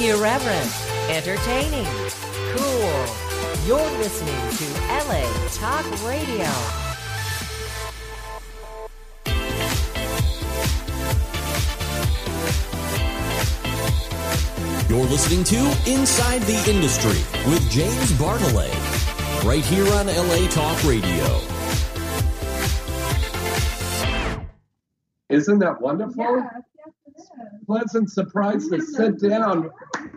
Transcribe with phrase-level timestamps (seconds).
[0.00, 0.70] Irreverent,
[1.10, 1.84] entertaining,
[2.56, 3.04] cool.
[3.66, 5.24] You're listening to LA
[5.54, 6.46] Talk Radio.
[14.88, 17.18] You're listening to Inside the Industry
[17.50, 18.72] with James Bartholet,
[19.44, 21.40] right here on LA Talk Radio.
[25.28, 26.24] Isn't that wonderful?
[26.24, 26.77] Yes, yes, it is.
[27.66, 29.70] Pleasant surprise to sit down.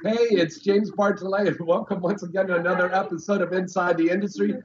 [0.03, 4.55] Hey, it's James Bartholet, and welcome once again to another episode of Inside the Industry.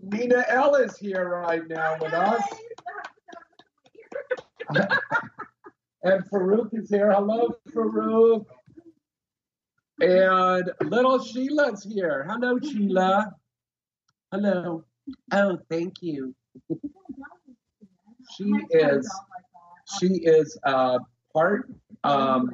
[0.00, 2.42] Nina L is here right now with us,
[6.02, 7.12] and Farouk is here.
[7.12, 8.44] Hello, Farouk.
[10.00, 12.26] And little Sheila's here.
[12.28, 13.32] Hello, Sheila.
[14.30, 14.84] Hello.
[15.32, 16.34] Oh, thank you.
[18.36, 19.08] She is
[20.00, 20.98] she is uh,
[21.36, 21.68] part
[22.04, 22.50] um,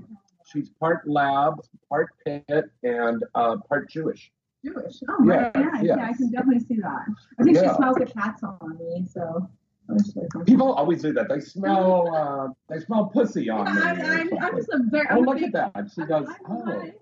[0.51, 1.55] she's part lab,
[1.89, 4.31] part pit, and uh, part Jewish.
[4.65, 4.97] Jewish.
[5.09, 5.25] Oh.
[5.27, 7.05] Yeah, Yeah, yeah, I can definitely see that.
[7.39, 7.71] I think Yeah.
[7.71, 9.49] she smells the cats on me, so.
[9.91, 10.45] I was like, okay.
[10.51, 11.29] People always do that.
[11.29, 13.83] They smell uh, they smell pussy on me.
[13.83, 15.07] I, I'm just a very.
[15.11, 15.91] Oh, look big- at that.
[15.95, 16.93] She goes, I, oh, I,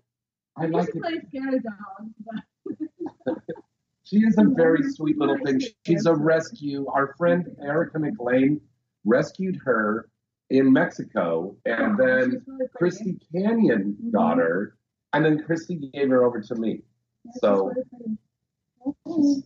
[0.57, 1.01] I I like it.
[1.03, 2.11] play dog,
[3.27, 3.37] but
[4.03, 5.61] She is a very Very sweet little thing.
[5.87, 6.87] She's a rescue.
[6.89, 8.61] Our friend Erica McLean
[9.05, 10.09] rescued her
[10.51, 12.69] in Mexico, and Oh, then she's really pretty.
[12.77, 14.11] Christy Canyon Mhm.
[14.13, 14.77] got her,
[15.13, 16.83] and then Christy gave her over to me.
[17.25, 17.73] She's so-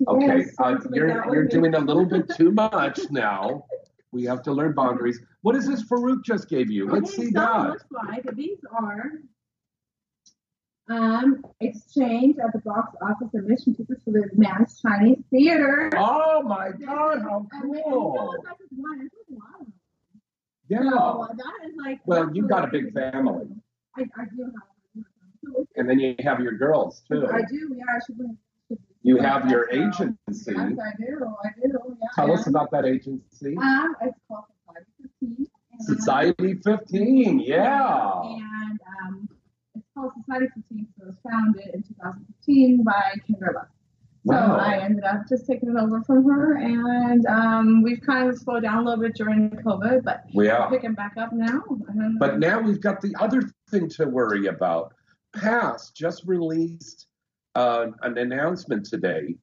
[0.08, 3.64] Okay, Yes, uh, you're you're doing a little bit too much now.
[4.12, 5.20] We have to learn boundaries.
[5.42, 6.88] What is this Farouk just gave you?
[6.88, 7.69] Let's Okay, see so that.
[7.70, 9.10] looks like these are
[10.88, 15.91] um exchange at the box office admission tickets for the Mann's Chinese Theater.
[15.97, 18.36] Oh my God, how cool!
[20.69, 20.81] Yeah.
[20.83, 22.01] So that is like.
[22.07, 23.47] Well, you've got a big family.
[23.97, 25.05] I, I do have.
[25.44, 27.27] So And then you have your girls too.
[27.27, 27.75] I do.
[27.77, 28.38] Yeah, I should bring.
[29.03, 30.16] You have your agency.
[30.28, 30.78] Yes, I do.
[30.81, 31.97] I do.
[32.00, 32.09] Yeah.
[32.15, 32.34] Tell yeah.
[32.34, 33.55] us about that agency.
[33.59, 34.87] Um, it's called Society
[35.21, 35.47] 15.
[35.81, 38.21] Society 15, yeah.
[38.22, 39.28] And um,
[39.75, 40.87] it's called Society 15.
[40.97, 43.67] So it was founded in 2015 by Kendra Love.
[44.27, 44.57] So Wow.
[44.57, 48.62] I ended up just taking it over from her, and um, we've kind of slowed
[48.62, 50.65] down a little bit during COVID, but Yeah.
[50.71, 51.62] we're picking back up now.
[52.19, 54.95] But now we've got the other thing to worry about.
[55.35, 57.07] PASS just released
[57.55, 59.37] uh, an announcement today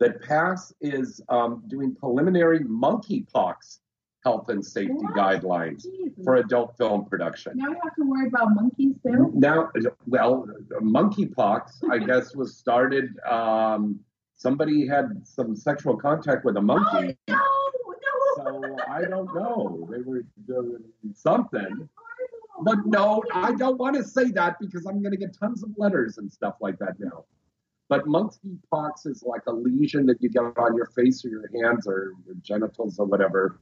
[0.00, 3.80] that PASS is um, doing preliminary monkeypox
[4.24, 5.14] health and safety What?
[5.14, 6.24] guidelines Jesus.
[6.24, 7.52] for adult film production.
[7.56, 9.30] now we have to worry about monkeys too.
[9.34, 9.70] Now,
[10.06, 10.46] well,
[10.80, 13.10] monkeypox, I guess, was started.
[13.28, 14.00] Um,
[14.36, 17.16] somebody had some sexual contact with a monkey.
[17.30, 17.72] Oh,
[18.38, 18.76] no, no.
[18.76, 19.88] So I don't know.
[19.90, 20.84] They were doing
[21.14, 21.88] something.
[22.62, 25.70] But no, I don't want to say that because I'm going to get tons of
[25.76, 27.24] letters and stuff like that now.
[27.88, 31.86] But monkeypox is like a lesion that you get on your face or your hands
[31.86, 33.58] or your genitals or whatever.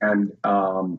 [0.00, 0.98] And um,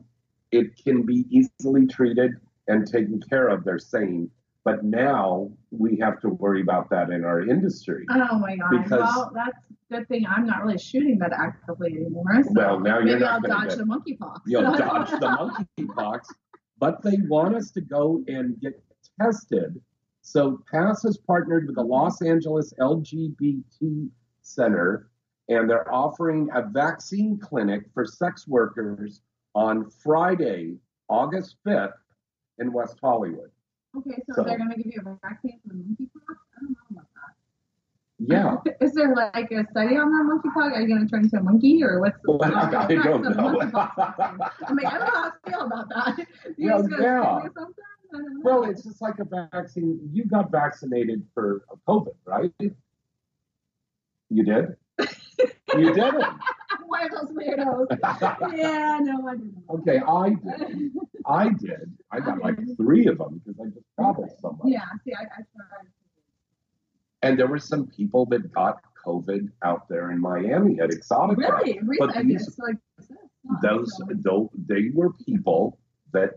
[0.50, 2.32] it can be easily treated
[2.66, 4.30] and taken care of, they're saying.
[4.64, 8.06] But now we have to worry about that in our industry.
[8.10, 8.70] Oh my god.
[8.70, 12.24] Because- well, that's a good thing I'm not really shooting that actively anymore.
[12.44, 14.40] So Well, now you're maybe not I'll dodge get- the monkeypox.
[14.46, 16.20] You'll dodge the monkeypox.
[16.78, 18.82] But they want us to go and get
[19.20, 19.80] tested.
[20.22, 24.08] So PASS has partnered with the Los Angeles LGBT
[24.40, 25.10] Center,
[25.50, 29.20] and they're offering a vaccine clinic for sex workers
[29.54, 30.76] on Friday,
[31.10, 31.92] August 5th
[32.58, 33.50] in West Hollywood.
[33.96, 36.36] Okay, so, So- they're gonna give you a vaccine for the monkeypox?
[36.56, 37.34] I don't know about that.
[38.18, 38.56] Yeah.
[38.86, 40.72] Is there like a study on that monkeypox?
[40.76, 43.30] Are you gonna turn into a monkey or what's the Well, I, I don't know.
[43.30, 44.40] monkeypox vaccine?
[44.68, 46.26] I mean, I don't know how I feel about that.
[46.56, 47.42] You Well, yeah.
[47.54, 47.84] something?
[48.12, 48.40] I don't know.
[48.44, 49.98] well, it's just like a vaccine.
[50.12, 52.52] You got vaccinated for COVID, right?
[54.30, 54.76] You did?
[55.76, 56.24] You didn't.
[56.94, 58.56] One of those weirdos.
[58.56, 59.64] yeah, no, I didn't.
[59.70, 60.92] Okay, I did.
[61.26, 61.92] I did.
[62.12, 64.72] I got like three of them because I just traveled so much.
[64.72, 65.88] Yeah, see, I, I tried.
[67.22, 71.36] And there were some people that got COVID out there in Miami at Exxxotica.
[71.38, 71.80] Really?
[71.98, 72.28] But Really?
[72.28, 72.76] these- It's like
[73.62, 73.90] Those,
[74.22, 75.78] though, they were people
[76.12, 76.30] that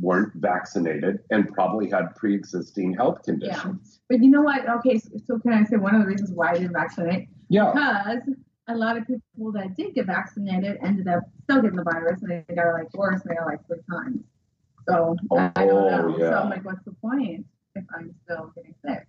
[0.00, 3.32] weren't vaccinated and probably had pre-existing health Yeah.
[3.32, 4.00] conditions.
[4.08, 4.68] But you know what?
[4.68, 7.28] Okay, so, so can I say one of the reasons why I didn't vaccinate?
[7.48, 7.72] Yeah.
[7.72, 8.36] Because
[8.68, 12.44] a lot of people that did get vaccinated ended up still getting the virus and
[12.48, 14.20] they got like worse, they got like three times.
[14.88, 16.14] So I don't oh, know.
[16.14, 16.30] Oh, yeah.
[16.30, 17.44] So I'm like, what's the point
[17.74, 19.06] if I'm still getting sick?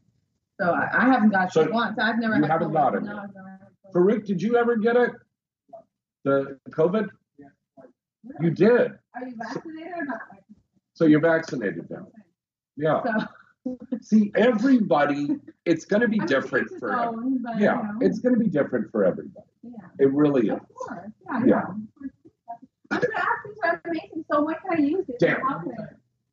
[0.59, 1.97] So I, I haven't got So once.
[1.99, 2.73] I've never you had haven't COVID.
[2.73, 3.23] got it No, yet.
[3.23, 4.19] I've never had COVID.
[4.21, 5.11] Farouk, did you ever get it?
[6.23, 7.09] The COVID?
[7.37, 7.47] Yeah.
[8.39, 8.93] You did.
[9.15, 10.21] Are you vaccinated or not?
[10.93, 12.07] So you're vaccinated now.
[12.77, 13.01] Yeah.
[13.03, 13.25] So
[14.01, 15.27] See, everybody,
[15.65, 17.17] it's going to be I different for everybody.
[17.17, 19.45] own, but, Yeah, you know, it's going to be different for everybody.
[19.63, 19.71] yeah.
[19.99, 20.53] It really is.
[20.53, 21.45] Of course, yeah, Yeah.
[21.45, 21.61] yeah.
[22.91, 24.25] I'm gonna ask these are amazing.
[24.31, 25.17] So when can I use it?
[25.19, 25.37] Damn.
[25.47, 25.63] I-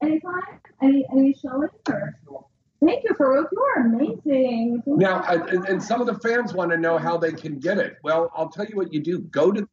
[0.02, 0.40] Anytime?
[0.82, 2.14] Any any showings or?
[2.84, 3.48] Thank you, Farouk.
[3.52, 4.82] You are amazing.
[4.84, 7.32] Thank Now, you so and, and some of the fans want to know how they
[7.32, 7.96] can get it.
[8.02, 9.20] Well, I'll tell you what you do.
[9.20, 9.66] Go to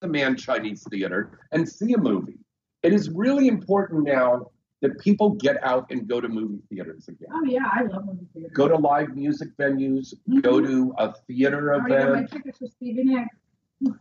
[0.00, 2.38] the Mann Chinese Theater and see a movie.
[2.82, 4.50] It is really important now
[4.82, 7.28] that people get out and go to movie theaters again.
[7.32, 8.50] Oh yeah, I love movie theater.
[8.54, 12.32] Go to live music venues, go to a theater I already got my event.
[12.32, 13.36] tickets for Stevie Nicks.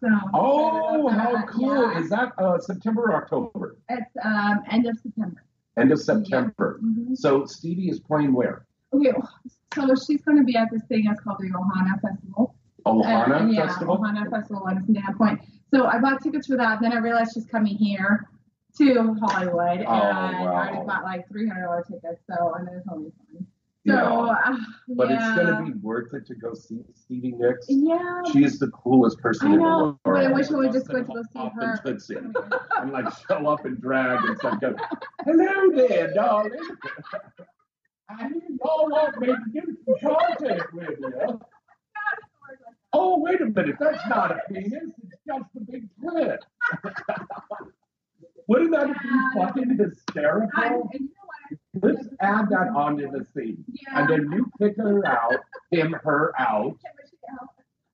[0.01, 1.91] So, Oh, how cool.
[1.91, 1.99] Yeah.
[1.99, 3.77] Is that uh, September or October?
[3.89, 5.43] It's um end of September.
[5.77, 6.79] End of September.
[6.83, 7.15] Mhm.
[7.17, 8.65] So Stevie is playing where?
[8.93, 9.13] Okay,
[9.75, 12.55] so she's going to be at this thing that's called the Ohana Festival.
[12.85, 13.97] Ohana Uh, yeah, Festival?
[13.99, 15.39] Ohana Festival in Point.
[15.73, 16.81] So I bought tickets for that.
[16.81, 18.27] Then I realized she's coming here
[18.79, 22.21] to Hollywood, and Oh, I already bought like three hundred dollar tickets.
[22.27, 23.45] So I know it's only fun.
[23.85, 24.01] Yeah.
[24.03, 24.57] So, uh,
[24.89, 25.35] But yeah.
[25.39, 27.65] it's to be worth it to go see Stevie Nicks.
[27.69, 28.21] Yeah.
[28.31, 29.97] She is the coolest person I in the know, world.
[30.03, 31.79] but I wish I would just go to go see her.
[31.85, 32.15] Tootsie.
[32.77, 34.59] And like show up and drag and stuff.
[34.59, 34.75] Go,
[35.25, 36.51] Hello there, darling.
[38.09, 38.29] I
[38.59, 41.39] want me to do some content with you.
[42.91, 43.75] Oh, wait a minute.
[43.79, 44.73] That's not a penis.
[45.03, 46.39] It's just a big clit.
[48.49, 50.49] Wouldn't that be fucking hysterical?
[50.63, 51.25] and you know
[51.81, 51.95] what?
[51.95, 53.63] Let's add that onto the scene.
[53.67, 53.99] Yeah.
[53.99, 55.35] And then you pick her out,
[55.71, 56.75] him, her out,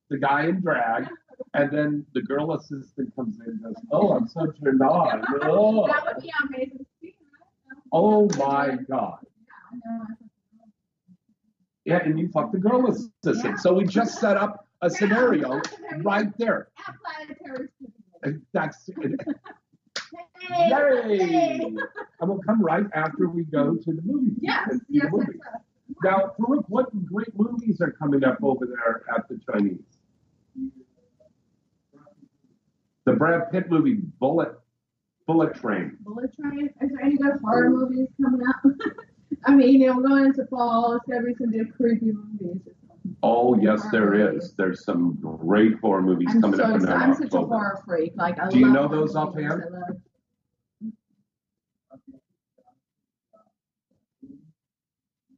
[0.10, 1.07] the guy in drag,
[1.54, 5.25] and then the girl assistant comes in and goes, Oh, I'm so turned on.
[5.44, 6.86] Oh, That would be amazing.
[7.92, 9.19] oh my God.
[11.84, 13.60] Yeah, and you fuck the girl assistant.
[13.60, 15.62] So we just set up a scenario
[15.98, 16.69] right there.
[16.88, 17.92] At planetary Studios.
[18.24, 18.90] And That's
[20.39, 21.17] Hey, yay!
[21.17, 21.59] hey.
[22.19, 24.31] And we'll come right after we go to the movie.
[24.39, 25.39] Yes, and see yes, the yes, movie.
[25.44, 25.62] yes.
[26.03, 29.79] Now, Farouk, what great movies are coming up over there at the Chinese?
[33.06, 34.53] The Brad Pitt movie, Bullet,
[35.27, 35.97] Bullet Train.
[36.01, 36.69] Bullet Train.
[36.81, 38.63] Is there any good horror movies coming up?
[39.45, 40.95] I mean, you know, we're going into fall.
[40.95, 42.61] It's gonna be some good creepy movies.
[43.21, 44.53] Oh, yes, there is.
[44.57, 47.01] There's some great horror movies I'm coming so up in excited.
[47.01, 48.13] I'm such a horror freak.
[48.15, 49.51] Like I Do you love know horror those movies.
[49.51, 49.63] offhand?
[49.63, 49.97] I love-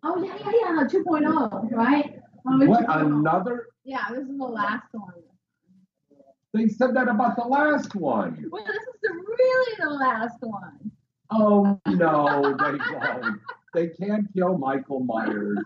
[0.10, 0.52] Oh yeah, yeah,
[0.82, 0.88] yeah.
[0.88, 2.20] 2.0, right?
[2.48, 3.06] Oh, it's What 2.0.
[3.20, 3.68] another?
[3.84, 5.14] Yeah, this is the last one.
[6.54, 8.46] They said that about the last one.
[8.50, 10.92] Well, this is the, really the last one.
[11.30, 13.42] Oh no, they won't.
[13.74, 15.60] They can't kill Michael Myers.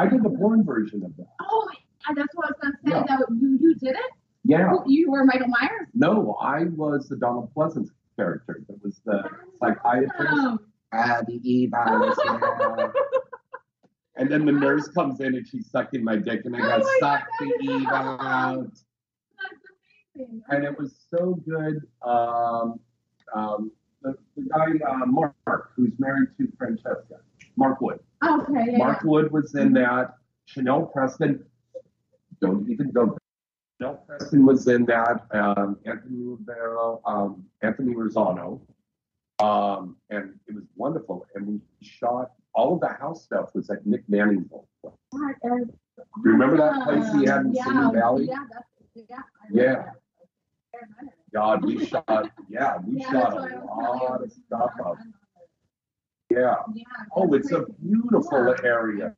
[0.00, 1.28] I did the porn version of that.
[1.40, 1.68] Oh,
[2.14, 2.90] that's what I was gonna say.
[2.90, 3.16] Yeah.
[3.16, 4.10] That you you did it.
[4.44, 4.72] Yeah.
[4.72, 5.88] You- You were Michael Myers.
[5.94, 8.62] No, I was the Donald Pleasence character.
[8.68, 9.22] That was the
[9.60, 10.32] psychiatrist.
[10.32, 10.58] Um,
[11.26, 12.14] The evil.
[12.24, 12.88] yeah.
[14.18, 16.84] And then the nurse comes in and she's sucking my dick, and I Oh go,
[16.84, 18.72] my suck God, the that is evil out.
[19.38, 19.62] that's
[20.16, 20.42] amazing.
[20.48, 21.82] And it was so good.
[22.02, 22.80] Um,
[23.34, 23.70] um,
[24.02, 27.16] the, the guy, uh, Mark, who's married to Francesca,
[27.56, 28.00] Mark Wood.
[28.24, 28.78] Okay, yeah.
[28.78, 30.14] Mark Wood was in that.
[30.46, 31.44] Chanel Preston,
[32.40, 33.06] don't even go.
[33.06, 33.18] there.
[33.80, 35.26] Chanel Preston was in that.
[35.32, 38.60] Um, Anthony Rivero, um, Anthony Rosano.
[39.38, 41.26] Um, and it was wonderful.
[41.34, 44.94] And we shot all of the house stuff was at Nick Manning's old place.
[45.12, 45.68] Is
[46.24, 48.26] You remember that place he had in yeah, Simi Valley?
[48.30, 49.16] Yeah, that's, yeah.
[49.18, 49.90] I Yeah.
[51.34, 54.08] God, we shot, yeah, we Yeah, shot that's what I a was telling you.
[54.08, 54.98] lot of stuff up.
[56.30, 56.56] Yeah.
[56.74, 59.14] Yeah, Oh, it's a beautiful area.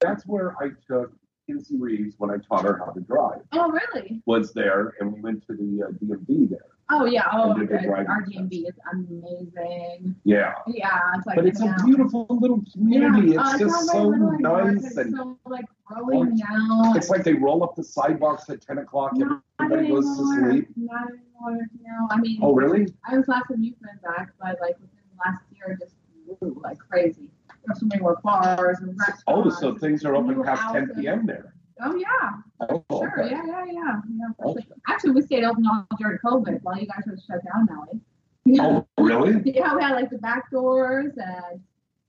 [0.00, 1.12] That's where I took
[1.50, 3.40] Kenzie Reeves when I taught her how to drive.
[3.52, 4.22] Oh, really?
[4.26, 6.58] Was there, and we went to the uh, DMV there.
[6.92, 7.24] Oh, yeah.
[7.32, 7.86] Oh, And did the okay.
[7.86, 8.22] driving our.
[8.22, 10.16] DMV is amazing.
[10.24, 10.54] Yeah.
[10.66, 11.36] Yeah, it's like.
[11.36, 13.32] But it's a beautiful little community.
[13.32, 16.92] Yeah, It's uh, just not so Little nice It's and so like growing now.
[16.96, 19.12] it's like they roll up the sidewalks at 10 o'clock.
[19.14, 20.50] Not Everybody goes to anymore.
[20.50, 20.68] sleep.
[20.76, 21.66] Not anymore.
[21.80, 22.38] No, I mean.
[22.42, 22.92] Oh, really?
[23.08, 25.94] I was last time you've been back, but like within the last year, it just
[26.40, 27.29] grew like crazy.
[27.74, 29.22] So many more bars and restaurants.
[29.26, 31.26] Oh, so things are open past 10 p.m.
[31.26, 31.54] there.
[31.82, 33.34] Oh yeah, Oh, sure, okay.
[33.34, 34.00] yeah, yeah, yeah.
[34.18, 34.62] yeah Okay.
[34.66, 34.76] sure.
[34.88, 38.00] Actually, we stayed open all during COVID while you guys were shut down, Nelly.
[38.44, 38.82] Yeah.
[38.98, 39.40] Oh, really?
[39.54, 41.60] Yeah, we had like the back doors and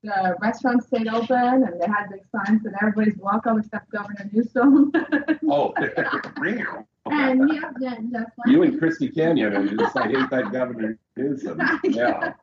[0.04, 4.92] the restaurants stayed open and they had big signs that everybody's welcome except Governor Newsom.
[5.50, 5.74] Oh,
[6.40, 6.88] real.
[7.08, 11.60] and yeah, yeah, that's you and Christy Canyon, and just I hate that Governor Newsom.
[11.84, 12.34] Yeah.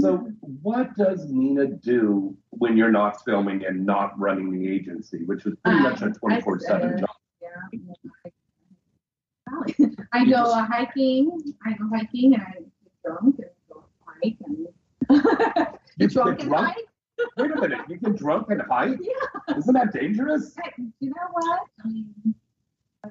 [0.00, 0.30] So,
[0.62, 5.54] what does Nina do when you're not filming and not running the agency, which was
[5.64, 7.08] pretty much a Um, 24 7 job?
[7.42, 8.30] Yeah.
[10.12, 11.40] I go uh, hiking.
[11.66, 12.68] I go hiking and I get
[13.04, 14.66] drunk and go hike and
[15.98, 16.66] You get drunk and drunk?
[16.68, 16.76] hike?
[17.36, 18.98] Wait a minute, you get drunk and hike?
[19.00, 19.56] Yeah.
[19.56, 20.54] Isn't that dangerous?
[20.62, 21.60] Heck, You know what?
[21.84, 22.14] I mean,
[23.04, 23.08] I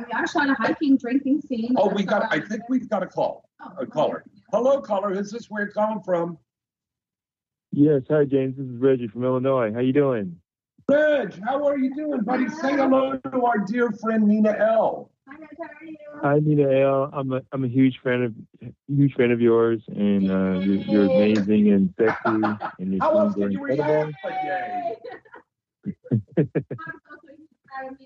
[0.00, 1.74] mean, I shot a hiking, drinking scene.
[1.76, 4.24] Oh, we got, I think we've got a call, a caller.
[4.52, 5.46] Hello, caller, Is this?
[5.50, 6.38] Where you're calling from?
[7.70, 8.56] Yes, hi James.
[8.56, 9.72] This is Reggie from Illinois.
[9.72, 10.36] How you doing?
[10.90, 12.48] Reg, how are you doing, buddy?
[12.48, 15.10] Say hello to our dear friend Nina L.
[15.26, 15.96] Hi, how are you?
[16.22, 17.10] Hi Nina L.
[17.14, 18.34] I'm a I'm a huge fan of
[18.88, 23.34] huge fan of yours, and uh, you're, you're amazing and sexy, and your How else
[23.34, 23.94] tunes are you incredible.
[23.94, 24.96] react but yay?
[26.36, 26.60] I'm so
[27.24, 27.48] sweet.
[27.74, 27.96] I mean,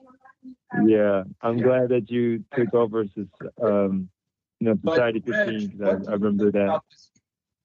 [0.73, 3.27] I'm not- Yeah, I'm glad that you took over this,
[3.61, 4.09] um,
[4.61, 6.81] you know, But, Society Reg, 15 what I, I remember that.
[6.91, 7.11] this-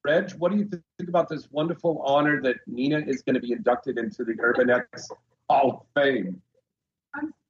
[0.04, 3.52] Reg, what do you think about this wonderful honor that Nina is going to be
[3.52, 5.08] inducted into the Urban X
[5.48, 6.42] Hall of Fame?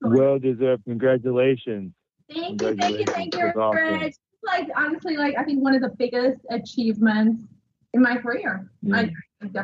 [0.02, 0.84] Well deserved.
[0.84, 1.92] Congratulations.
[2.30, 4.00] Thank you, thank you, thank you, That's awesome.
[4.00, 4.16] Rich.
[4.44, 7.42] Like honestly, like I think one of the biggest achievements
[7.94, 8.70] in my career.
[8.92, 9.10] I, I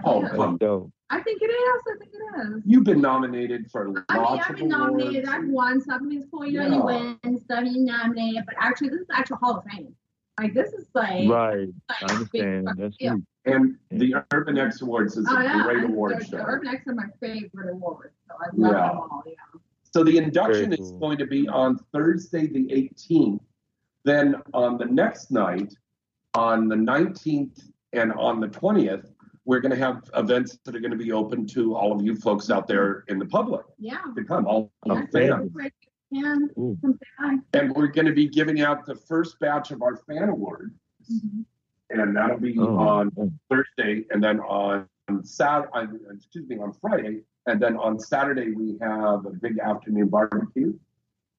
[0.04, 0.92] Oh, definitely is.
[1.10, 1.82] Come So, I think it is.
[1.86, 2.62] I think it is.
[2.66, 5.24] You've been nominated for lots I mean, of I've been nominated.
[5.24, 5.28] awards.
[5.44, 5.98] I've won stuff.
[6.00, 7.16] I mean, it's cool, you know, you Yeah.
[7.24, 9.94] win stuff, you nominated, but actually, this is actual Hall of Fame.
[10.38, 12.66] Like this is like, right, like I understand.
[12.66, 13.14] big- That's yeah.
[13.14, 13.24] huge.
[13.46, 16.36] And the Urban X Awards is a Oh yeah, great and award the, show.
[16.36, 18.88] the Urban X are my favorite awards, so I love Yeah.
[18.88, 19.22] them all.
[19.26, 19.32] Yeah.
[19.82, 23.40] So the induction Very is going to be on Thursday, the 18th.
[24.04, 25.74] Then on the next night,
[26.34, 29.10] on the 19th and on the 20th,
[29.48, 32.14] we're going to have events that are going to be open to all of you
[32.14, 33.96] folks out there in the public Yeah.
[34.14, 35.50] to come, all Oh, the fans.
[35.54, 35.72] Great.
[36.12, 36.76] And Ooh.
[36.82, 37.36] come say hi.
[37.54, 40.74] And we're going to be giving out the first batch of our fan awards,
[41.10, 41.46] Mhm.
[41.88, 44.86] and that'll be Oh, on oh, Thursday, and then on
[45.22, 50.08] Sat, on, excuse me, on Friday, and then on Saturday we have a big afternoon
[50.08, 50.78] barbecue,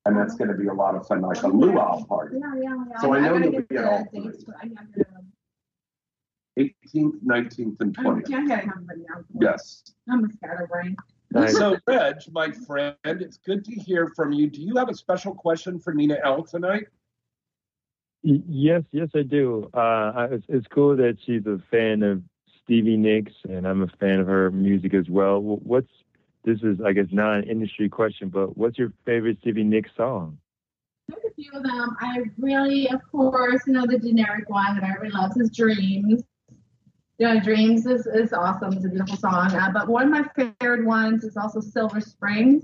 [0.08, 2.38] and that's going to be a lot of fun, like a luau party.
[2.40, 3.00] Yeah, yeah, yeah.
[3.02, 4.46] So I know you'll be at the all dates, three.
[4.48, 5.06] but I gotta-
[6.60, 8.30] 18th, 19th, and I 20th.
[8.30, 9.26] gotta have everybody out.
[9.40, 9.84] Yes.
[10.10, 10.96] I'm a scatterbrain.
[11.32, 11.56] nice.
[11.56, 14.50] So, Reg, my friend, it's good to hear from you.
[14.50, 16.88] Do you have a special question for Nina L tonight?
[18.22, 19.70] Yes, yes, I do.
[19.74, 22.22] Uh, it's, it's cool that she's a fan of
[22.64, 25.42] Stevie Nicks, and I'm a fan of her music as well.
[25.42, 25.88] What's
[26.46, 30.38] this is, I guess, not an industry question, but what's your favorite Stevie Nicks song?
[31.08, 31.98] There's a few of them.
[32.00, 36.24] I really, of course, you know, the generic one that everybody loves is Dreams.
[37.20, 38.74] You know, Dreams is, is awesome.
[38.74, 39.54] It's a beautiful song.
[39.54, 40.24] Uh, but one of my
[40.60, 42.64] favorite ones is also Silver Springs.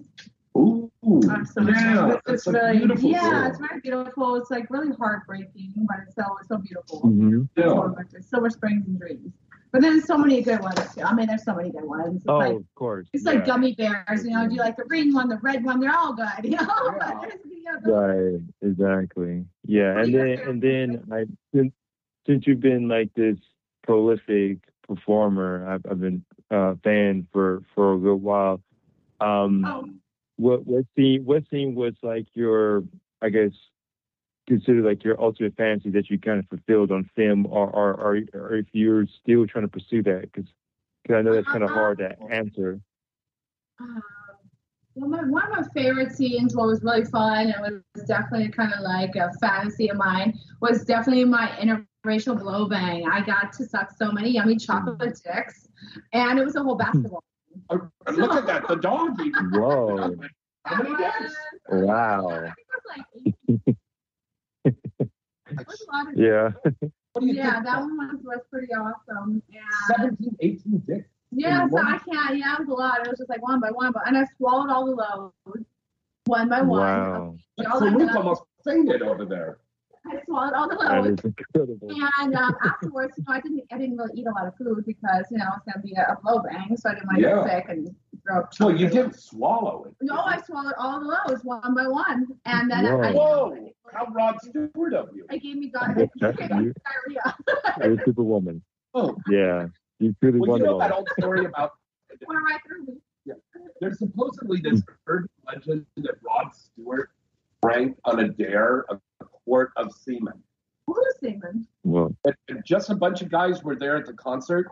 [0.58, 0.90] Ooh,
[1.30, 3.46] I'm so yeah, it's, that's it's a really, beautiful yeah, song.
[3.48, 4.36] it's very beautiful.
[4.38, 7.02] It's like really heartbreaking, but it's so it's so beautiful.
[7.02, 7.42] Mm-hmm.
[7.58, 7.66] Yeah.
[7.66, 7.96] So.
[8.22, 9.34] Silver Springs and Dreams.
[9.74, 11.02] But then there's so many good ones too.
[11.02, 12.22] I mean, there's so many good ones.
[12.22, 13.10] It's Oh, like of course.
[13.12, 14.48] it's like gummy bears, you know.
[14.48, 15.82] Do you like the green one, the red one?
[15.82, 16.66] They're all good, you know.
[16.66, 16.98] Yeah.
[16.98, 19.44] But there's, you know, Right, exactly.
[19.66, 21.74] Yeah, and then and then I since
[22.26, 23.38] since you've been like this
[23.86, 28.62] prolific performer, I've, I've been a fan for for a good while.
[29.22, 29.90] Um, Oh,
[30.38, 32.84] what what scene what scene was like your
[33.22, 33.52] I guess
[34.48, 38.22] considered like your ultimate fantasy that you kind of fulfilled on film, or or, or,
[38.34, 40.22] or if you're still trying to pursue that?
[40.22, 40.50] Because
[41.04, 42.80] because I know that's kind of hard to answer.
[43.80, 44.02] Um,
[44.96, 48.74] well, my, one of my favorite scenes, what was really fun, and was definitely kind
[48.74, 51.58] of like a fantasy of mine, was definitely my
[52.06, 53.08] interracial blow bang.
[53.08, 55.68] I got to suck so many yummy chocolate dicks,
[56.14, 57.24] and it was a whole basketball.
[57.70, 57.78] Uh,
[58.12, 59.18] look at that, the dog.
[59.22, 59.50] even.
[59.52, 60.14] Whoa!
[60.66, 61.36] How many That was-
[61.70, 62.28] Wow.
[62.30, 63.06] I think it was like
[64.66, 65.66] eight.
[65.66, 66.52] Was a lot of- Yeah.
[67.14, 69.42] What do you yeah, that one was, was pretty awesome.
[69.54, 71.08] And 17, 18 dicks.
[71.32, 72.38] Yeah, so I can't.
[72.38, 73.00] Yeah, it was a lot.
[73.06, 75.66] It was just like one by one, but and I swallowed all the loads
[76.26, 76.80] one by one.
[76.82, 77.36] Wow.
[77.58, 78.16] Y'all like Farouk that?
[78.18, 79.60] almost fainted over there.
[80.08, 81.24] I swallowed all the That loads.
[81.24, 81.88] incredible.
[82.22, 84.84] And um, afterwards, you know, I didn't, I didn't really eat a lot of food
[84.86, 87.22] because you know it's gonna be a, a blow bang, so I didn't want to
[87.24, 87.36] Yeah.
[87.48, 87.96] get sick and
[88.28, 88.54] throw up.
[88.54, 89.96] So you didn't swallow it.
[90.02, 93.72] No, I swallowed all the loads one by one, and then I, Whoa!
[93.92, 95.26] How Rod Stewart of you.
[95.30, 96.10] I gave me diarrhea.
[96.20, 96.74] That's you.
[96.86, 97.36] diarrhea.
[97.84, 98.62] You're a superwoman.
[98.94, 99.68] Oh, Yeah.
[100.00, 101.72] You're truly well, you know that old story about
[102.28, 103.34] Went right through me.
[103.82, 107.12] there's supposedly this urban legend that Rod Stewart
[107.64, 109.00] drank on a dare a
[109.46, 110.34] quart of semen.
[110.88, 111.68] Who's semen?
[111.84, 114.68] Well, And and just a bunch of guys were there at the concert,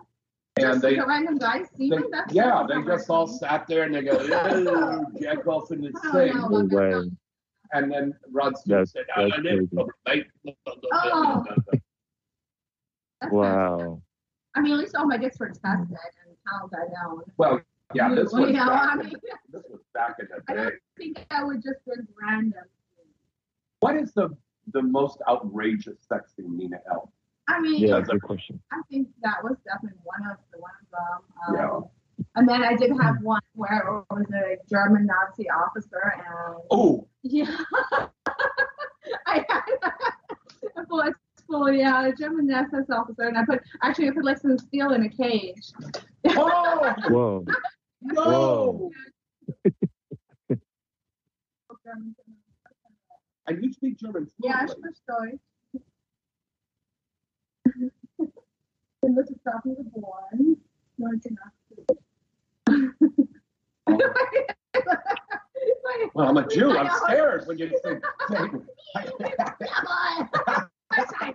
[0.57, 2.09] and Just they, like a random guy they semen?
[2.11, 3.35] That's yeah, they not just all right.
[3.39, 6.35] sat there and they go, "Ew, jack off in the Oh, sink.
[6.35, 6.47] no.
[6.61, 7.11] no way.
[7.75, 9.89] And then Rod Stewart That's- said, "I that's didn't crazy.
[10.05, 10.27] overnight."
[10.93, 11.43] Oh.
[13.31, 14.01] Wow.
[14.55, 17.23] I mean, at least all my dicks were tested and held I know.
[17.37, 17.61] Well,
[17.93, 19.13] yeah, this Well, was, you know, back, I mean,
[19.49, 20.59] this was back in the day.
[20.61, 22.63] I don't think that would just been random.
[23.79, 24.29] What is the
[24.71, 27.11] the most outrageous sex scene Nina L
[27.47, 28.59] I mean, Yeah, good question.
[28.71, 31.21] I think that was definitely one of the one of them.
[31.47, 31.79] Um, Yeah.
[32.35, 37.07] And then I did have one where it was a German Nazi officer, and Oh,
[37.23, 37.57] yeah,
[39.27, 39.61] I had
[40.77, 41.03] a full,
[41.47, 44.93] full, yeah, a German SS officer, and I put actually I put like some steel
[44.93, 45.71] in a cage.
[46.29, 47.45] oh Whoa.
[48.01, 48.91] no!
[53.47, 54.91] And you speak German Ja, ich fluently.
[55.05, 55.39] verstehe.
[58.95, 60.63] Ich bin Lützestrafen geboren,
[60.97, 61.85] 1980.
[66.13, 66.71] Well, I'm a Jew.
[66.77, 67.99] I'm scared when you say.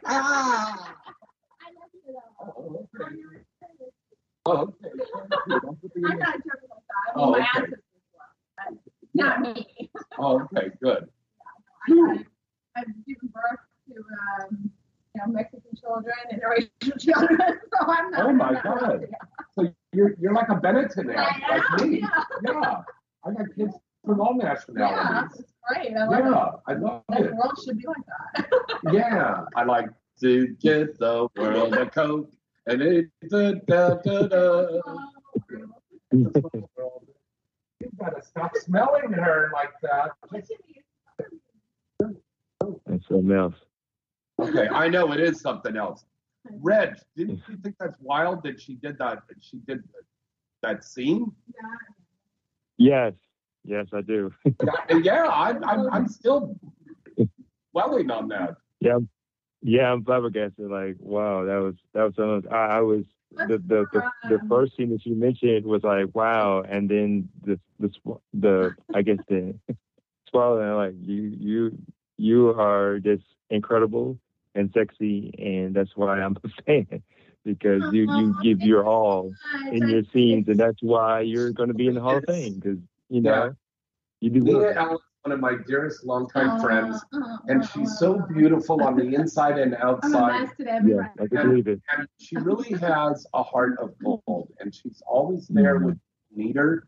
[0.06, 0.94] ah.
[4.46, 4.88] Oh, okay.
[5.48, 7.12] Don't put the- I'm not German like that.
[7.16, 7.48] Oh, my okay.
[7.54, 7.82] ancestors
[8.14, 8.78] were, but
[9.14, 9.90] not me.
[10.18, 11.08] Oh, okay, good.
[11.90, 12.24] I,
[12.76, 13.94] I've given birth to
[14.46, 14.70] um,
[15.14, 18.22] you know, Mexican children and Eurasian children, so I'm not.
[18.26, 18.90] Oh, my I'm not God.
[19.00, 19.06] really-
[19.54, 20.14] So you're
[20.72, 22.00] you're like a Benetton ad, I like me.
[22.00, 22.24] yeah.
[22.46, 22.82] Yeah,
[23.24, 25.40] I got kids from all Yeah, nationalities.
[25.40, 25.96] it's great.
[25.96, 27.30] I love Yeah, I love it.
[27.30, 28.46] The world should be like that.
[28.92, 29.88] Yeah, I like
[30.20, 32.30] to get the world a coke
[32.66, 34.80] and it da da da da.
[36.12, 36.32] You've
[37.98, 40.10] got to stop smelling her like that.
[40.30, 40.48] That's
[43.08, 43.54] something else.
[44.40, 46.04] Okay, I know it is something else.
[46.60, 49.22] Reg, didn't you think that's wild that she did that?
[49.40, 49.82] She did
[50.62, 51.32] that scene?
[52.76, 53.14] Yes.
[53.64, 54.32] Yes, I do.
[55.02, 56.56] Yeah, I'm, I'm, I'm still
[57.72, 58.56] dwelling on that.
[58.80, 58.98] Yeah,
[59.62, 60.70] yeah, I'm flabbergasted.
[60.70, 62.50] Like, wow, that was that was something.
[62.50, 66.62] I, I was the the, the the first scene that you mentioned was like, wow,
[66.62, 67.90] and then the the
[68.32, 69.54] the I guess the
[70.30, 70.74] swallowing.
[70.74, 71.78] Like, you you
[72.16, 74.18] you are just incredible
[74.54, 77.02] and sexy, and that's why I'm a fan
[77.48, 79.32] because you you give your all
[79.72, 82.54] in your scenes, and that's why you're going to be in the Hall of Fame
[82.60, 83.54] because you know
[84.20, 85.00] you Nia deserve it.
[85.24, 89.58] One of my dearest longtime Uh, friends, uh, and she's so beautiful on the inside
[89.58, 90.42] and I'm a outside.
[90.42, 91.08] mess today, Yeah.
[91.18, 91.80] I can believe it.
[91.96, 95.98] And she really has a heart of gold, and she's always there with
[96.34, 96.86] leader,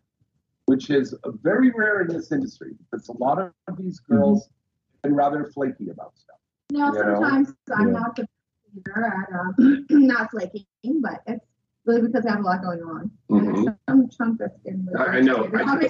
[0.67, 4.49] which is very rare in this industry because a lot of these girls
[4.93, 6.39] have been rather flaky about stuff.
[6.73, 7.15] No, you know?
[7.21, 7.93] sometimes I'm Yeah.
[8.01, 8.27] not the
[8.75, 10.65] leader at um, not flaking,
[11.01, 11.45] but it's
[11.87, 13.11] really because I have a lot going on.
[13.31, 13.77] Mhm.
[13.89, 15.49] Some chunk that's getting I- I know.
[15.55, 15.89] I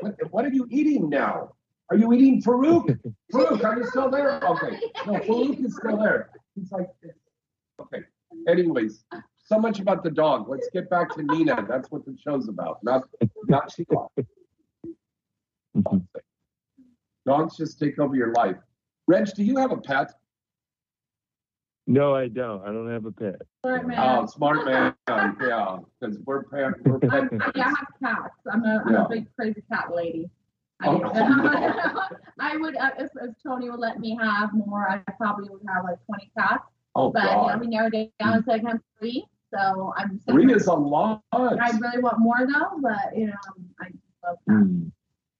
[0.00, 1.54] What, what are you eating now?
[1.90, 2.98] Are you eating Farouk?
[3.32, 4.44] Farouk, are you still there?
[4.44, 4.78] Okay.
[5.06, 6.30] No, Farouk is still there.
[6.54, 6.88] He's like,
[7.80, 8.02] okay.
[8.46, 9.04] Anyways,
[9.42, 10.48] so much about the dog.
[10.48, 11.64] Let's get back to Nina.
[11.68, 13.08] That's what the show's about, not
[13.46, 14.08] not Sheila.
[15.76, 16.06] Mhm.
[17.24, 18.56] Dogs just take over your life.
[19.06, 20.12] Reg, do you have a pet?
[21.88, 22.60] No, I don't.
[22.62, 23.40] I don't have a pet.
[23.64, 23.98] Smart man.
[23.98, 24.94] Oh, smart man.
[25.08, 26.74] Yeah, because we're pet.
[26.84, 27.24] We're pet.
[27.32, 28.34] I'm, yeah, I have cats.
[28.52, 29.04] I'm a, I'm Yeah.
[29.06, 30.28] a big crazy cat lady.
[30.80, 31.10] I, Oh, no.
[32.38, 35.84] I would, uh, if, if Tony would let me have more, I probably would have
[35.84, 36.64] like 20 cats.
[36.94, 39.24] Oh But you know, God, we narrowed it down to like have three.
[39.52, 40.20] So I'm.
[40.28, 41.22] three is a lot.
[41.32, 43.32] I really want more though, but you know,
[43.80, 43.86] I
[44.26, 44.60] love cats.
[44.62, 44.92] Mm.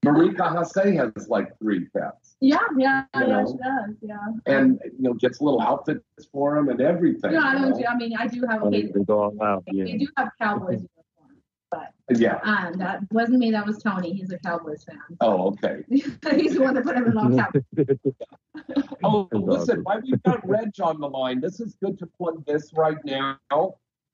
[0.02, 3.46] Marica Hase has like three cats, Yeah, yeah, You yeah, know?
[3.46, 3.96] she does.
[4.00, 4.16] Yeah.
[4.46, 7.32] and you know gets little outfits for him and everything.
[7.32, 7.76] Yeah, I don't.
[7.76, 8.62] do- I mean, I do have.
[8.62, 9.64] Okay, They go all out.
[9.70, 9.96] we Yeah.
[9.98, 12.38] do have Cowboys uniforms, but Yeah.
[12.44, 13.50] um, that wasn't me.
[13.50, 14.12] That was Tony.
[14.12, 15.00] He's a Cowboys fan.
[15.20, 15.82] Oh, okay.
[15.88, 17.64] He's the one that put him in all Cowboys.
[19.04, 19.82] Oh, listen, awesome.
[19.84, 23.38] while we've got Reg on the line, this is good to plug this right now.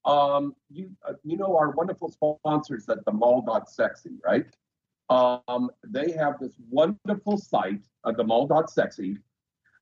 [0.05, 4.45] Um, you uh, you know our wonderful sponsors at the mall got sexy, right?
[5.11, 9.19] Um, they have this wonderful site, uh, the mall.sexy.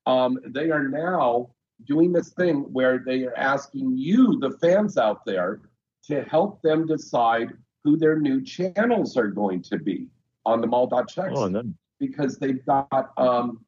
[0.06, 1.50] Um, they are now
[1.86, 5.60] doing this thing where they are asking you, the fans out there,
[6.08, 7.52] to help them decide
[7.84, 10.08] who their new channels are going to be
[10.44, 11.62] on the mall.sexy Oh, no.
[12.00, 13.64] because they've got um,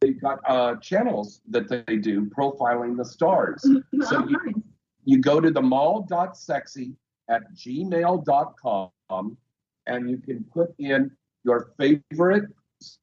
[0.00, 3.62] they've got uh, channels that they do profiling the stars.
[4.02, 4.54] So Oh, you- nice.
[5.08, 6.96] You go to the mall.sexy
[7.30, 9.36] at gmail.com
[9.86, 11.10] and you can put in
[11.44, 12.44] your favorite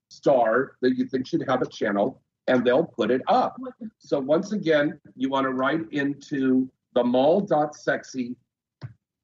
[0.10, 3.56] star that you think should have a channel and they'll put it up.
[4.00, 8.36] So once again, you want to write into the mall.sexy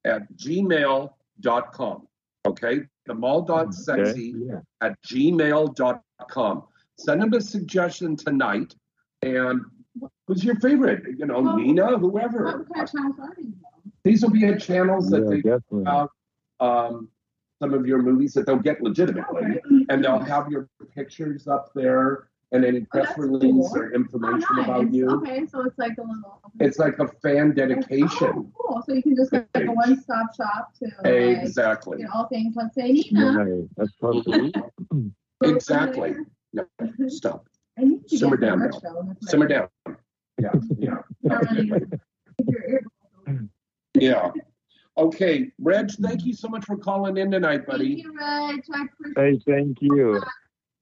[0.04, 2.06] at gmail.com.
[2.46, 2.80] Okay?
[3.06, 4.44] The mall.sexy Okay.
[4.46, 4.60] Yeah.
[4.80, 6.62] at gmail.com.
[6.98, 8.74] Send them a suggestion tonight.
[9.22, 9.60] And
[10.26, 11.02] who's your favorite?
[11.18, 12.64] You know, Well, Nina, What whoever.
[12.74, 13.52] kind of channels are these?
[14.04, 15.84] These will be in channels that Yeah, they definitely.
[15.84, 16.08] have
[16.60, 17.08] um,
[17.60, 19.60] some of your movies that they'll get legitimately.
[19.90, 23.76] And they'll have your pictures up there and any oh, press that's release cool.
[23.78, 24.64] or Oh, information nice.
[24.64, 25.08] about you.
[25.10, 26.40] Okay, so it's like a little.
[26.58, 28.32] It's like a fan dedication.
[28.34, 28.82] Oh, cool.
[28.86, 31.98] So you can just get like a one-stop shop to like, Exactly.
[31.98, 32.54] you know, all things.
[32.56, 33.32] Let's say Nina.
[33.44, 33.68] Right.
[33.76, 34.56] That's perfect.
[35.42, 36.16] Exactly.
[36.52, 36.66] No,
[37.08, 37.46] stop.
[37.78, 38.68] I need to Simmer down now.
[38.82, 39.68] though, Simmer down.
[40.38, 40.96] Yeah, yeah,
[41.30, 41.66] Already-
[42.46, 43.48] your ear-
[43.94, 44.30] yeah.
[45.04, 47.86] Okay, Reg, thank you so much for calling in tonight, Thank buddy.
[48.04, 48.62] you, Reg.
[48.74, 50.20] I appreciate Hey, thank you.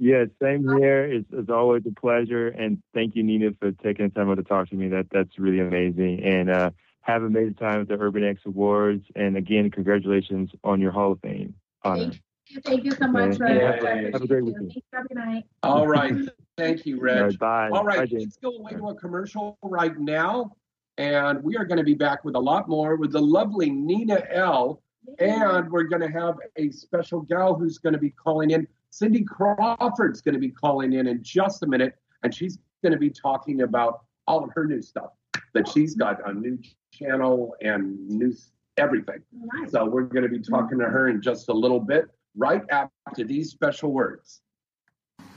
[0.01, 1.05] Yeah, same here.
[1.05, 4.43] It's, it's always a pleasure, and thank you, Nina, for taking the time out to
[4.43, 4.89] talk to me.
[4.89, 6.25] That that's really amazing.
[6.25, 6.71] And uh,
[7.03, 9.05] have a amazing time at the Urban X Awards.
[9.15, 11.55] And again, congratulations on your Hall of Fame
[11.85, 12.03] honor.
[12.11, 12.15] Thank
[12.49, 12.61] you.
[12.65, 13.45] Thank you so much, Okay.
[13.45, 13.83] Reg.
[13.83, 13.89] Yeah.
[13.89, 14.45] I Have a great you.
[14.47, 14.73] weekend.
[14.73, 14.85] Thank.
[14.93, 15.45] Have a good night.
[15.63, 16.15] All right,
[16.57, 17.23] thank you, All Reg.
[17.23, 17.71] right, bye.
[17.71, 20.57] All right, Bye, let's go away to a commercial right now.
[20.99, 24.23] And we are going to be back with a lot more with the lovely Nina
[24.31, 24.83] L.
[25.21, 28.67] And we're going to have a special gal who's going to be calling in.
[28.91, 31.95] Cindy Crawford's going to be calling in in just a minute.
[32.23, 35.13] And she's going to be talking about all of her new stuff
[35.55, 36.59] that she's got a new
[36.93, 38.35] channel and new
[38.77, 39.23] everything.
[39.33, 39.71] Nice.
[39.73, 42.07] So we're going to be talking to her in just a little bit,
[42.37, 44.41] right after these special words.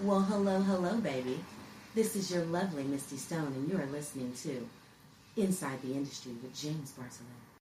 [0.02, 1.40] Well, hello, hello, baby.
[1.96, 4.68] This is your lovely Misty Stone, and you are listening to
[5.38, 7.52] Inside the Industry with James Bartholet.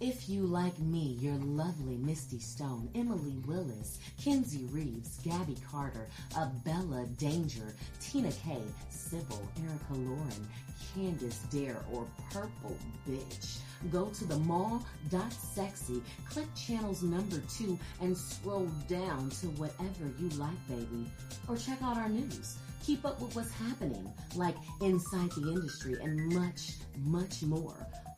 [0.00, 6.06] If you like me, your lovely Misty Stone, Emily Willis, Kenzie Reeves, Gabby Carter,
[6.38, 10.48] Abella Danger, Tina Kay, Sybil, Erica Lauren,
[10.94, 12.76] Candace Dare, or Purple
[13.08, 13.58] Bitch,
[13.92, 20.68] go to the mall.sexy, click channels number two, and scroll down to whatever you like,
[20.68, 21.06] baby.
[21.46, 22.56] Or check out our news.
[22.86, 27.74] Keep up with what's happening, like inside the industry and much, much more.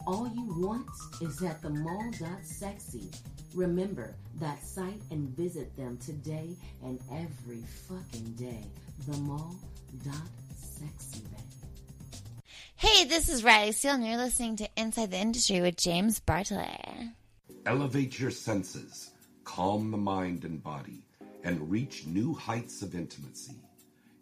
[0.06, 0.86] All you want
[1.22, 3.10] is at the mall.sexy.
[3.54, 6.54] Remember that site and visit them today
[6.84, 8.62] and every fucking day.
[9.06, 12.22] The mall.sexy, baby.
[12.76, 17.14] Hey, this is Riley Steele, and you're listening to Inside the Industry with James Bartholet.
[17.64, 19.12] Elevate your senses,
[19.44, 21.06] calm the mind and body,
[21.42, 23.54] and reach new heights of intimacy.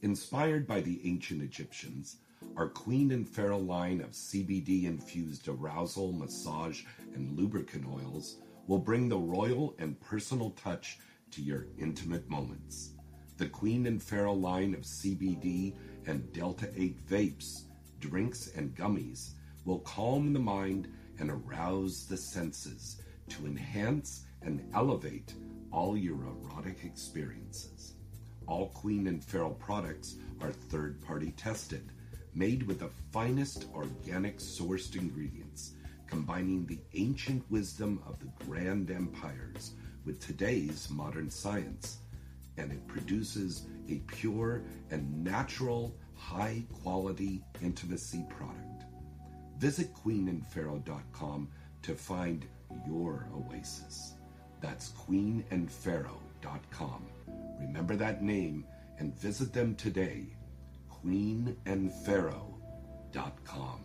[0.02, 2.18] Inspired by the ancient Egyptians,
[2.54, 6.82] our Queen and Pharaoh line of CBD infused arousal, massage,
[7.14, 10.98] and lubricant oils will bring the royal and personal touch
[11.30, 12.92] to your intimate moments.
[13.38, 15.74] The Queen and Pharaoh line of CBD
[16.06, 17.62] and Delta 8 vapes,
[17.98, 19.30] drinks, and gummies
[19.64, 25.32] will calm the mind and arouse the senses to enhance and elevate
[25.72, 27.95] all your erotic experiences.
[28.46, 31.92] All Queen and Pharaoh products are third party tested,
[32.34, 35.72] made with the finest organic sourced ingredients,
[36.06, 39.72] combining the ancient wisdom of the grand empires
[40.04, 41.98] with today's modern science.
[42.56, 48.84] And it produces a pure and natural, high quality intimacy product.
[49.58, 51.48] Visit queenandpharaoh.com
[51.82, 52.46] to find
[52.86, 54.14] your oasis.
[54.60, 57.06] That's queenandpharaoh.com.
[57.60, 58.64] Remember that name
[58.98, 60.36] and visit them today.
[60.90, 63.80] queenandpharaoh.com.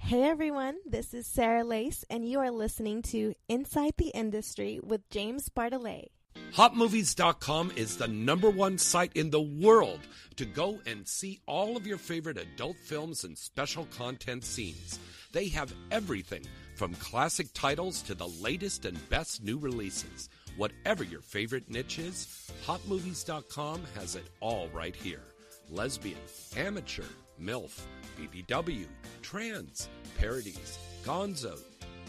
[0.00, 5.08] Hey everyone, this is Sarah Lace, and you are listening to Inside the Industry with
[5.10, 6.06] James Bartholet.
[6.54, 10.00] HotMovies.com is the number one site in the world
[10.36, 14.98] to go and see all of your favorite adult films and special content scenes.
[15.32, 16.44] They have everything
[16.74, 20.30] from classic titles to the latest and best new releases.
[20.58, 25.22] Whatever your favorite niche is, HotMovies.com has it all right here.
[25.70, 26.18] Lesbian,
[26.56, 27.04] amateur,
[27.40, 27.80] MILF,
[28.18, 28.86] BBW,
[29.22, 31.56] trans, parodies, gonzo,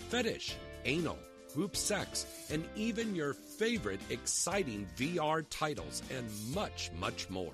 [0.09, 1.19] fetish, anal,
[1.53, 7.53] group sex, and even your favorite exciting VR titles, and much, much more.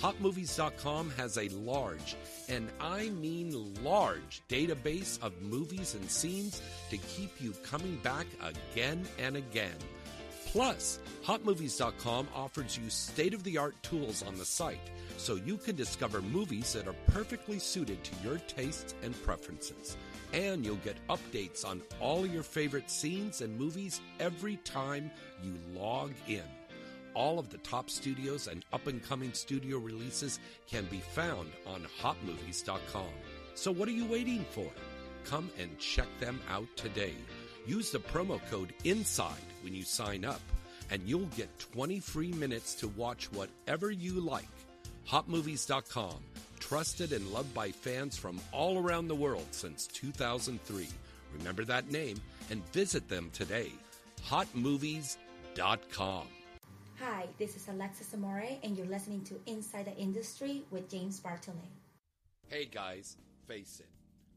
[0.00, 2.16] HotMovies.com has a large,
[2.48, 9.06] and I mean large, database of movies and scenes to keep you coming back again
[9.20, 9.76] and again.
[10.52, 15.74] Plus, HotMovies.com offers you state of the art tools on the site so you can
[15.74, 19.96] discover movies that are perfectly suited to your tastes and preferences.
[20.34, 25.10] And you'll get updates on all your favorite scenes and movies every time
[25.42, 26.44] you log in.
[27.14, 30.38] All of the top studios and up and coming studio releases
[30.68, 33.08] can be found on HotMovies.com.
[33.54, 34.70] So, what are you waiting for?
[35.24, 37.14] Come and check them out today.
[37.66, 40.40] Use the promo code INSIDE when you sign up,
[40.90, 44.48] and you'll get 20 free minutes to watch whatever you like.
[45.08, 46.16] HotMovies.com,
[46.60, 50.86] trusted and loved by fans from all around the world since 2003.
[51.38, 52.20] Remember that name
[52.50, 53.72] and visit them today.
[54.28, 56.26] HotMovies.com.
[57.00, 61.72] Hi, this is Alexis Amore, and you're listening to Inside the Industry with James Bartholet.
[62.48, 63.16] Hey guys,
[63.48, 63.88] face it.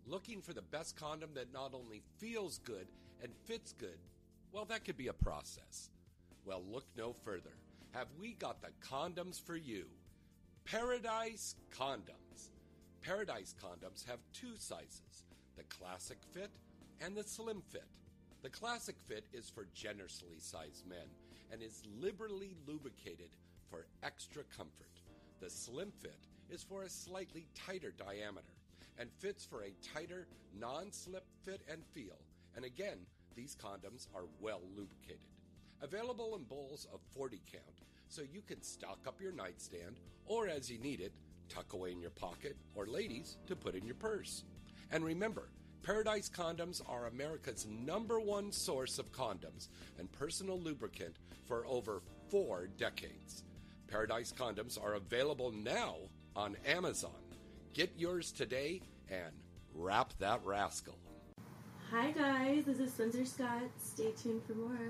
[0.07, 2.87] Looking for the best condom that not only feels good
[3.21, 3.97] and fits good,
[4.55, 5.89] well, that could be a process.
[6.45, 7.51] Well, look no further.
[7.91, 9.83] Have we got the condoms for you?
[10.63, 12.51] Paradise Condoms.
[13.01, 15.25] Paradise Condoms have two sizes
[15.57, 16.51] the classic fit
[17.01, 17.87] and the slim fit.
[18.43, 21.07] The classic fit is for generously sized men
[21.51, 23.29] and is liberally lubricated
[23.69, 25.01] for extra comfort.
[25.41, 28.55] The slim fit is for a slightly tighter diameter
[28.97, 32.19] and fits for a tighter, non slip fit and feel.
[32.55, 32.99] And again,
[33.35, 35.19] these condoms are well lubricated.
[35.81, 37.63] Available in bowls of 40 count,
[38.07, 41.11] so you can stock up your nightstand or as you need it,
[41.49, 44.43] tuck away in your pocket, or ladies, to put in your purse.
[44.91, 45.49] And remember,
[45.83, 49.67] Paradise Condoms are America's number one source of condoms
[49.99, 51.15] and personal lubricant
[51.47, 53.43] for over four decades.
[53.87, 55.97] Paradise Condoms are available now
[56.35, 57.11] on Amazon.
[57.73, 59.31] Get yours today and
[59.75, 60.97] wrap that rascal.
[61.91, 63.69] Hi guys, this is Spencer Scott.
[63.77, 64.89] Stay tuned for more.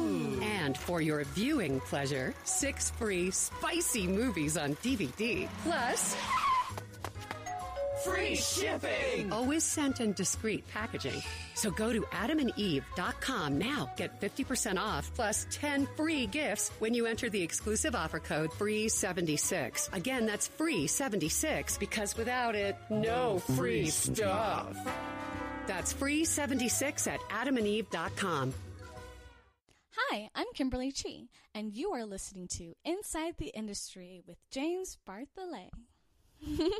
[0.41, 5.47] And for your viewing pleasure, six free spicy movies on DVD.
[5.63, 6.15] Plus,
[8.03, 9.31] free shipping!
[9.31, 11.21] Always sent in discreet packaging.
[11.55, 13.91] So go to adamandeve.com now.
[13.97, 19.93] Get 50% off plus 10 free gifts when you enter the exclusive offer code FREE76.
[19.93, 24.75] Again, that's FREE76 because without it, no free stuff.
[25.67, 28.53] That's FREE76 at adamandeve.com.
[30.09, 35.69] Hi, I'm Kimberly Chi, and you are listening to Inside the Industry with James Bartholet.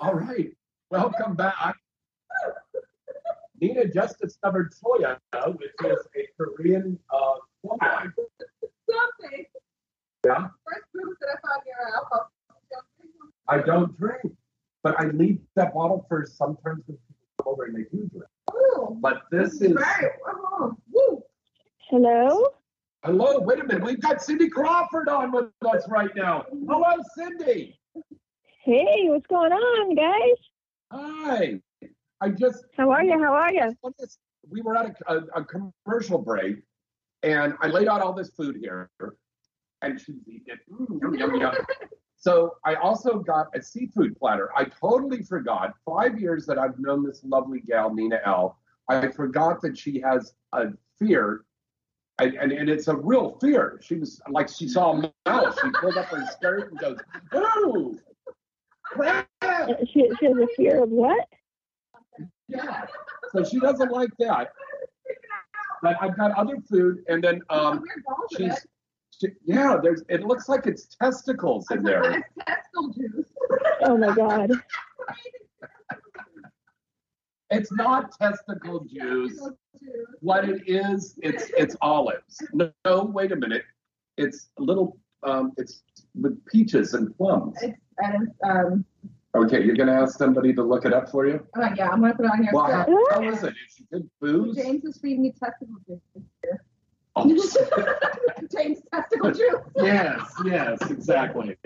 [0.00, 0.50] All right.
[0.90, 1.76] Welcome back.
[3.60, 5.18] Nina just discovered soya,
[5.56, 7.80] which is a Korean uh, plum.
[8.90, 9.44] Something.
[10.26, 12.30] Yeah, First proof that I found your alcohol.
[13.48, 14.36] I don't drink,
[14.82, 18.24] but I leave that bottle for sometimes when people come over and they do drink.
[18.52, 18.98] Ooh.
[19.00, 19.72] But this is.
[19.72, 21.22] Very, oh, woo.
[21.90, 22.48] Hello?
[23.04, 23.84] Hello, wait a minute.
[23.84, 26.44] We've got Cindy Crawford on with us right now.
[26.50, 27.78] Hello, Cindy.
[28.64, 30.36] Hey, what's going on, guys?
[30.92, 31.60] Hi.
[32.20, 32.64] I just.
[32.76, 33.16] How are you?
[33.22, 33.72] How are you?
[34.50, 36.56] We were at a, a, a commercial break,
[37.22, 38.90] and I laid out all this food here,
[39.80, 40.58] and she's eating it.
[40.68, 41.54] Mm, yum, yum, yum.
[42.20, 44.50] So I also got a seafood platter.
[44.56, 45.72] I totally forgot.
[45.86, 48.58] Five years that I've known this lovely gal, Nina L.
[48.88, 51.44] I forgot that she has a fear,
[52.18, 53.80] and, and, and it's a real fear.
[53.82, 55.56] She was like, she saw a mouse.
[55.62, 56.98] She pulled up her skirt and goes,
[57.34, 57.98] "Ooh,
[58.84, 59.28] crap!"
[59.92, 61.28] She, she has a fear of what?
[62.48, 62.86] Yeah.
[63.32, 64.52] So she doesn't like that.
[65.82, 67.84] But I've got other food, and then um,
[68.36, 68.66] she's,
[69.20, 69.76] she, yeah.
[69.80, 70.02] There's.
[70.08, 72.24] It looks like it's testicles in there.
[72.46, 73.26] Testicle juice.
[73.82, 74.50] Oh my God.
[77.50, 79.40] It's not testicle juice.
[80.20, 82.38] What it is, it's it's olives.
[82.52, 83.64] No, no wait a minute.
[84.16, 84.96] It's a little.
[85.24, 85.82] Um, it's
[86.20, 87.56] with peaches and plums.
[87.62, 88.84] It's, and it's, um,
[89.34, 91.44] Okay, you're gonna ask somebody to look it up for you.
[91.56, 92.50] oh yeah, I'm gonna put it on here.
[92.52, 93.54] Well, how, So- how is it?
[93.68, 94.56] Is it good booze?
[94.56, 96.00] James is feeding me testicle juice
[96.42, 96.64] here.
[97.16, 97.26] Oh,
[98.56, 99.54] James testicle juice.
[99.76, 101.56] yes, yes, exactly.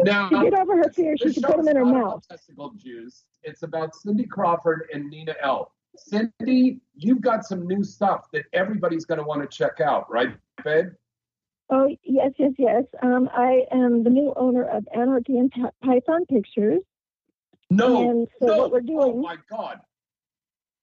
[0.00, 2.26] Now, To get over her fear, she this should put them in her mouth.
[2.28, 3.24] Testicle juice.
[3.42, 5.72] It's about Cindy Crawford and Nina L.
[5.96, 10.36] Cindy, you've got some new stuff that everybody's going to want to check out, right,
[10.64, 10.88] babe?
[11.70, 12.84] Oh, yes, yes, yes.
[13.02, 15.52] Um, I am the new owner of Anarchy and
[15.84, 16.80] Python Pictures.
[17.70, 18.58] No, And so no.
[18.58, 19.12] what we're doing.
[19.16, 19.78] Oh my God,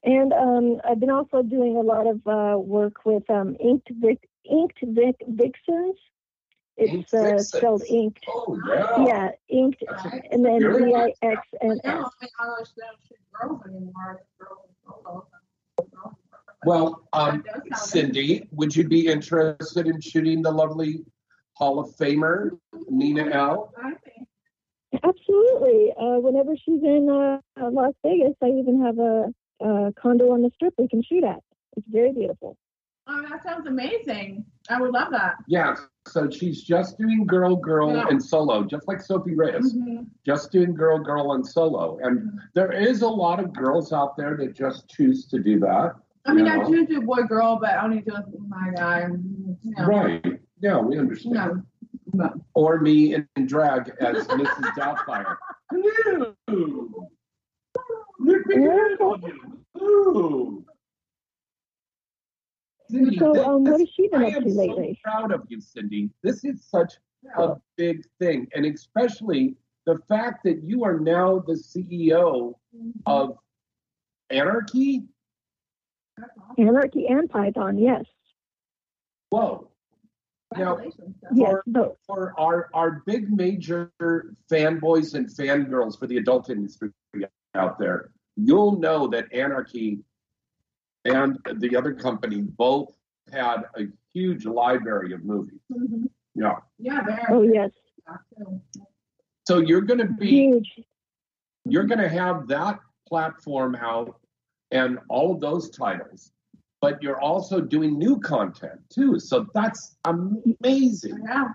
[0.04, 4.28] And um, I've been also doing a lot of uh, work with um, inked Vic,
[4.48, 5.96] inked Vic Vixens.
[6.76, 7.48] It's Inked uh, Vixens.
[7.48, 8.24] spelled inked.
[8.28, 9.06] Oh, yeah.
[9.06, 9.82] Yeah, inked,
[10.30, 11.16] and then You're V in I it.
[11.22, 11.94] X N I S.
[11.94, 14.22] don't think Irish don't shoot girls anymore.
[14.38, 15.22] Girls and.
[16.64, 21.04] Well, um, That does sound Cindy, would you be interested in shooting the lovely
[21.54, 23.72] Hall of Famer, Nina Elle?
[25.02, 25.92] Absolutely.
[25.98, 30.42] Uh, whenever she's in uh, uh, Las Vegas, I even have a, a condo on
[30.42, 31.40] the strip we can shoot at.
[31.76, 32.56] It's very beautiful.
[33.08, 34.44] Oh, that sounds amazing.
[34.68, 35.36] I would love that.
[35.46, 35.76] Yeah,
[36.08, 38.06] so she's just doing girl, girl, Yeah.
[38.10, 39.76] and solo, just like Sophie Reyes.
[39.76, 40.06] Mhm.
[40.24, 41.98] Just doing girl, girl, and solo.
[42.02, 45.94] And there is a lot of girls out there that just choose to do that.
[46.24, 46.68] I mean, you I know?
[46.68, 49.06] do do boy girl, but I only do it with my guy.
[49.06, 49.86] You know.
[49.86, 50.40] Right.
[50.60, 51.32] Yeah, we understand.
[51.32, 52.24] No.
[52.24, 52.34] No.
[52.54, 54.74] Or me in, in drag as Mrs.
[54.74, 55.36] Doubtfire.
[55.70, 57.08] Hello.
[58.26, 59.32] Look me good.
[59.80, 60.64] Ooh.
[62.90, 65.00] Cindy, So, this- um, what has she been I up am to so lately?
[65.04, 66.10] proud of you, Cindy.
[66.22, 66.94] This is such
[67.36, 72.54] a big thing, and especially the fact that you are now the CEO
[73.06, 73.38] of
[74.30, 75.04] Anarchy.
[76.58, 78.04] Anarchy and Python, yes.
[79.30, 79.70] Whoa.
[80.56, 80.78] Now,
[81.32, 81.96] Yes, for, both.
[82.06, 83.92] for our, our big major
[84.50, 86.90] fanboys and fangirls for the adult industry
[87.54, 90.00] out there, you'll know that Anarchy
[91.04, 92.94] and the other company both
[93.32, 95.60] had a huge library of movies.
[95.72, 96.08] Mhm.
[96.34, 96.56] Yeah.
[96.78, 97.22] Yeah, very.
[97.30, 97.70] Oh, yes.
[99.48, 100.80] So you're going to be Huge.
[101.64, 104.20] you're going to have that platform out
[104.70, 106.32] and all of those titles,
[106.80, 109.18] but you're also doing new content too.
[109.20, 111.20] So that's amazing.
[111.24, 111.48] Yeah.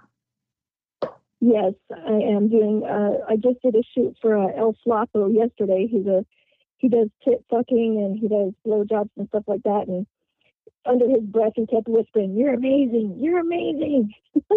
[1.42, 2.84] Yes, I am doing.
[2.86, 5.88] Uh, I just did a shoot for uh, El Flaco yesterday.
[5.88, 6.24] He's a
[6.82, 9.86] he does tit fucking and he does blowjobs and stuff like that.
[9.88, 10.08] And
[10.86, 13.18] under his breath, he kept whispering, "You're amazing.
[13.20, 14.14] You're amazing."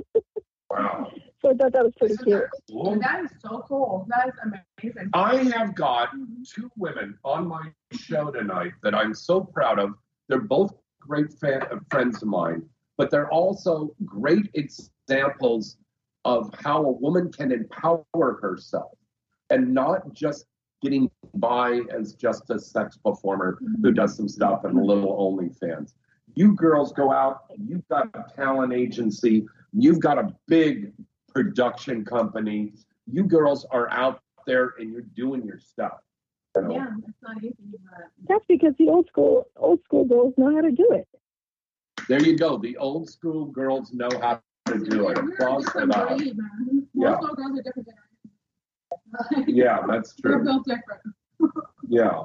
[0.70, 1.12] Wow.
[1.40, 2.42] So I thought that was pretty cute.
[2.68, 2.98] Cool.
[2.98, 4.08] That is so cool.
[4.08, 5.10] That is amazing.
[5.12, 6.08] I have got
[6.52, 9.90] two women on my show tonight that I'm so proud of.
[10.28, 15.76] They're both great fan, uh, friends of mine, but they're also great examples
[16.24, 18.04] of how a woman can empower
[18.40, 18.96] herself
[19.50, 20.46] and not just
[20.84, 23.94] getting by as just a sex performer who mm-hmm.
[23.94, 25.94] does some stuff and a little OnlyFans.
[26.34, 30.92] You girls go out, you've got a talent agency, you've got a big
[31.32, 32.74] production company.
[33.10, 36.00] You girls are out there and you're doing your stuff.
[36.56, 36.74] you know?
[36.74, 40.60] Yeah, it's not easy, but That's because the old school old school girls know how
[40.60, 41.08] to do it.
[42.08, 42.58] There you go.
[42.58, 45.16] The old school girls know how to do it.
[45.16, 46.18] we're a Applause for different that.
[46.18, 46.36] breed.
[46.94, 47.10] Yeah.
[47.10, 48.03] Most little girls are different generation.
[49.46, 50.44] Yeah, that's We're true.
[50.44, 51.02] built different.
[51.88, 52.24] Yeah.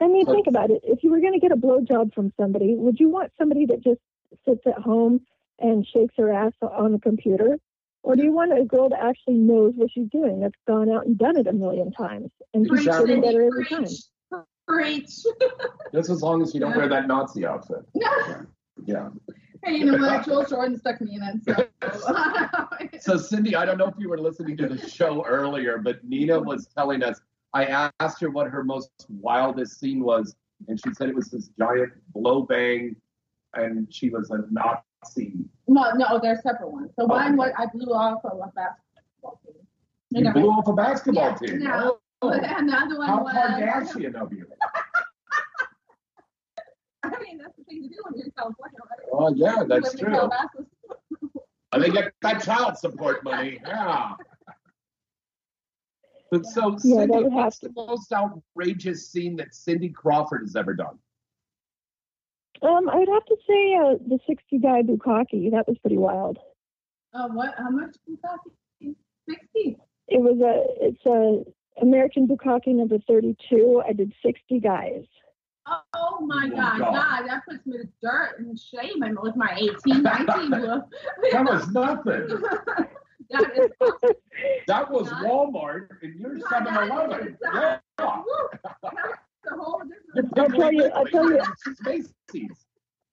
[0.00, 0.80] I mean, think about it.
[0.84, 3.82] If you were going to get a blowjob from somebody, would you want somebody that
[3.82, 4.00] just
[4.44, 5.20] sits at home
[5.58, 7.58] and shakes her ass on the computer?
[8.02, 11.04] Or do you want a girl that actually knows what she's doing, that's gone out
[11.06, 13.06] and done it a million times and keeps Exactly.
[13.08, 13.84] getting better every time?
[14.66, 15.10] Preach.
[15.92, 17.84] Just as long as you don't wear that Nazi outfit.
[18.86, 19.10] Yeah.
[19.62, 20.24] Hey, you know what?
[20.24, 21.70] Joel Jordan stuck me in it.
[22.00, 22.08] So.
[23.00, 26.38] So, Cindy, I don't know if you were listening to the show earlier, but Nina
[26.38, 27.20] was telling us.
[27.52, 30.36] I asked her what her most wildest scene was,
[30.68, 32.94] and she said it was this giant blow bang,
[33.54, 35.34] and she was a Nazi.
[35.66, 36.90] no, no, they're separate ones.
[36.94, 39.54] So Oh, one was I blew off of a basketball team.
[40.10, 41.58] You know, blew off a basketball yeah, team.
[41.60, 41.98] No.
[42.22, 43.34] Oh, And the other one how was.
[43.34, 44.46] Kardashian of you.
[47.04, 49.08] I mean, that's the thing to do when you're in California, right?
[49.12, 50.10] Oh, yeah, that's true.
[50.10, 50.66] Calabasas.
[51.72, 53.60] And they get that child support money.
[53.64, 54.14] Yeah.
[56.32, 60.42] But so, Yeah, that Cindy, would have what's the most outrageous scene that Cindy Crawford
[60.42, 60.98] has ever done?
[62.62, 65.50] Um, I'd have to say uh, the 60 guy bukkake.
[65.52, 66.38] That was pretty wild.
[67.14, 67.54] Uh, what?
[67.56, 68.94] How much was that?
[69.28, 69.76] Sixty.
[70.08, 73.82] It was a it's a American bukkake number 32.
[73.86, 75.04] I did 60 guys.
[75.66, 76.92] Oh my Oh, God, God.
[76.92, 79.02] God, that puts me to dirt and shame.
[79.02, 80.84] And with my 18, 19 look.
[81.32, 82.28] That was nothing.
[83.30, 84.10] that is awesome.
[84.66, 87.36] That was Walmart and you're 7 Eleven.
[87.54, 87.78] Yeah.
[87.98, 88.06] the
[89.50, 90.38] whole different.
[90.38, 91.42] I'll tell you, I'll tell you.
[91.84, 92.66] Macy's.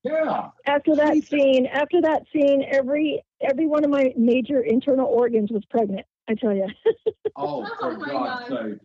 [0.04, 0.50] Yeah.
[0.66, 5.64] After that scene, after that scene, every every one of my major internal organs was
[5.70, 6.06] pregnant.
[6.28, 6.68] I tell you.
[7.36, 8.68] Oh, oh, for my God's God.
[8.70, 8.78] sake.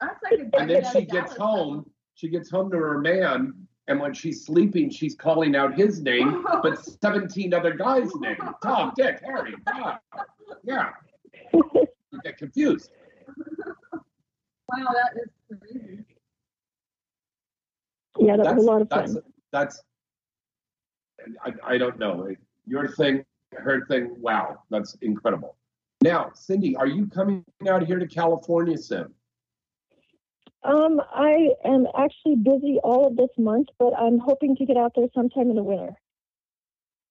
[0.00, 1.36] That's like And then she gets Dallas.
[1.36, 1.90] home.
[2.20, 3.54] She gets home to her man,
[3.88, 8.38] and when she's sleeping, she's calling out his name, but 17 other guys' names.
[8.62, 9.54] Tom, Dick, Harry.
[9.64, 10.00] Bob.
[10.62, 10.90] Yeah.
[11.54, 12.90] you get confused.
[13.94, 14.02] Wow,
[14.92, 15.30] that is
[15.62, 16.04] crazy.
[18.18, 19.22] Yeah, that was That's- a lot of that's, fun.
[19.50, 19.82] That's,
[21.42, 22.28] I, I don't know.
[22.66, 25.56] Your thing, her thing, wow, that's incredible.
[26.02, 29.14] Now, Cindy, are you coming out here to California soon?
[30.62, 34.92] Um, I am actually busy all of this month, but I'm hoping to get out
[34.94, 35.94] there sometime in the winter.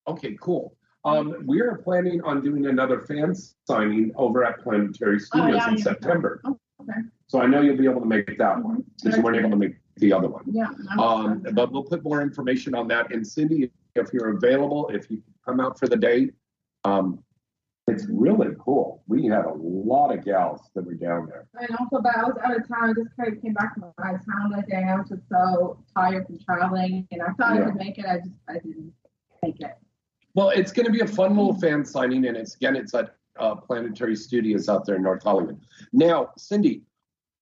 [0.07, 0.75] Okay, cool.
[1.05, 3.33] Um, we are planning on doing another fan
[3.67, 5.83] signing over at Planetary Studios Oh, yeah, in yeah.
[5.83, 6.41] September.
[6.45, 6.99] Okay.
[7.27, 9.55] So I know you'll be able to make that one because you weren't able to
[9.55, 10.43] make the other one.
[10.51, 10.67] Yeah.
[10.99, 13.13] Um, but we'll put more information on that.
[13.13, 16.31] And Cindy, if you're available, if you come out for the day,
[16.83, 17.23] um,
[17.89, 19.03] it's really cool.
[19.07, 21.47] We had a lot of gals that were down there.
[21.59, 22.89] And also, but I was out of town.
[22.89, 24.83] I just kind of came back from out of town that day.
[24.83, 27.65] I was just so tired from traveling, and I thought I Yeah.
[27.65, 28.05] could make it.
[28.05, 28.93] I just I didn't
[29.43, 29.77] make it.
[30.35, 33.15] Well, it's going to be a fun little fan signing, and it's again, it's at
[33.39, 35.59] uh, Planetary Studios out there in North Hollywood.
[35.91, 36.83] Now, Cindy,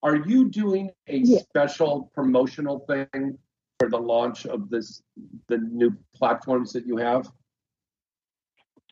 [0.04, 3.38] are you doing a special promotional thing
[3.80, 5.02] for the launch of this,
[5.48, 7.32] the new platforms that you have?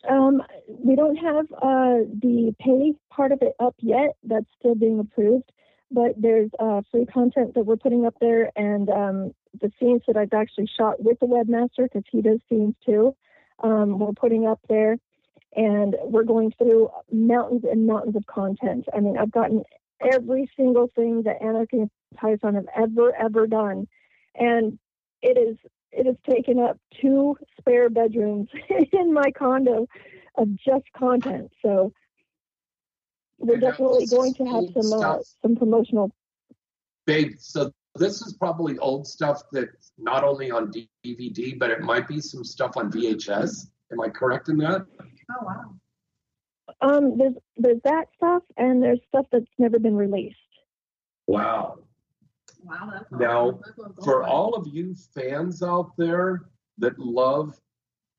[0.09, 4.15] Um, we don't have uh, the pay part of it up yet.
[4.23, 5.51] That's still being approved.
[5.91, 9.31] But there's uh, free content that we're putting up there, and um,
[9.61, 13.15] the scenes that I've actually shot with the webmaster because he does scenes too.
[13.63, 14.97] Um, we're putting up there,
[15.55, 18.85] and we're going through mountains and mountains of content.
[18.95, 19.63] I mean, I've gotten
[20.11, 21.85] every single thing that Anarchy
[22.19, 23.87] Tyson have ever ever done,
[24.33, 24.79] and
[25.21, 25.57] it is
[25.95, 28.49] it has taken up two spare bedrooms
[28.91, 29.87] in my condo
[30.37, 31.51] of just content.
[31.61, 31.93] So
[33.37, 36.11] we're definitely going to have some uh, some promotional.
[37.05, 40.71] Babe, so this is probably old stuff that's not only on
[41.05, 43.67] DVD, but it might be some stuff on VHS.
[43.91, 44.85] Am I correct in that?
[45.31, 45.75] Oh wow.
[46.81, 50.35] Um, there's there's that stuff, and there's stuff that's never been released.
[51.27, 51.79] Wow.
[52.65, 53.59] Wow, that's Now,
[54.03, 56.45] for all of you fans out there
[56.79, 57.59] that love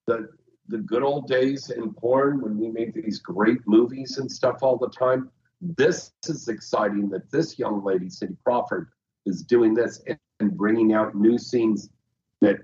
[0.07, 0.29] the
[0.69, 4.77] the good old days in porn when we made these great movies and stuff all
[4.77, 5.31] the time,
[5.61, 8.89] this is exciting that this young lady, Cindy Crawford,
[9.27, 11.89] is doing this and, and bringing out new scenes
[12.41, 12.57] that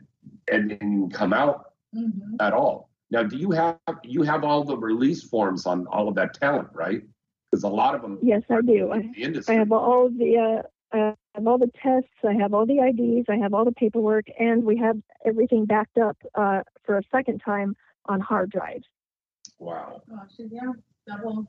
[0.51, 2.37] and, and come out Mm-hmm.
[2.41, 2.89] at all.
[3.11, 6.69] Now, do you have you have all the release forms on all of that talent,
[6.73, 7.03] right?
[7.51, 8.91] Because a lot of them Yes, I do.
[8.91, 9.55] I, the industry.
[9.55, 10.63] I have all the uh,
[10.93, 12.11] I have all the tests.
[12.27, 13.27] I have all the IDs.
[13.29, 17.41] I have all the paperwork, and we have everything backed up uh, for a second
[17.45, 17.75] time
[18.07, 18.85] on hard drives.
[19.59, 20.03] Wow.
[20.13, 20.73] Oh, she's yeah,
[21.07, 21.47] double.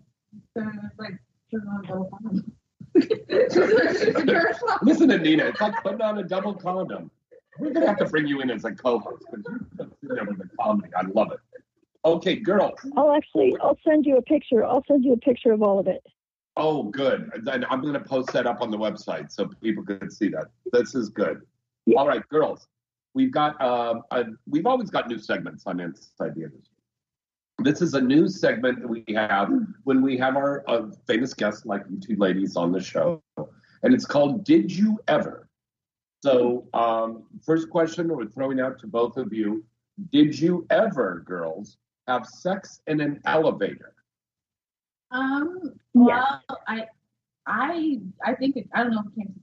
[0.55, 1.17] So it's like
[1.49, 2.51] she's on double condom.
[4.83, 5.45] Listen to Nina.
[5.45, 7.11] It's like putting on a double condom.
[7.59, 10.49] We're gonna have to bring you in as a co-host because you're there with the
[10.59, 10.89] comedy.
[10.95, 11.39] I love it.
[12.05, 12.79] Okay, girls.
[12.97, 14.63] I'll actually I'll send you a picture.
[14.65, 16.03] I'll send you a picture of all of it.
[16.55, 17.31] Oh, good.
[17.43, 20.47] Then I'm gonna post that up on the website so people can see that.
[20.71, 21.41] This is good.
[21.97, 22.67] All right, girls.
[23.15, 26.69] We've got um, a, we've always got new segments on Inside the Industry.
[27.59, 29.51] This is a new segment that we have
[29.83, 33.93] when we have our uh, famous guests like you two ladies on the show, and
[33.93, 35.47] it's called "Did You Ever."
[36.23, 39.63] So, um, first question we're throwing out to both of you:
[40.11, 41.77] Did you ever, girls,
[42.07, 43.93] have sex in an elevator?
[45.13, 45.73] Um.
[45.93, 46.87] Well, I,
[47.45, 49.39] I, I think it, I don't know if it came to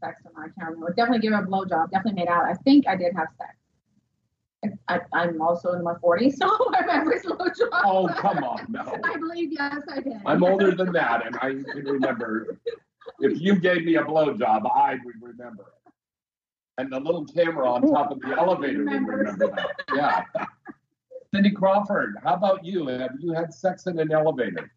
[0.00, 0.50] sex or not.
[0.50, 0.92] I can't remember.
[0.92, 1.90] Definitely give her a blowjob.
[1.90, 2.44] Definitely made out.
[2.44, 3.54] I think I did have sex.
[4.88, 7.68] I, I'm also in my 40s, so I remember blowjob.
[7.84, 8.98] Oh, come on, no.
[9.04, 10.14] I believe yes, I did.
[10.26, 12.58] I'm older than that, and I can remember.
[13.20, 15.92] If you gave me a blowjob, I would remember it.
[16.78, 19.70] And the little camera on top of the elevator would remember that.
[19.94, 20.24] Yeah.
[21.32, 22.86] Cindy Crawford, how about you?
[22.88, 24.70] Have you had sex in an elevator?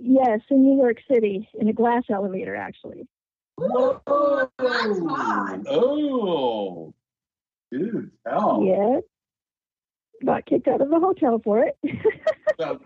[0.00, 3.08] Yes, in New York City, in a glass elevator, actually.
[3.56, 4.00] Whoa!
[5.68, 6.94] Oh,
[7.72, 8.62] dude, tell.
[8.64, 9.00] Yeah.
[10.24, 11.76] Got kicked out of the hotel for it.
[12.58, 12.80] Well,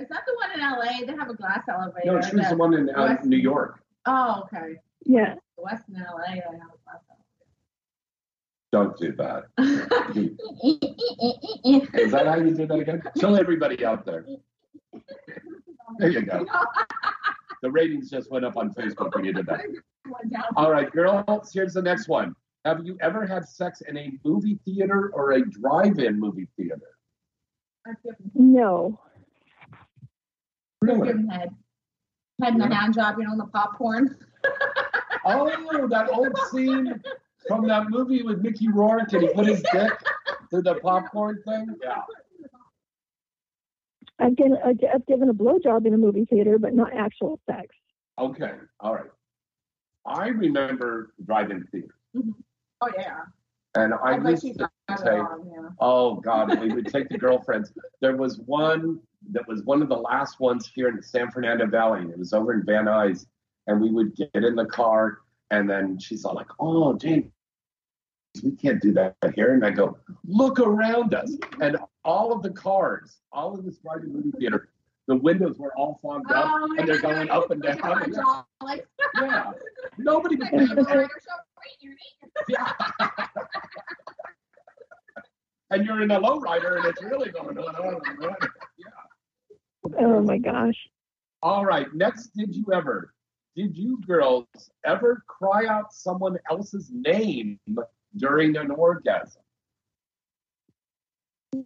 [0.00, 1.00] Is that the one in LA?
[1.06, 2.12] They have a glass elevator.
[2.12, 3.80] no, she was that- the one in uh, West- New York.
[4.06, 4.76] Oh, okay.
[5.04, 5.34] Yeah.
[5.56, 7.24] The West in LA, they have a glass elevator.
[8.72, 9.44] Don't do that.
[12.00, 13.02] Is that how you do that again?
[13.16, 14.26] Tell everybody out there.
[15.98, 16.46] There you go.
[17.62, 19.60] The ratings just went up on Facebook when you did that.
[20.56, 22.34] All right, girls, here's the next one.
[22.64, 26.80] Have you ever had sex in a movie theater or a drive-in movie theater?
[28.34, 29.00] No.
[30.82, 31.08] Really?
[31.08, 31.50] Give him head.
[32.42, 34.16] Head in the hand job, you know, the popcorn.
[35.24, 37.02] Oh, that old scene
[37.46, 39.92] from that movie with Mickey Rourke and he put his dick
[40.48, 41.74] through the popcorn thing?
[41.82, 42.00] Yeah.
[44.18, 47.68] I've given I've given a blowjob in a movie theater, but not actual sex.
[48.18, 49.10] Okay, all right.
[50.06, 52.30] I remember drive-in theater, mm-hmm.
[52.80, 53.20] Oh yeah.
[53.74, 55.06] and I I used to got it take.
[55.06, 55.68] on, yeah.
[55.78, 57.72] Oh God, we would take the girlfriends.
[58.00, 59.00] There was one
[59.32, 62.02] that was one of the last ones here in the San Fernando Valley.
[62.10, 63.26] It was over in Van Nuys,
[63.66, 65.18] and we would get in the car,
[65.50, 67.30] and then she's all like, "Oh, James,
[68.42, 72.50] we can't do that here." And I go, "Look around us," and all of the
[72.50, 74.68] cars, all of this drive-in movie theater,
[75.06, 77.78] the windows were all fogged up, Oh, and they're going up and down.
[78.62, 78.86] Like,
[79.20, 79.52] Yeah,
[79.98, 80.52] nobody was
[82.48, 82.72] Yeah.
[85.70, 87.74] and you're in a lowrider, and it's really going on.
[87.76, 88.36] on, and on.
[89.98, 90.76] Oh my gosh.
[91.42, 91.86] All right.
[91.94, 93.14] Next, did you ever,
[93.56, 94.46] did you girls
[94.84, 97.58] ever cry out someone else's name
[98.18, 99.42] during an orgasm?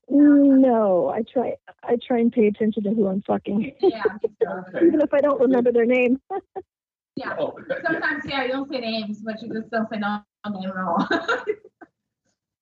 [0.08, 1.56] No, I try.
[1.82, 4.02] I try and pay attention to who I'm fucking, Yeah.
[4.76, 6.20] even if I don't remember their name.
[7.14, 7.36] Yeah.
[7.38, 10.76] Oh, Sometimes yeah, you don't say names, but you just don't say no name at
[10.78, 11.06] all.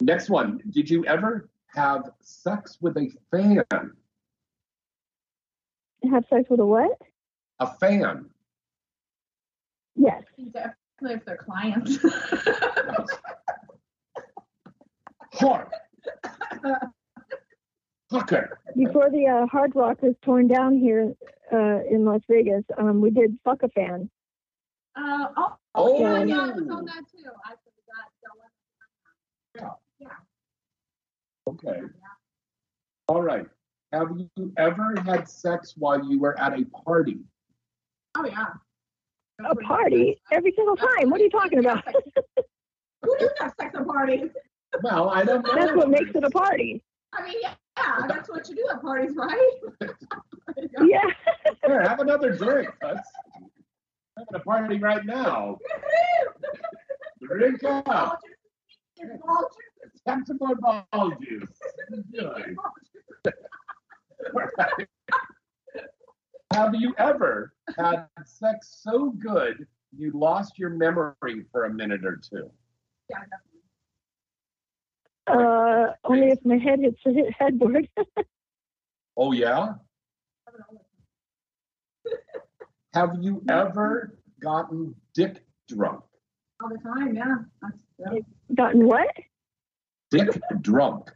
[0.00, 0.60] Next one.
[0.70, 3.62] Did you ever have sex with a fan?
[6.10, 6.98] Have sex with a what?
[7.60, 8.28] A fan.
[9.94, 10.24] Yes.
[10.36, 11.98] Definitely if they're clients.
[15.34, 15.68] Hard.
[18.12, 18.48] Fucker.
[18.76, 21.12] Before the uh, Hard Rock was torn down here
[21.52, 24.10] uh, in Las Vegas, um, we did fuck a fan.
[24.96, 26.00] Uh, oh, Oh.
[26.00, 27.30] yeah, yeah, I was on that too.
[27.44, 28.08] I forgot
[29.54, 29.76] that.
[30.00, 30.08] Yeah.
[31.46, 31.80] Okay.
[33.08, 33.46] All right.
[33.92, 37.18] Have you ever had sex while you were at a party?
[38.16, 38.46] Oh yeah.
[39.44, 41.10] A party every single time.
[41.10, 41.84] What are you talking about?
[43.02, 44.30] Who does have sex at parties?
[44.82, 45.54] Well, I don't know.
[45.54, 46.82] That's what makes it a party.
[47.12, 49.50] I mean, yeah, yeah, that's what you do at parties, right?
[50.82, 51.02] Yeah.
[51.64, 52.70] Here, have another drink.
[52.82, 53.08] Let's
[54.18, 55.58] having a party right now.
[57.22, 58.20] Drink up.
[60.06, 61.48] Have some more ball juice.
[62.12, 62.56] Good.
[66.52, 69.66] Have you ever had sex so good
[69.96, 72.50] you lost your memory for a minute or two?
[75.30, 77.88] Uh, only if my head hits the headboard.
[79.16, 79.74] Oh yeah.
[82.94, 86.02] Have you ever gotten dick drunk?
[86.62, 87.34] All the time, yeah.
[87.98, 88.18] Yeah.
[88.54, 89.08] Gotten what?
[90.10, 90.28] Dick
[90.62, 91.10] drunk.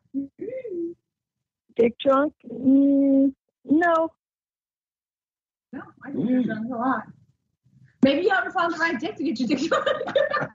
[1.76, 2.34] Dick drunk?
[2.46, 3.32] Mm,
[3.64, 4.10] no.
[5.72, 7.02] No, I think you're drunk a lot.
[8.02, 9.88] Maybe you haven't found the right dick to get your dick drunk.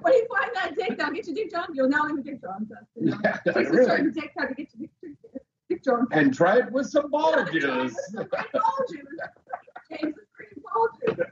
[0.00, 2.40] when you find that dick that'll get your dick drunk, you'll now have a dick
[2.40, 2.68] drunk.
[2.68, 6.08] That's, you know, Yeah, takes a certain dick how to get your dick, dick drunk.
[6.12, 7.94] And try it with some ball juice.
[8.14, 9.02] Ball juice.
[9.90, 11.26] James pretty ball juice.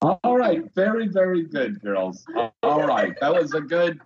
[0.00, 2.24] All right, very, very good, girls.
[2.62, 4.00] All right, that was a good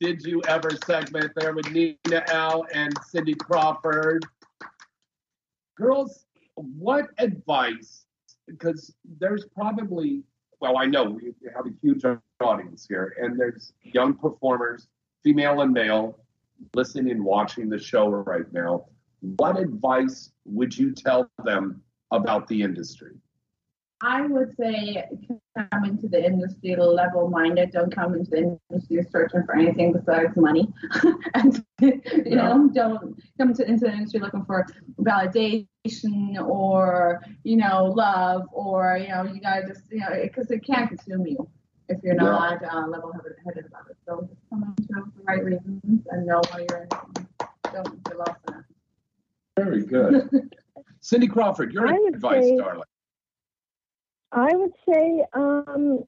[0.00, 2.64] Did You Ever segment there with Nina Elle.
[2.74, 4.24] and Cindy Crawford.
[5.76, 6.24] Girls,
[6.54, 8.06] what advice,
[8.46, 10.22] because there's probably,
[10.64, 12.04] well, I know we have a huge
[12.40, 14.88] audience here, and there's young performers,
[15.22, 16.18] female and male,
[16.74, 18.86] listening and watching the show right now.
[19.36, 23.12] What advice would you tell them about the industry?
[24.04, 25.02] I would say
[25.56, 27.70] come into the industry level minded.
[27.70, 30.68] Don't come into the industry searching for anything besides money.
[31.34, 34.66] and you know, don't come to, into the industry looking for
[35.00, 40.62] validation or you know love or you know you gotta just you know because it
[40.66, 41.48] can't consume you
[41.88, 42.22] if you're Yeah.
[42.22, 43.10] not uh, level
[43.46, 43.96] headed about it.
[44.06, 47.26] So just come into it for the right reasons and know why you're in.
[47.72, 48.64] Don't get lost in it.
[49.56, 50.50] Very good.
[51.00, 52.84] Cindy Crawford, your advice, say- darling.
[54.34, 56.00] I would say um,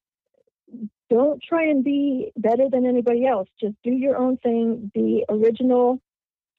[1.08, 3.48] don't try and be better than anybody else.
[3.60, 4.90] Just do your own thing.
[4.92, 6.00] Be original.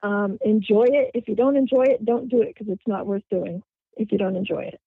[0.01, 1.11] Um, enjoy it.
[1.13, 3.61] If you don't enjoy it, don't do it because it's not worth doing
[3.97, 4.79] if you don't enjoy it.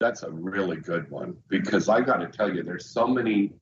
[0.00, 3.52] That's a really good one because I got to tell you, there's so many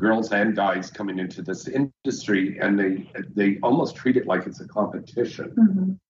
[0.00, 4.60] girls and guys coming into this industry, and they they almost treat it like it's
[4.60, 6.00] a competition,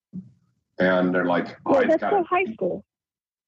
[0.79, 2.83] and they're like, oh, I've that's so high school.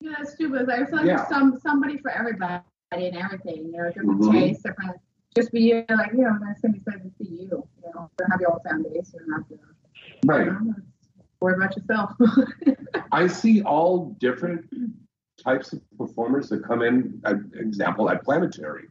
[0.02, 0.68] Yeah, it's stupid.
[0.68, 1.16] I feel like Yeah.
[1.16, 3.66] there's some somebody for everybody and everything.
[3.66, 4.32] You know, different Mhm.
[4.32, 4.96] tastes, different.
[5.34, 7.66] Just be you, like you know, that's gonna be said to be you.
[7.84, 9.20] You know, don't have your own foundation.
[9.32, 9.58] Have to
[10.26, 10.46] right.
[10.46, 10.74] you know,
[11.40, 12.10] worry about yourself.
[13.12, 14.68] I see all different
[15.42, 17.20] types of performers that come in.
[17.24, 18.88] An example at Planetary,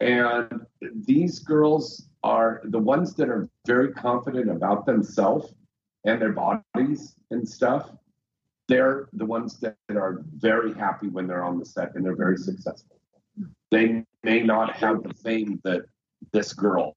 [0.00, 5.54] and these girls are the ones that are very confident about themselves
[6.04, 7.90] and their bodies and stuff,
[8.68, 12.36] they're the ones that are very happy when they're on the set and they're very
[12.36, 12.96] successful.
[13.70, 15.82] They may not have the fame that
[16.32, 16.96] this girl,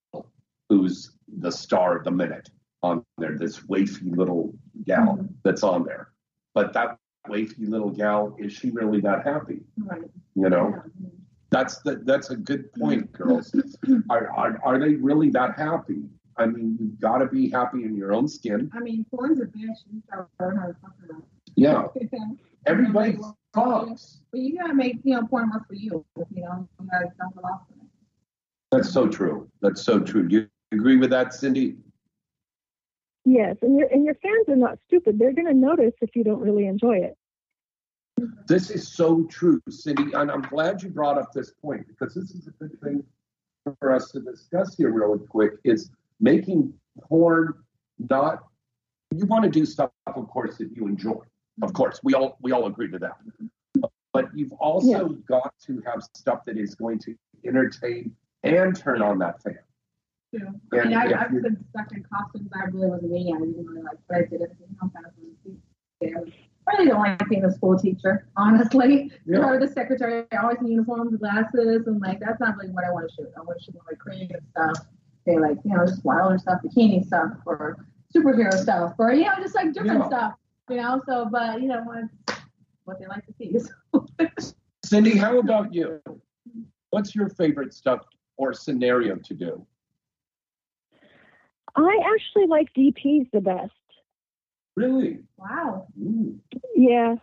[0.69, 2.49] who's the star of the minute
[2.81, 4.53] on there, this wafy little
[4.85, 5.27] gal mm-hmm.
[5.43, 6.09] that's on there.
[6.53, 6.97] But that
[7.27, 9.61] wafy little gal, is she really that happy?
[9.77, 10.01] Right.
[10.35, 10.81] You know?
[11.51, 13.23] That's the, that's a good point, mm-hmm.
[13.23, 13.53] girls.
[14.09, 16.03] Are, are, are they really that happy?
[16.37, 18.71] I mean, you've got to be happy in your own skin.
[18.73, 19.77] I mean, porn's a bitch.
[19.91, 20.01] You
[20.39, 21.23] learn how to talk about
[21.59, 21.87] Yeah.
[22.13, 23.17] Um, Everybody
[23.53, 24.19] talks.
[24.31, 26.05] But you gotta make you know porn for you.
[26.33, 27.61] You know, you gotta dump it off.
[28.71, 29.49] That's so true.
[29.61, 30.27] That's so true.
[30.27, 31.77] Do you agree with that, Cindy?
[33.25, 35.17] Yes, and your and your fans are not stupid.
[35.17, 37.17] They're going to notice if you don't really enjoy it.
[38.47, 42.31] This is so true, Cindy, and I'm glad you brought up this point because this
[42.31, 43.03] is a good thing
[43.79, 45.89] for us to discuss here really quick is
[46.19, 46.73] making
[47.07, 47.53] porn
[48.09, 48.43] not
[49.15, 51.19] you want to do stuff of course that you enjoy.
[51.61, 53.17] Of course, we all we all agree to that.
[54.13, 59.19] But you've also got to have stuff that is going to entertain and turn on
[59.19, 59.59] that fan.
[60.33, 60.47] Too.
[60.73, 63.33] I mean, And I, if I've been stuck in costumes I really wasn't me.
[63.35, 64.51] I didn't really like, but I did it.
[64.59, 66.33] You know, kind of
[66.77, 69.11] really don't like being a school teacher, honestly.
[69.25, 69.39] Yeah.
[69.39, 73.09] Or the secretary, always in uniforms, glasses, and like that's not really what I want
[73.09, 73.31] to shoot.
[73.37, 74.77] I want to shoot more like creative stuff,
[75.27, 77.85] say like you know just wilder stuff, bikini stuff, or
[78.15, 80.07] superhero stuff, or you know just like different Yeah.
[80.07, 80.33] stuff.
[80.69, 82.03] You know, so but you know what
[82.85, 83.55] what they like to see.
[83.91, 84.53] So.
[84.85, 86.01] Cindy, how about you?
[86.89, 88.01] What's your favorite stuff
[88.37, 89.65] or scenario to do?
[91.75, 93.71] I actually like DPs the best.
[94.75, 95.19] Really?
[95.37, 95.87] Wow.
[95.99, 96.39] Mm.
[96.75, 97.15] Yeah,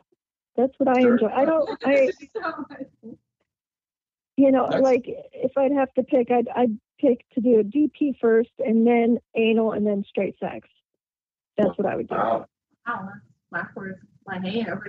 [0.56, 1.12] that's what I Sure.
[1.14, 1.28] enjoy.
[1.28, 1.78] I don't.
[1.84, 2.10] I
[4.36, 7.64] you know That's- like if I'd have to pick, I'd I'd pick to do a
[7.64, 10.68] DP first, and then anal, and then straight sex.
[11.56, 12.14] That's what I would do.
[12.14, 12.46] Wow.
[12.86, 13.08] Wow,
[13.52, 14.82] that's backwards my hair.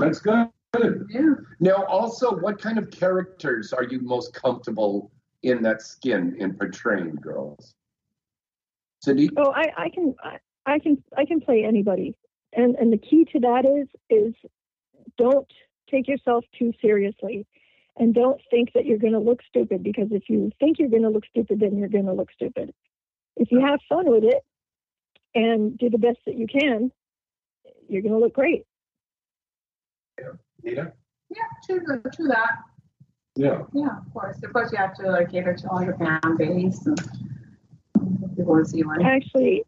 [0.00, 0.48] That's good.
[1.10, 1.34] Yeah.
[1.58, 5.10] Now, also, what kind of characters are you most comfortable
[5.42, 7.74] in that skin in portraying, girls?
[9.02, 9.30] Cindy?
[9.36, 10.36] Oh, I, I can I,
[10.66, 12.14] I can I can play anybody,
[12.52, 14.34] and and the key to that is is
[15.18, 15.50] don't
[15.90, 17.46] take yourself too seriously,
[17.96, 21.02] and don't think that you're going to look stupid because if you think you're going
[21.02, 22.72] to look stupid, then you're going to look stupid.
[23.36, 24.44] If you have fun with it
[25.34, 26.92] and do the best that you can,
[27.90, 28.64] you're going to look great.
[30.18, 30.26] Yeah.
[30.62, 30.92] Nita?
[31.30, 32.50] Yeah, true, true that.
[33.36, 33.62] Yeah.
[33.72, 34.42] Yeah, of course.
[34.42, 36.98] Of course, you have to like cater to all your fan base and
[38.36, 39.04] people want to see you on.
[39.04, 39.64] Actually,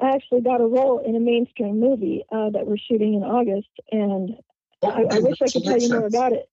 [0.00, 3.70] I actually got a role in a mainstream movie uh, that we're shooting in August,
[3.90, 4.34] and
[4.82, 6.48] I, I wish I could tell you more about it.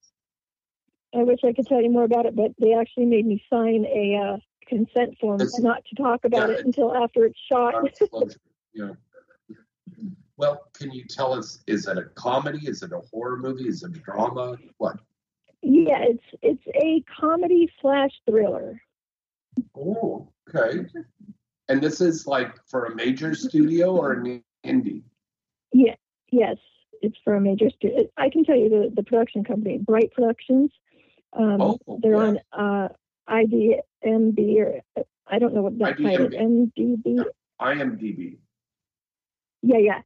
[1.15, 3.85] I wish I could tell you more about it, but they actually made me sign
[3.85, 4.37] a uh,
[4.67, 7.73] consent form It's- not to talk about yeah, it until after it's shot.
[8.71, 8.91] Yeah.
[10.39, 12.65] Well, can you tell us, is it a comedy?
[12.65, 13.67] Is it a horror movie?
[13.67, 14.55] Is it a drama?
[14.77, 14.97] What?
[15.61, 18.81] yeah, it's it's a comedy slash thriller.
[19.75, 20.85] Oh, okay.
[21.67, 25.03] And this is like for a major studio or an indie?
[25.73, 25.95] Yeah,
[26.31, 26.55] yes,
[27.01, 28.05] it's for a major studio.
[28.15, 30.71] I can tell you the the production company, Bright Productions.
[31.33, 32.87] Um, Oh, they're on uh,
[33.29, 36.29] IDMB or uh, I don't know what that title.
[36.29, 37.25] MDB.
[37.59, 38.37] IMDb.
[39.61, 40.01] Yeah, yeah.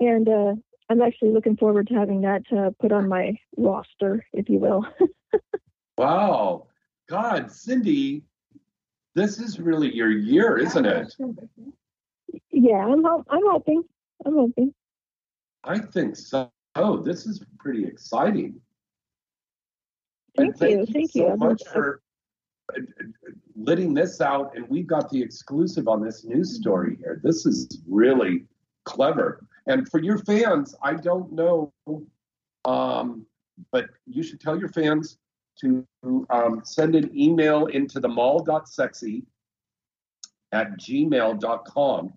[0.00, 0.54] And uh,
[0.88, 4.86] I'm actually looking forward to having that uh, put on my roster, if you will.
[5.98, 6.68] Wow.
[7.08, 8.22] God, Cindy,
[9.16, 11.12] this is really your year, isn't it?
[12.52, 13.82] yeah, I'm ho- I'm hoping.
[14.24, 14.72] I'm hoping.
[15.64, 16.52] I think so.
[16.76, 18.60] Oh, this is pretty exciting.
[20.36, 21.26] Thank thank you, you so you.
[21.30, 22.00] I'm- much for
[23.56, 24.54] letting this out.
[24.56, 27.20] And we got the exclusive on this news story here.
[27.24, 28.44] This is really
[28.84, 29.44] clever.
[29.68, 31.72] And for your fans, I don't know,
[32.64, 33.26] um,
[33.70, 35.18] but you should tell your fans
[35.60, 35.86] to
[36.30, 39.24] um, send an email into the mall.sexy
[40.52, 42.12] at gmail.com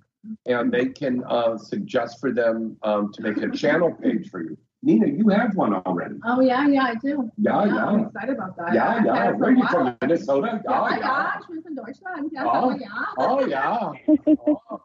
[0.46, 4.58] and they can uh, suggest for them um, to make a channel page for you.
[4.84, 6.16] Nina, you have one already.
[6.26, 7.30] Oh yeah, yeah, I do.
[7.38, 8.06] Yeah, yeah, I'm yeah.
[8.08, 8.74] excited about that.
[8.74, 9.16] Yeah, I've yeah.
[9.16, 9.98] had it for Where are you from?
[10.02, 10.62] Minnesota?
[10.66, 11.40] Ja, Yeah, ja, yeah.
[11.40, 12.32] ich bin von Deutschland.
[12.32, 13.14] Ja, Oh, oh, ja.
[13.18, 13.92] oh, yeah.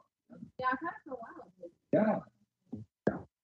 [0.59, 1.71] Yeah, I've had it for a while.
[1.93, 2.19] Yeah.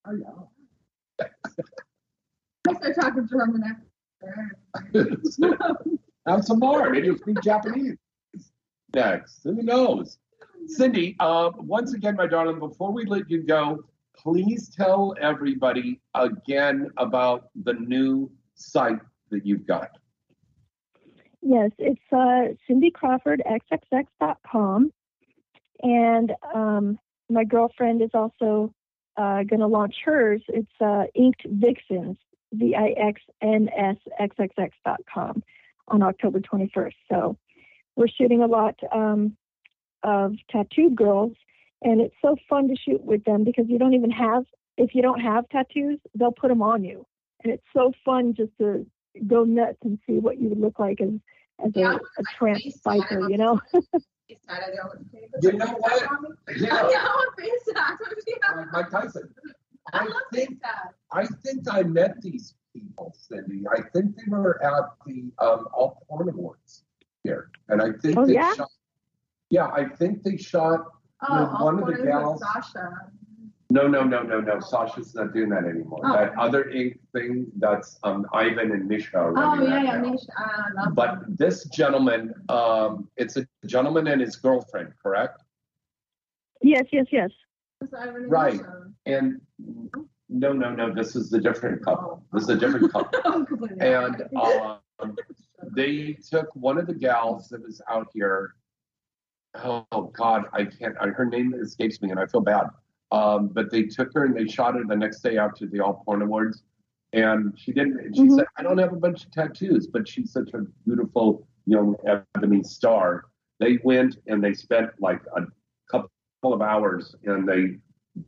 [0.07, 1.27] Oh, yeah.
[2.69, 5.17] I started talking German after.
[6.27, 6.91] Have some more.
[6.91, 7.97] Maybe you'll speak Japanese
[8.95, 9.41] next.
[9.45, 10.19] Who knows?
[10.67, 13.85] Cindy, uh, once again, my darling, before we let you go,
[14.17, 19.01] please tell everybody again about the new site
[19.31, 19.91] that you've got.
[21.41, 24.93] Yes, it's uh, Cindy Crawford XXX.com,
[25.83, 26.99] and um,
[27.29, 28.73] my girlfriend is also
[29.17, 30.43] uh, going to launch hers.
[30.49, 32.17] It's uh, Inked Vixens,
[32.53, 35.43] V I X N S X X X dot com
[35.89, 36.95] on October 21st.
[37.11, 37.37] So
[37.97, 39.37] we're shooting a lot um,
[40.03, 41.33] of tattooed girls,
[41.83, 44.45] and it's so fun to shoot with them because you don't even have,
[44.77, 47.07] if you don't have tattoos, they'll put them on you.
[47.43, 48.87] And it's so fun just to
[49.27, 51.11] go nuts and see what you would look like as,
[51.65, 53.61] as a, a trans biker, you know?
[54.29, 56.03] You know what?
[56.57, 56.89] Yeah.
[56.91, 57.97] Yeah, on FaceTime.
[58.27, 58.65] Yeah.
[58.73, 59.35] Mike Tyson.
[59.93, 60.93] I I love think FaceTime.
[61.13, 63.65] I think I met these people, Cindy.
[63.71, 66.85] I think they were at the um, All Porn Awards
[67.25, 68.55] here, and I think Oh, they yeah?
[68.55, 68.71] shot.
[69.51, 70.81] Yeah, I think they shot
[71.29, 72.41] Oh, with one of the I'll put it with gals.
[72.41, 72.89] Sasha.
[73.73, 74.61] No, no, no, no, no.
[74.61, 76.03] Sasha's not doing that anymore.
[76.05, 76.13] Oh.
[76.13, 79.97] That other ink thing, that's um, Ivan and Misha are Oh, yeah, that yeah.
[79.97, 80.11] now.
[80.11, 85.43] Mish, I love But this gentleman, um, it's a gentleman and his girlfriend, correct?
[86.61, 87.31] Yes, yes, yes.
[88.29, 88.61] Right.
[89.07, 89.41] And
[90.29, 90.93] no, no, no.
[90.93, 92.23] This is a different couple.
[92.31, 93.57] This is a different couple.
[93.81, 95.17] and um,
[95.75, 98.55] they took one of the gals that was out here.
[99.55, 100.95] Oh God, I can't.
[100.99, 102.67] Her name escapes me, and I feel bad.
[103.13, 106.03] Um, but they took her and they shot her the next day after the All
[106.05, 106.63] Porn Awards,
[107.13, 108.01] and she didn't.
[108.01, 111.47] and She said, "I don't have a bunch of tattoos, but she's such a beautiful
[111.67, 113.25] young ebony star."
[113.61, 115.43] They went and they spent like a
[115.91, 116.11] couple
[116.45, 117.79] of hours, and they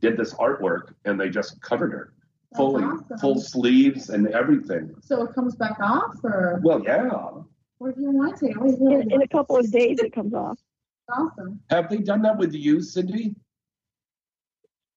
[0.01, 2.13] did this artwork, and they just covered her
[2.55, 3.17] fully, awesome.
[3.17, 4.93] full sleeves and everything.
[5.01, 7.09] So it comes back off, or Well, yeah.
[7.79, 8.47] what do you want to?
[8.53, 10.59] What do you In, in a couple of days, it comes off.
[11.11, 11.59] Awesome.
[11.71, 13.35] Have they done that with you, Cindy?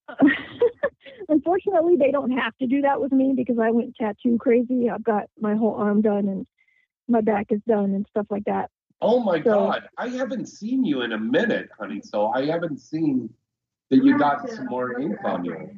[1.29, 4.89] Unfortunately, they don't have to do that with me because I went tattoo crazy.
[4.91, 6.47] I've got my whole arm done and
[7.09, 8.71] my back is done and stuff like that.
[9.01, 12.01] Oh my So- God, I haven't seen you in a minute, honey.
[12.03, 13.31] So I haven't seen
[13.91, 15.71] that you got some more ink on you.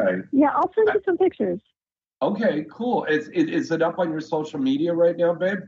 [0.00, 0.22] Okay.
[0.32, 1.60] Yeah, I'll send you some pictures.
[2.22, 3.04] Okay, cool.
[3.04, 5.60] Is, is is it up on your social media right now, babe?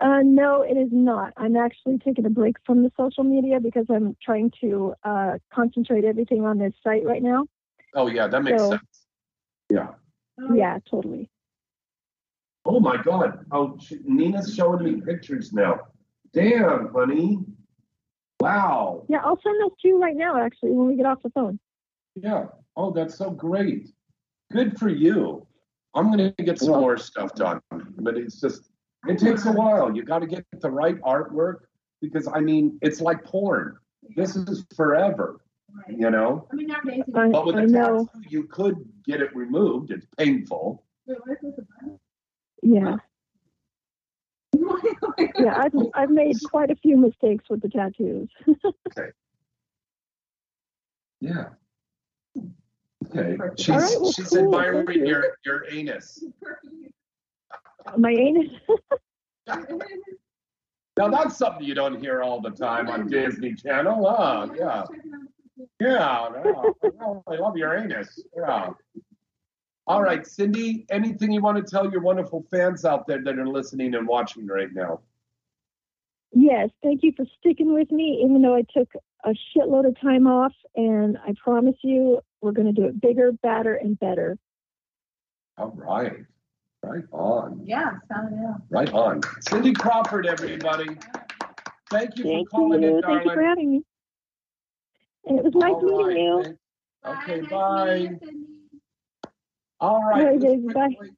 [0.00, 1.32] Uh, no, it is not.
[1.36, 6.04] I'm actually taking a break from the social media because I'm trying to uh, concentrate
[6.04, 7.46] everything on this site right now.
[7.94, 9.06] Oh yeah, that makes So- sense.
[9.70, 9.88] Yeah.
[10.54, 11.30] Yeah, totally.
[12.66, 13.46] Oh my God.
[13.50, 15.80] Oh, sh- Nina's showing me pictures now.
[16.34, 17.38] Damn, honey.
[18.40, 19.06] Wow.
[19.08, 21.58] Yeah, I'll send those to you right now, actually, when we get off the phone.
[22.14, 22.46] Yeah.
[22.76, 23.88] Oh, that's so great.
[24.52, 25.46] Good for you.
[25.94, 27.60] I'm gonna get some more stuff done,
[27.98, 28.68] but it's just
[29.08, 29.94] it takes a while.
[29.94, 31.60] You got to get the right artwork
[32.00, 33.76] because I mean it's like porn.
[34.14, 35.40] This is forever,
[35.88, 36.46] you know.
[36.52, 38.06] I mean, nowadays, I, But with I a know.
[38.12, 39.90] tattoo, you could get it removed.
[39.90, 40.84] It's painful.
[42.62, 42.96] Yeah.
[45.38, 48.28] yeah, I've I've made quite a few mistakes with the tattoos.
[48.98, 49.10] Okay.
[51.20, 51.46] Yeah.
[53.08, 53.36] Okay.
[53.56, 54.44] She's All right, well, she's cool.
[54.44, 55.06] admiring Thank you.
[55.06, 56.24] your your anus.
[57.96, 58.50] My anus.
[60.98, 64.02] Now that's something you don't hear all the time on Disney Channel.
[64.08, 64.48] huh?
[64.56, 64.84] yeah.
[65.78, 68.18] Yeah, no, I love your anus.
[68.34, 68.70] Yeah.
[69.86, 73.46] All right, Cindy, anything you want to tell your wonderful fans out there that are
[73.46, 75.00] listening and watching right now?
[76.32, 78.88] Yes, thank you for sticking with me, even though I took
[79.24, 80.52] a shitload of time off.
[80.74, 84.36] And I promise you, we're going to do it bigger, badder, and better.
[85.56, 86.24] All right.
[86.86, 87.62] Right on.
[87.64, 88.54] Yeah, sound yeah.
[88.70, 89.20] Right on.
[89.40, 90.86] Cindy Crawford, everybody.
[91.90, 92.96] Thank you Thank for calling you.
[92.98, 93.44] in, Thank you for darling.
[93.48, 93.82] having me.
[95.26, 96.42] And it was nice All meeting right, you.
[96.44, 96.58] thank-
[97.22, 98.18] Okay, bye.
[99.80, 100.24] All All right.
[100.26, 100.94] right, let's baby, break bye.
[101.00, 101.10] away-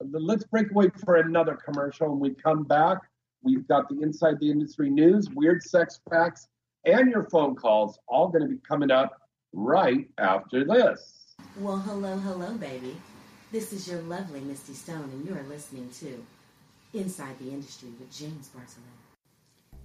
[0.00, 2.10] Let's break away for another commercial.
[2.10, 2.98] When we come back,
[3.42, 6.48] we've got the Inside the Industry news, weird sex facts,
[6.84, 9.20] and your phone calls all going to be coming up
[9.52, 11.34] right after this.
[11.58, 12.96] Well, hello, hello, baby.
[13.56, 16.22] This is your lovely Misty Stone, and you are listening to
[16.92, 19.00] Inside the Industry with James Bartholet.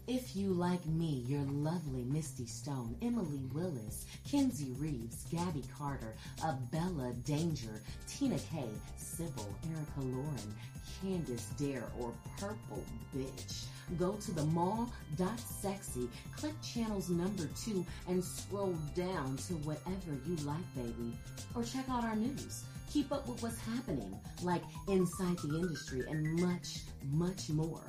[0.07, 6.13] If you like me, your lovely Misty Stone, Emily Willis, Kenzie Reeves, Gabby Carter,
[6.43, 8.67] Abella Danger, Tina Kay,
[8.97, 10.53] Sybil, Erica Lauren,
[11.01, 12.83] Candice Dare, or Purple
[13.15, 13.67] Bitch,
[13.97, 20.75] go to the mall.sexy, click channels number two, and scroll down to whatever you like,
[20.75, 21.13] baby.
[21.55, 22.65] Or check out our news.
[22.91, 26.79] Keep up with what's happening, like Inside the Industry and much,
[27.11, 27.81] much more.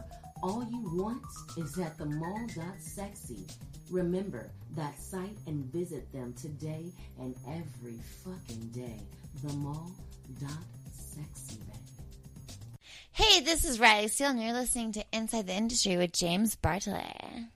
[0.44, 1.22] All you want
[1.56, 3.44] is at the mall.sexy.
[3.90, 9.00] Remember that site and visit them today and every fucking day.
[9.42, 11.78] The mall.sexy, baby.
[13.10, 17.48] Hey, this is Riley Steele, and you're listening to Inside the Industry with James Bartholet.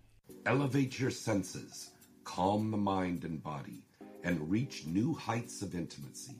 [0.46, 1.90] Elevate your senses.
[2.24, 3.86] calm the mind and body,
[4.24, 6.34] and reach new heights of intimacy.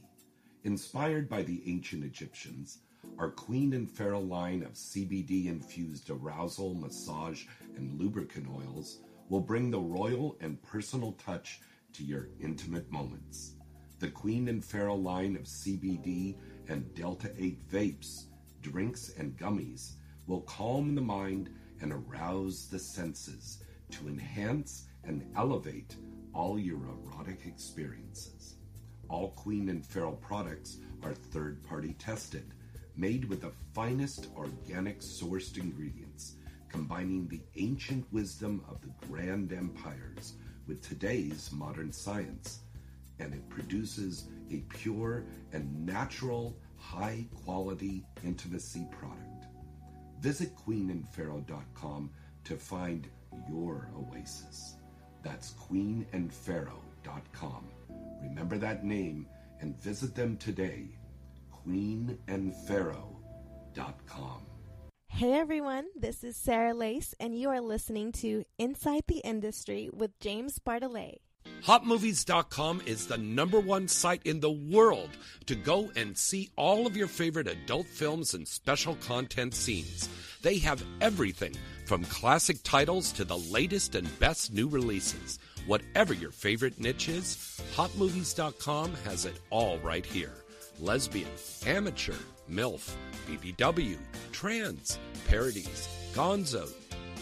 [0.66, 2.78] Inspired by the ancient Egyptians,
[3.20, 7.44] our Queen and Pharaoh line of CBD infused arousal, massage,
[7.76, 8.98] and lubricant oils
[9.28, 11.60] will bring the royal and personal touch
[11.92, 13.54] to your intimate moments.
[14.00, 16.34] The Queen and Pharaoh line of CBD
[16.66, 18.24] and Delta 8 vapes,
[18.60, 19.92] drinks, and gummies
[20.26, 21.48] will calm the mind
[21.80, 23.62] and arouse the senses
[23.92, 25.94] to enhance and elevate
[26.34, 28.55] all your erotic experiences.
[29.08, 32.54] All Queen and Pharaoh products are third party tested,
[32.96, 36.34] made with the finest organic sourced ingredients,
[36.68, 40.34] combining the ancient wisdom of the grand empires
[40.66, 42.60] with today's modern science.
[43.18, 49.46] And it produces a pure and natural, high quality intimacy product.
[50.20, 52.10] Visit queenandpharaoh.com
[52.44, 53.08] to find
[53.48, 54.76] your oasis.
[55.22, 57.75] That's queenandpharaoh.com.
[58.22, 59.26] Remember that name
[59.60, 60.88] and visit them today.
[61.52, 64.42] queenandpharaoh.com.
[65.08, 70.18] Hey everyone, this is Sarah Lace, and you are listening to Inside the Industry with
[70.20, 71.16] James Bartholet.
[71.64, 75.08] HotMovies.com is the number one site in the world
[75.46, 80.08] to go and see all of your favorite adult films and special content scenes.
[80.42, 81.54] They have everything
[81.86, 85.38] from classic titles to the latest and best new releases.
[85.66, 90.32] Whatever your favorite niche is, HotMovies.com has it all right here.
[90.78, 91.30] Lesbian,
[91.66, 92.14] amateur,
[92.48, 92.94] MILF,
[93.28, 93.98] BBW,
[94.30, 96.68] trans, parodies, gonzo,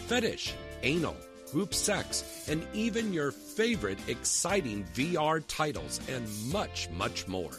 [0.07, 1.15] fetish, anal,
[1.51, 7.51] group sex, and even your favorite exciting VR titles, and much, much more.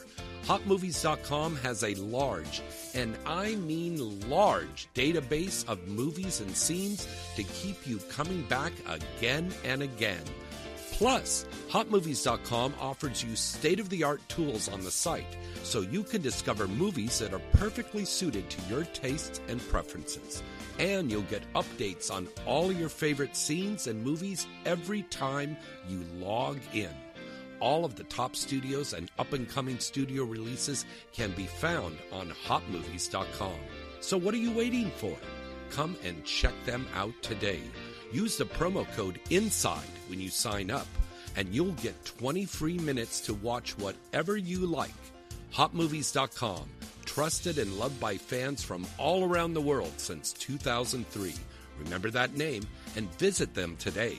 [0.45, 2.63] HotMovies.com has a large,
[2.95, 9.53] and I mean large, database of movies and scenes to keep you coming back again
[9.65, 10.23] and again.
[10.97, 16.23] Plus, HotMovies.com offers you state of the art tools on the site so you can
[16.23, 20.43] discover movies that are perfectly suited to your tastes and preferences.
[20.79, 26.59] And you'll get updates on all your favorite scenes and movies every time you log
[26.73, 26.95] in.
[27.61, 32.33] All of the top studios and up and coming studio releases can be found on
[32.47, 33.59] hotmovies.com.
[34.01, 35.15] So what are you waiting for?
[35.69, 37.61] Come and check them out today.
[38.13, 40.87] Use the promo code INSIDE when you sign up,
[41.37, 44.91] and you'll get 20 free minutes to watch whatever you like.
[45.55, 46.69] Hotmovies.com,
[47.05, 51.35] trusted and loved by fans from all around the world since 2003.
[51.79, 52.63] Remember that name
[52.97, 54.19] and visit them today.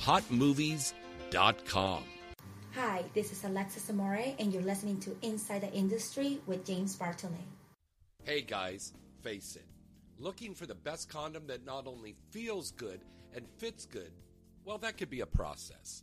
[0.00, 2.04] Hotmovies.com.
[2.74, 7.32] Hi, this is Alexis Amore, and you're listening to Inside the Industry with James Bartholet.
[8.22, 9.64] Hey guys, face it.
[10.18, 13.00] Looking for the best condom that not only feels good
[13.34, 14.10] and fits good,
[14.66, 16.02] well, that could be a process.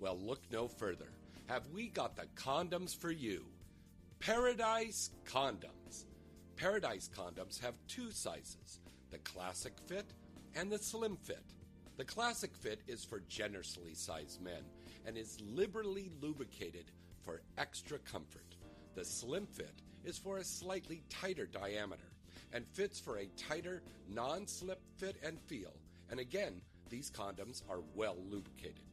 [0.00, 1.10] Well, look no further.
[1.46, 3.44] Have we got the condoms for you?
[4.18, 6.06] Paradise Condoms.
[6.56, 8.80] Paradise Condoms have two sizes
[9.10, 10.06] the classic fit
[10.56, 11.44] and the slim fit.
[11.98, 14.62] The classic fit is for generously sized men
[15.06, 16.84] and is liberally lubricated
[17.24, 18.56] for extra comfort.
[18.94, 22.12] The slim fit is for a slightly tighter diameter
[22.52, 25.74] and fits for a tighter, non slip fit and feel.
[26.10, 28.84] And again, these condoms are well lubricated.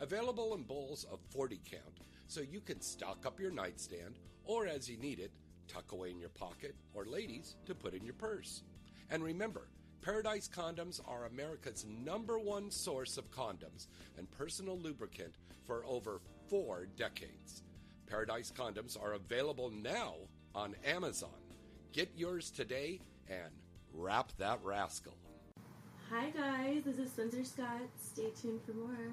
[0.00, 4.88] Available in bowls of 40 count, so you can stock up your nightstand or as
[4.88, 5.30] you need it,
[5.68, 8.62] tuck away in your pocket, or ladies, to put in your purse.
[9.10, 9.68] And remember,
[10.02, 13.86] Paradise Condoms are America's number one source of condoms
[14.18, 15.34] and personal lubricant
[15.64, 17.62] for over four decades.
[18.06, 20.14] Paradise Condoms are available now
[20.54, 21.30] on Amazon.
[21.92, 23.52] Get yours today and
[23.94, 25.14] wrap that rascal.
[26.12, 27.88] Hi guys, this is Spencer Scott.
[27.98, 29.12] Stay tuned for more.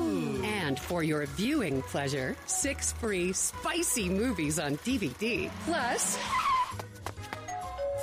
[0.43, 5.49] And for your viewing pleasure, six free spicy movies on DVD.
[5.65, 6.17] Plus,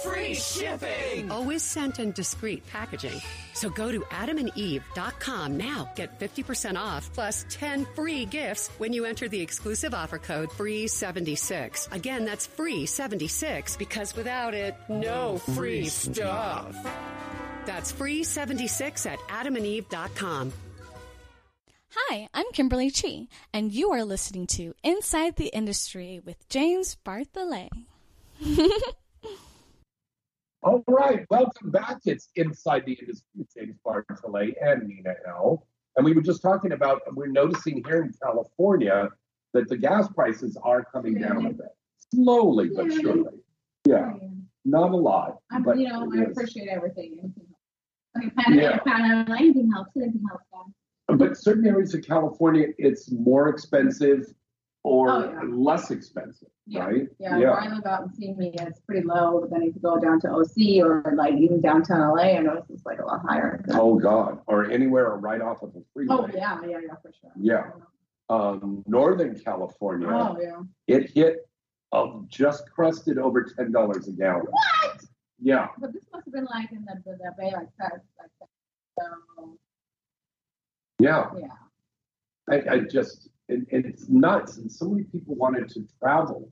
[0.03, 1.29] Free shipping!
[1.31, 3.21] Always sent in discreet packaging.
[3.55, 5.91] So go to adamandeve.com now.
[5.97, 11.93] Get 50% off plus 10 free gifts when you enter the exclusive offer code FREE76.
[11.93, 16.77] Again, that's FREE76 because without it, no free stuff.
[17.67, 20.53] That's FREE76 at adamandeve.com.
[21.91, 27.70] Hi, I'm Kimberly Chi, and you are listening to Inside the Industry with James Bartholet.
[30.62, 31.99] All right, welcome back.
[32.05, 35.66] It's Inside the Industry with James Bartholet and Nina Elle.
[35.97, 39.09] And we were just talking about, we're noticing here in California
[39.55, 41.74] that the gas prices are coming down a bit.
[42.14, 43.24] Slowly but surely.
[43.28, 43.41] Oh,
[43.86, 44.12] yeah,
[44.64, 45.39] not a lot.
[45.51, 46.30] I, but you know, I is.
[46.32, 47.18] appreciate everything.
[47.22, 48.26] Anything helps.
[48.26, 48.78] Okay, Pan, Yeah.
[48.80, 49.91] Pan, anything helps.
[49.97, 50.45] Anything helps.
[50.53, 50.72] guys.
[51.09, 54.33] But certain areas of California, it's more expensive
[54.85, 55.41] or Oh, yeah.
[55.51, 56.85] less expensive, Yeah.
[56.85, 57.09] right?
[57.19, 59.41] Yeah, where I live out in Simi, it's pretty low.
[59.41, 62.67] But then if you go down to OC or like even downtown LA, I notice
[62.71, 63.65] it's like a lot higher.
[63.73, 64.41] Oh, God.
[64.47, 66.15] Or anywhere right off of the freeway.
[66.15, 67.33] Oh yeah, yeah, yeah, for sure.
[67.41, 67.71] Yeah.
[68.31, 70.61] Um, Northern California, Oh yeah.
[70.87, 71.49] it hit
[71.93, 74.47] uh, just crested over $10 a gallon.
[74.51, 75.05] What?
[75.41, 75.69] Yeah.
[75.79, 78.49] But this must have been like in the the, the Bay like that, like that.
[79.01, 79.57] So
[80.99, 81.31] Yeah.
[81.37, 81.47] yeah.
[82.51, 84.57] I, I just, it, it's nuts.
[84.59, 86.51] And so many people wanted to travel,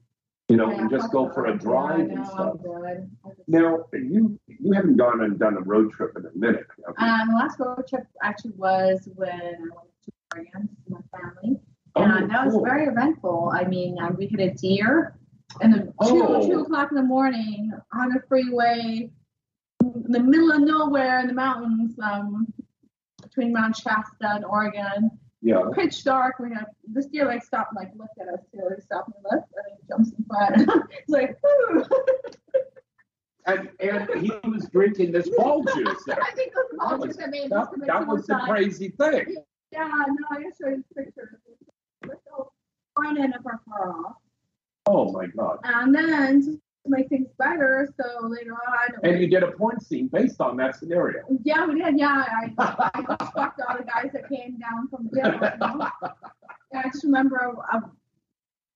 [0.49, 2.57] you know, Yeah, and just go for a drive and stuff.
[2.63, 3.11] Good.
[3.27, 6.67] Just- Now, you you haven't gone and done a road trip in a minute.
[6.99, 11.61] Um, the last road trip actually was when I went to Oregon with my family,
[11.97, 12.65] Oh, and that was cool.
[12.65, 13.53] very eventful.
[13.55, 15.19] I mean, um, we hit a deer,
[15.63, 16.47] and then two Oh.
[16.47, 19.11] two o'clock in the morning on a freeway,
[19.83, 22.53] in the middle of nowhere in the mountains, um,
[23.37, 25.11] between Mount Shasta and Oregon.
[25.43, 25.63] Yeah.
[25.75, 26.39] Pitch dark.
[26.39, 28.63] We have this deer like stopped, and like looked at us too.
[28.75, 30.91] He stopped and looked, and he jumps in front.
[30.99, 31.37] it's like.
[33.49, 36.21] And, and he was drinking this ball juice there.
[36.21, 38.41] I think those That monsters was, that made that, must have made that was the
[38.45, 39.37] crazy thing.
[39.71, 41.41] Yeah, no, I gotta show you the picture.
[42.09, 42.51] Let's go
[42.97, 44.17] front end of our car off.
[44.87, 45.61] Oh my God.
[45.63, 50.41] And then make things better, so later on, And you did a porn scene based
[50.41, 51.23] on that scenario.
[51.45, 51.99] yeah, we did.
[51.99, 52.53] Yeah, I,
[52.95, 55.33] I just fucked all the guys that came down from the hill.
[55.35, 55.89] You know?
[56.81, 57.93] I just remember um,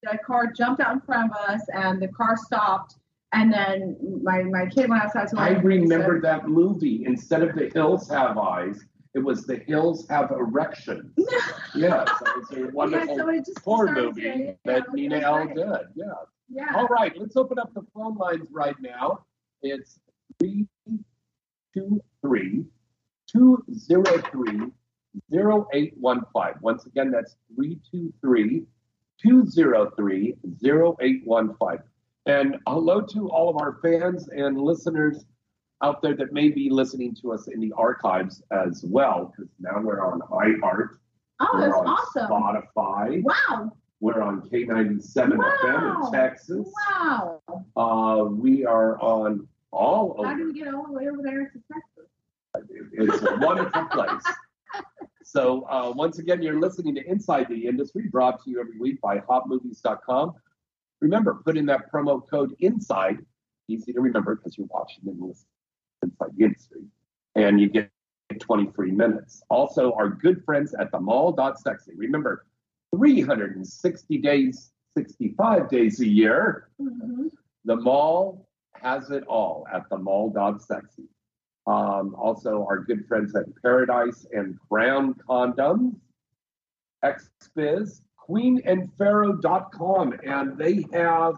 [0.07, 2.97] a, a car jumped out in front of us, and the car stopped.
[3.33, 6.49] And then my, my kid went outside to I look, and he remember said- that
[6.49, 7.05] movie.
[7.07, 8.85] Instead of The Hills Have Eyes,
[9.15, 11.13] it was The Hills Have Erections.
[11.77, 15.23] yeah, so it's a wonderful so just porn started movie to- that yeah, Nina it
[15.23, 15.67] L did.
[15.95, 16.07] Yeah.
[16.51, 16.75] Yeah.
[16.75, 19.25] All right, let's open up the phone lines right now.
[19.63, 20.01] It's
[20.41, 22.65] 323
[23.31, 24.73] 203
[25.33, 26.55] 0815.
[26.61, 28.65] Once again, that's 323
[29.23, 30.35] 203
[30.65, 31.79] 0815.
[32.27, 35.25] And hello to all of our fans and listeners
[35.83, 39.81] out there that may be listening to us in the archives as well, because now
[39.81, 40.99] we're on iHeart.
[41.41, 42.29] Oh, we're that's on awesome.
[42.29, 43.23] Spotify.
[43.23, 43.73] Wow.
[44.01, 46.73] We're on K97 FM in Texas.
[46.91, 47.43] Wow.
[47.77, 50.39] Uh, we are on all of How over.
[50.39, 52.71] do we get all the way over there to Texas?
[52.95, 54.23] It's a wonderful place.
[55.23, 59.01] So uh, once again, you're listening to Inside the Industry, brought to you every week
[59.03, 60.33] by HotMovies.com.
[61.01, 63.19] Remember, put in that promo code INSIDE,
[63.69, 65.47] easy to remember because you're watching and listening
[66.03, 66.81] Inside the Industry,
[67.37, 67.91] and you get
[68.39, 69.43] 20 free minutes.
[69.51, 71.93] Also, our good friends at the mall.sexy.
[71.97, 72.47] Remember,
[72.95, 76.69] 360 days, 65 days a year.
[76.81, 77.29] Mm-hmm.
[77.65, 81.05] The mall has it all at the mall.sexy.
[81.67, 85.95] Um, also, our good friends at Paradise and Crown Condoms,
[87.05, 91.35] XBiz, queenandpharaoh.com, and they have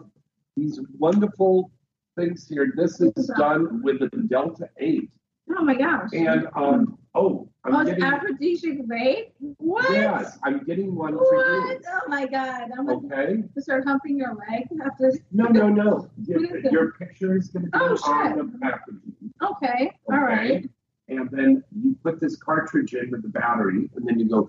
[0.57, 1.71] these wonderful
[2.17, 2.73] things here.
[2.77, 5.11] This is done with the Delta 8.
[5.51, 6.11] Oh my gosh.
[6.13, 9.33] And, um, oh, I'm oh, getting, aphrodisiac vape?
[9.59, 9.91] What?
[9.93, 11.61] yes, I'm getting one for you.
[11.61, 11.83] What?
[11.89, 12.71] Oh my god.
[12.77, 13.45] I'm Okay.
[13.59, 15.13] start humping your leg after.
[15.31, 16.11] No, no, no.
[16.27, 18.37] Your, What your picture is going to be Oh, on shit.
[18.53, 19.01] the packaging.
[19.43, 19.93] Okay.
[20.07, 20.25] All Okay.
[20.25, 20.71] right.
[21.09, 24.49] And then you put this cartridge in with the battery, and then you go,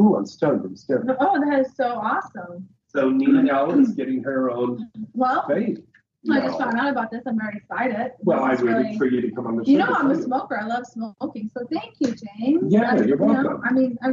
[0.00, 1.10] ooh, I'm stoned, I'm stoned.
[1.20, 2.68] Oh, that is so awesome.
[2.86, 3.42] So Nina
[3.78, 5.82] is getting her own Well, vape.
[6.30, 7.22] I just found out about this.
[7.26, 8.12] I'm very excited.
[8.20, 9.70] Well, I waited really- for you to come on the show.
[9.70, 10.58] You know, I'm a smoker.
[10.58, 11.50] I love smoking.
[11.56, 12.72] So thank you, James.
[12.72, 13.62] Yeah, I- you're you know, welcome.
[13.64, 14.10] I mean, I,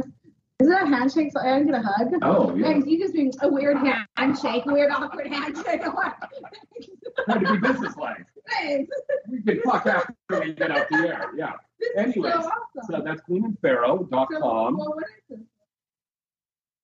[0.60, 2.12] is it a handshake so I can get a hug?
[2.22, 2.76] Oh, yeah.
[2.76, 3.76] You just doing a weird
[4.16, 5.82] handshake, weird awkward handshake.
[7.26, 8.24] Trying to be businesslike.
[8.50, 8.90] Thanks.
[9.28, 11.30] We can talk after we get out the air.
[11.36, 11.52] Yeah.
[11.80, 12.50] This Anyways, so awesome.
[12.90, 14.76] so that's So, queenandpharaoh.com.
[14.78, 15.38] well, what is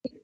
[0.07, 0.14] this?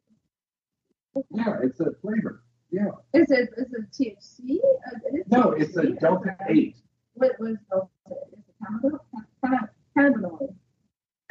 [1.31, 2.43] Yeah, it's a flavor.
[2.77, 2.91] Yeah.
[3.15, 4.59] Is it is it THC?
[4.59, 6.77] Uh, it is No, it's a delta eight.
[7.15, 7.89] What was Delta?
[8.11, 9.01] Is it cannabinoid?
[9.43, 10.55] Canna- Cannabinoid.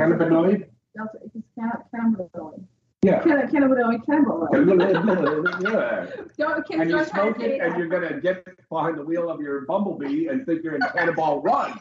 [0.01, 0.65] Cannabinoid?
[0.97, 1.17] Delta.
[1.35, 2.63] It's canna- cannabinoid.
[3.03, 3.21] Yeah.
[3.21, 4.03] Canna- Cannabinoid.
[4.07, 5.61] Cannabinoid.
[5.61, 6.61] yeah.
[6.67, 10.25] Can't And you smoke it, and you're gonna get behind the wheel of your bumblebee
[10.29, 11.79] and think you're in Cannonball Run.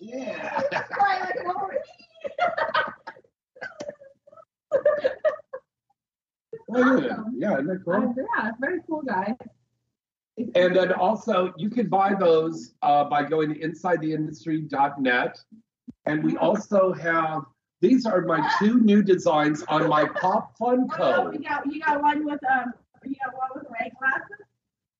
[0.00, 0.58] Yeah.
[0.60, 1.78] Fly like a Wolverine.
[6.70, 7.12] Oh, yeah.
[7.12, 7.34] awesome.
[7.36, 9.36] Yeah, isn't that Uh, yeah, very cool guy.
[10.36, 15.38] And then also, you can buy those uh, by going to insidetheindustry.net.
[16.06, 17.42] And we also have
[17.80, 22.02] these are my two new designs on my Pop Oh, no, you got you got
[22.02, 22.72] one with um
[23.04, 24.46] you got one with red glasses.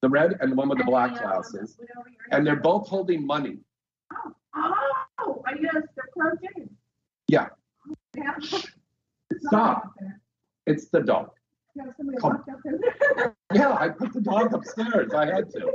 [0.03, 1.77] the red and the one with the and black the other glasses.
[1.79, 1.89] with
[2.31, 3.59] And they're both holding money.
[4.55, 6.71] Oh, are you gonna strip club James?
[7.29, 7.49] Yeah,
[8.17, 8.35] Yeah.
[9.47, 9.95] stop.
[10.67, 11.31] It's the dog.
[11.77, 12.31] Yeah, somebody Come.
[12.35, 13.35] walked up there.
[13.53, 15.13] Yeah, I put the dog upstairs.
[15.15, 15.73] I had to.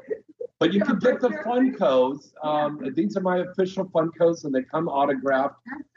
[0.60, 2.32] But you can get the Funkos.
[2.44, 5.56] Um, these are my official Funkos, and they come autographed.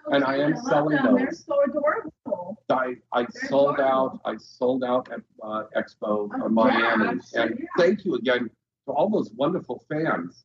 [0.08, 1.16] And I am selling them.
[1.16, 1.44] They're those.
[1.44, 2.58] so adorable.
[2.70, 4.20] I, I They're sold adorable.
[4.24, 4.32] out.
[4.32, 7.66] I sold out at uh, Expo Oh, uh, Miami, yeah, and yeah.
[7.78, 8.48] thank you again
[8.86, 10.44] to all those wonderful fans.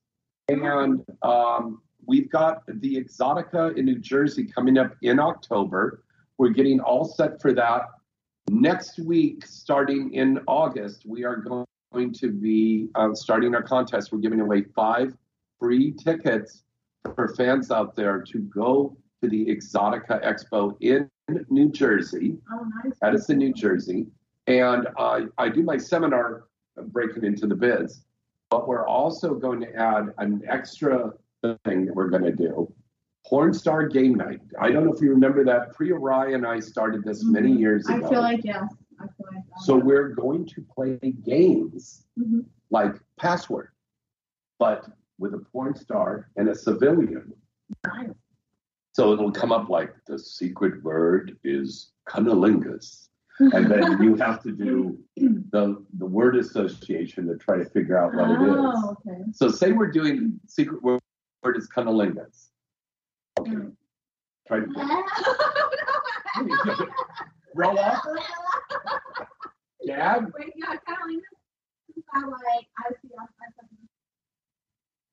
[0.50, 6.04] And um, we've got the Exxxotica in New Jersey coming up in October.
[6.38, 7.82] We're getting all set for that.
[8.50, 14.12] Next week, starting in August, we are going to be uh, starting our contest.
[14.12, 15.14] We're giving away five
[15.60, 16.64] free tickets
[17.16, 21.10] for fans out there to go to the Exxxotica Expo in
[21.50, 22.94] New Jersey, Oh, nice.
[23.04, 24.06] Edison, New Jersey.
[24.48, 26.46] And uh, I do my seminar
[26.78, 28.04] breaking into the biz,
[28.50, 31.12] but we're also going to add an extra
[31.66, 32.72] thing that we're going to do.
[33.28, 34.40] Porn Star Game Night.
[34.60, 35.74] I don't know if you remember that.
[35.74, 37.94] Priya Rai and I started this many years Mm-hmm.
[37.96, 38.10] I ago.
[38.10, 38.74] feel like yes.
[39.00, 39.62] I feel like that.
[39.64, 42.46] So we're going to play games Mhm.
[42.70, 43.70] like Password,
[44.60, 44.88] but
[45.20, 47.34] with a porn star and a civilian.
[48.94, 53.10] So it'll come up like the secret word is cunnilingus.
[53.40, 54.98] And then you have to do
[55.52, 58.56] the the word association to try to figure out what it is.
[58.58, 59.22] Oh, okay.
[59.34, 61.02] So say we're doing secret word,
[61.44, 62.50] word is cunnilingus.
[63.48, 63.68] Okay.
[64.48, 64.66] Try to
[67.56, 68.04] roll off.
[69.86, 70.26] Gag.
[70.38, 71.24] Wait, yeah, kind of like
[71.96, 72.04] this.
[72.14, 73.10] I like I see.
[73.20, 73.28] I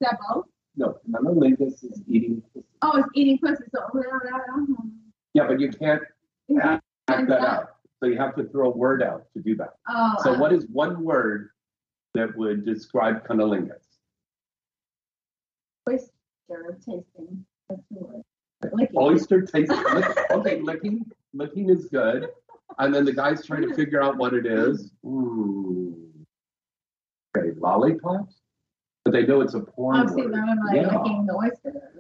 [0.03, 0.45] Sebo.
[0.77, 2.43] No, cunnilingus is eating.
[2.53, 2.67] Pussy.
[2.83, 3.65] Oh, it's eating pussy.
[3.75, 3.81] So
[5.35, 6.03] Yeah, but you can't
[6.61, 7.67] act, that out.
[8.01, 9.75] So you have to throw a word out to do that.
[9.89, 11.51] Oh, So uh, what is one word
[12.15, 13.85] that would describe cunnilingus?
[15.89, 17.45] oyster tasting.
[17.69, 18.23] That's the word.
[18.73, 18.97] Licking.
[18.99, 19.71] Oyster taste.
[19.71, 21.05] lick, okay, licking.
[21.35, 22.29] Licking is good.
[22.79, 24.91] And then the guy's trying to figure out what it is.
[25.05, 25.97] Ooh.
[27.37, 28.37] Okay, lollipops.
[29.05, 30.33] But they know it's a porn Oh, see, word.
[30.33, 30.99] now I'm like Yeah.
[30.99, 31.91] licking the oyster.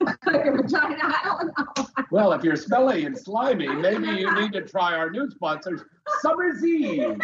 [0.26, 0.98] like vagina.
[1.02, 1.86] I don't know.
[2.10, 5.82] Well, if you're smelly and slimy, maybe you need to try our new sponsors,
[6.20, 7.18] Summer's Eve.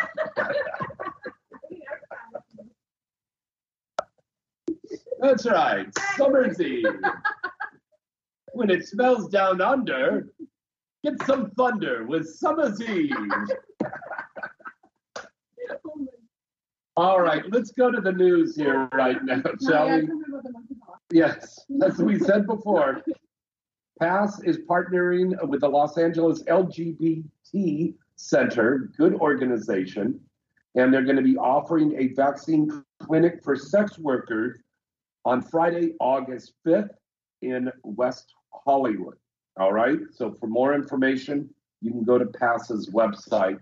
[5.21, 6.87] That's right, Summer's Eve.
[8.53, 10.29] When it smells down under,
[11.05, 13.13] get some thunder with Summer's Eve.
[16.97, 20.09] All right, let's go to the news here right now, shall we?
[21.13, 23.03] Yes, as we said before,
[24.01, 30.21] PASS is partnering with the Los Angeles LGBT Center, good organization,
[30.75, 34.61] and they're going to be offering a vaccine clinic for sex workers
[35.25, 36.91] on Friday, August 5th
[37.43, 39.17] in West Hollywood.
[39.59, 41.49] All right, so for more information,
[41.83, 43.59] you can go to PASS's website.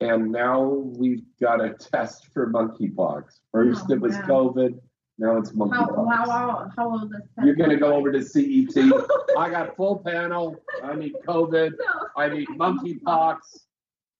[0.00, 3.24] And now we've got a test for monkeypox.
[3.52, 4.14] First Oh, it was.
[4.18, 4.78] COVID,
[5.18, 5.94] now it's monkeypox.
[6.14, 7.46] how, how, how old is that?
[7.46, 8.76] You're gonna go over to CET.
[9.38, 10.56] I got full panel.
[10.84, 11.72] I need COVID.
[12.16, 13.38] I need monkeypox.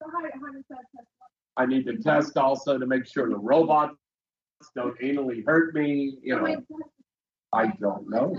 [0.02, 1.06] So how, how does that test?
[1.58, 3.96] I need to test also to make sure the robots
[4.74, 6.18] don't anally hurt me.
[6.22, 6.56] You know,
[7.52, 8.36] I don't know.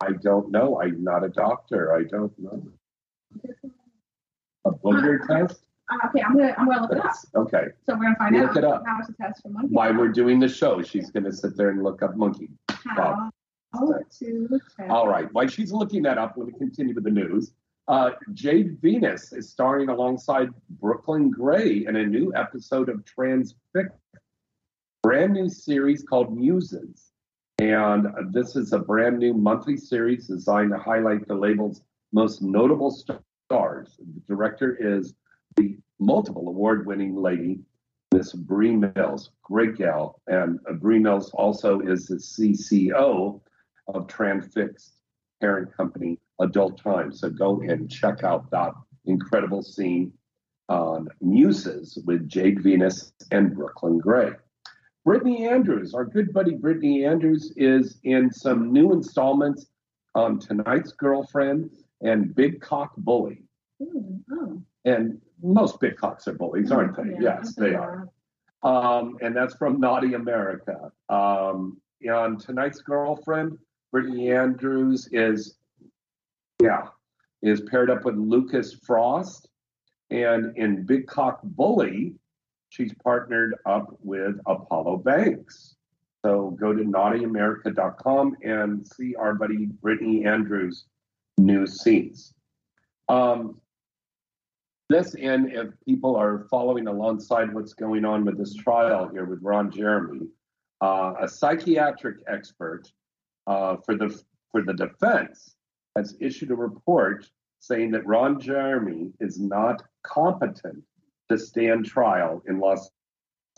[0.00, 0.80] I don't know.
[0.82, 1.94] I'm not a doctor.
[1.94, 2.62] I don't know.
[4.64, 5.64] A booger test?
[5.90, 7.14] Uh, okay, I'm gonna I'm gonna look it up.
[7.34, 7.64] Okay.
[7.86, 8.82] So we're gonna find Look out it up.
[8.86, 9.68] how to test for monkey.
[9.74, 12.50] While we're doing the show, she's gonna sit there and look up monkey.
[12.86, 13.30] how
[13.80, 14.90] to test.
[14.90, 15.28] All right.
[15.32, 17.52] While she's looking that up, let me continue with the news.
[17.88, 23.90] Uh, Jade Venus is starring alongside Brooklyn Gray in a new episode of Transfix,
[25.02, 27.10] brand new series called Muses.
[27.58, 31.82] And this is a brand new monthly series designed to highlight the label's
[32.12, 33.96] most notable stars.
[33.98, 35.14] The director is
[35.56, 37.60] the multiple award winning lady,
[38.14, 40.20] Miss Bree Mills, great gal.
[40.28, 43.40] And Bree Mills also is the CCO
[43.88, 44.92] of Transfixed
[45.40, 47.12] parent company Adult Time.
[47.12, 48.72] So go and check out that
[49.04, 50.12] incredible scene
[50.68, 54.32] on Muses with Jade Venus and Brooklyn Gray.
[55.04, 59.66] Brittany Andrews, our good buddy Brittany Andrews, is in some new installments
[60.14, 61.70] on Tonight's Girlfriend
[62.02, 63.42] and Big Cock Bully.
[63.82, 64.62] Ooh, oh.
[64.84, 67.14] And most big cocks are bullies, aren't they?
[67.14, 68.08] Yeah, yes, they are.
[68.62, 70.92] Um, and that's from Naughty America.
[71.08, 73.58] Um, on Tonight's Girlfriend,
[73.90, 75.56] Brittany Andrews is,
[76.62, 76.86] yeah,
[77.42, 79.48] is paired up with Lucas Frost.
[80.10, 82.14] And in Big Cock Bully,
[82.68, 85.74] she's partnered up with Apollo Banks.
[86.24, 90.84] So go to naughtyamerica.com and see our buddy Brittany Andrews'
[91.36, 92.32] new scenes.
[93.08, 93.60] Um,
[94.88, 99.40] this, and if people are following alongside what's going on with this trial here with
[99.42, 100.28] Ron Jeremy,
[100.80, 102.92] uh, a psychiatric expert
[103.46, 104.22] uh, for the
[104.52, 105.56] for the defense
[105.96, 107.26] has issued a report
[107.60, 110.82] saying that Ron Jeremy is not competent
[111.30, 112.90] to stand trial in Los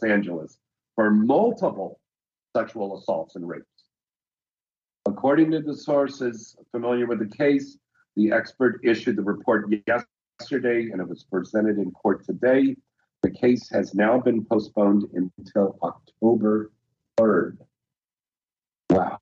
[0.07, 0.59] Angeles
[0.95, 2.01] for multiple
[2.57, 3.65] sexual assaults and rapes.
[5.07, 7.79] According to the sources familiar with the case,
[8.17, 12.77] the expert issued the report yesterday and it was presented in court today.
[13.23, 16.71] The case has now been postponed until October
[17.19, 17.59] 3rd.
[18.91, 19.19] Wow.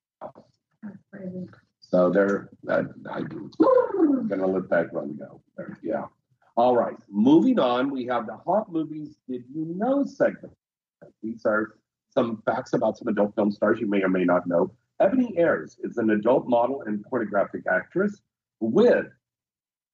[1.93, 5.43] So they're, I'm going to let that one go.
[5.59, 6.07] There, yeah.
[6.57, 6.97] All right.
[7.11, 10.55] Moving on, we have the Hot Movies Did You Know segment.
[11.23, 11.75] These are
[12.09, 14.73] some facts about some adult film stars you may or may not know.
[15.01, 18.23] Ebony Ayes is an adult model and pornographic actress
[18.61, 19.07] with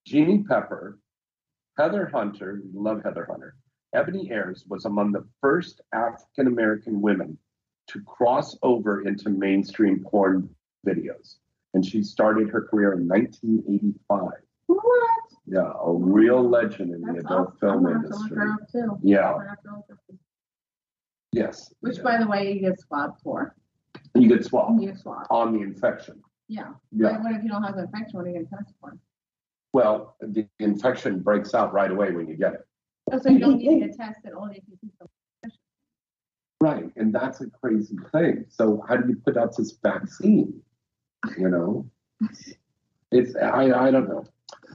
[0.06, 1.00] Jeannie Pepper,
[1.78, 2.62] Heather Hunter.
[2.72, 3.56] Love Heather Hunter.
[3.92, 7.36] Ebony Ayes was among the first African American women
[7.88, 10.48] to cross over into mainstream porn
[10.86, 11.36] videos.
[11.74, 14.30] And she started her career in 1985.
[14.66, 14.82] What?
[15.46, 17.58] Yeah, a real legend in the adult awesome.
[17.60, 18.36] film I'm gonna have to look industry.
[18.36, 18.98] her up, too.
[19.02, 19.30] Yeah.
[19.32, 20.16] I'm gonna have to look up-
[21.32, 21.72] Yes.
[21.80, 23.54] Which, by the way, you get swabbed for.
[24.14, 25.26] You get swabbed You get swabbed.
[25.30, 26.22] on the infection.
[26.48, 26.72] Yeah.
[26.90, 27.12] Yeah.
[27.12, 28.18] But what if you don't have the infection?
[28.18, 28.96] What are you going to test for?
[29.74, 32.66] Well, the infection breaks out right away when you get it.
[33.12, 35.08] Oh, so you don't need to get tested only if you see some.
[36.60, 36.90] Right.
[36.96, 38.46] And that's a crazy thing.
[38.48, 40.60] So how do you put out this vaccine?
[41.36, 41.90] You know?
[43.10, 44.26] It's I I don't know.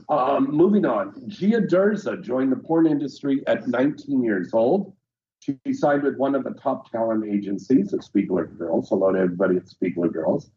[0.09, 1.27] Um, moving on.
[1.27, 4.93] Gia Derza joined the porn industry at 19 years old.
[5.39, 8.89] She signed with one of the top talent agencies at Spiegler Girls.
[8.89, 10.49] Hello to everybody at Spiegler Girls.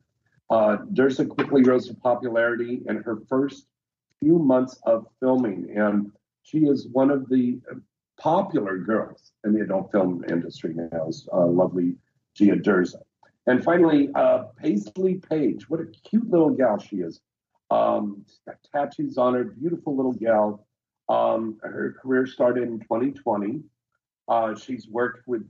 [0.48, 3.66] Uh, Derza quickly rose to popularity in her first
[4.20, 7.60] few months of filming, and she is one of the
[8.18, 11.08] popular girls in the adult film industry now.
[11.08, 11.96] Is uh, lovely
[12.34, 13.02] Gia Derza.
[13.46, 15.68] And finally, uh, Paisley Page.
[15.70, 17.20] What a cute little gal she is.
[17.70, 18.24] Um,
[18.72, 20.66] tattoos on her, beautiful little gal.
[21.08, 23.62] Um, her career started in 2020.
[24.28, 25.48] Uh, she's worked with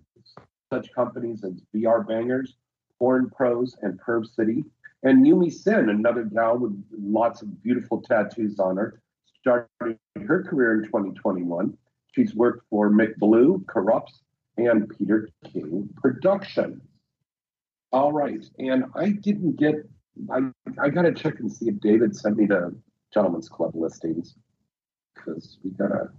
[0.71, 2.57] such companies as VR Bangers,
[2.99, 4.65] Porn Pros, and Perv City.
[5.03, 9.01] And Yumi Sen, another gal with lots of beautiful tattoos on her,
[9.41, 11.77] started her career in 2021.
[12.15, 14.21] She's worked for Mick Blue, Corrupts,
[14.57, 16.83] and Peter King Productions.
[17.93, 19.75] All right, and I didn't get.
[20.31, 20.51] I
[20.81, 22.75] I gotta check and see if David sent me the
[23.13, 24.35] Gentlemen's Club listings
[25.15, 26.11] because we gotta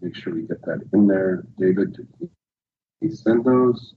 [0.00, 1.46] make sure we get that in there.
[1.58, 2.28] David, did he,
[3.00, 3.94] he send those?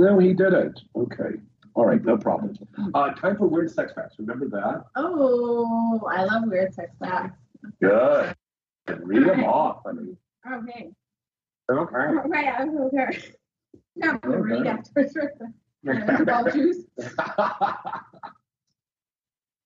[0.00, 0.80] No, he didn't.
[0.96, 1.38] Okay.
[1.74, 2.54] All right, no problem.
[2.92, 4.16] Uh, time for weird sex facts.
[4.18, 4.84] Remember that?
[4.96, 7.38] Oh, I love weird sex facts.
[7.80, 8.34] Good.
[8.88, 10.16] Read them off, honey.
[10.50, 10.90] Okay.
[11.70, 11.94] Okay.
[12.26, 13.32] Right, I'm okay.
[14.02, 15.16] I'm gonna read afterwards.
[16.52, 16.84] Juice.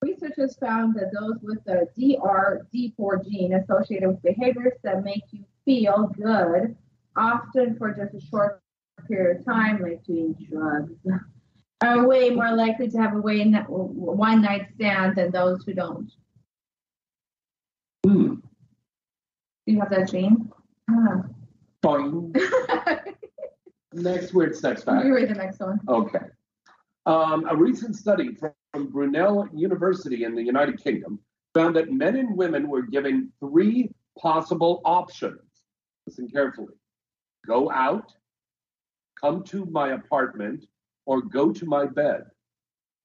[0.03, 6.13] Researchers found that those with the DRD4 gene associated with behaviors that make you feel
[6.17, 6.77] good,
[7.17, 8.63] often for just a short
[9.09, 10.93] period of time, like doing drugs,
[11.83, 16.11] are way more likely to have a way one night stand than those who don't.
[18.05, 18.35] Hmm.
[19.67, 20.51] Do you have that gene?
[20.89, 21.23] Ah.
[23.97, 25.07] Next weird sex fact.
[25.07, 25.81] You read the next one.
[25.89, 26.19] Okay.
[27.07, 31.19] Um, a recent study from, from Brunel University in the United Kingdom
[31.55, 35.41] found that men and women were given three possible options.
[36.07, 36.75] Listen carefully
[37.47, 38.13] go out,
[39.19, 40.67] come to my apartment,
[41.07, 42.25] or go to my bed.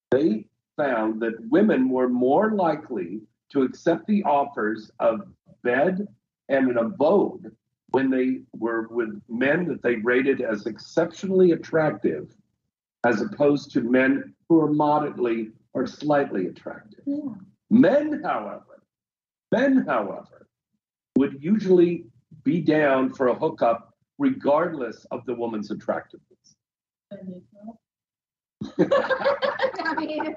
[0.10, 5.22] They found that women were more likely to accept the offers of
[5.64, 6.08] bed
[6.50, 7.56] and an abode
[7.92, 12.34] when they were with men that they rated as exceptionally attractive,
[13.06, 17.02] as opposed to men who are moderately or slightly attractive.
[17.06, 17.34] Yeah.
[17.70, 18.84] Men, however,
[19.52, 20.48] men, however,
[21.18, 22.06] would usually
[22.44, 26.28] be down for a hookup regardless of the woman's attractiveness.
[28.80, 30.36] I mean,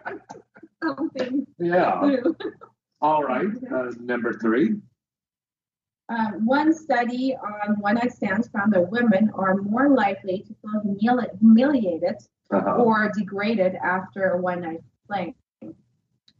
[0.82, 2.16] something Yeah.
[3.01, 3.51] All right.
[3.72, 4.76] Uh, number three.
[6.09, 10.82] Um, one study on one night stands found that women are more likely to feel
[10.85, 12.16] humili- humiliated
[12.51, 12.76] Uh-huh.
[12.76, 15.35] or degraded after a one night fling.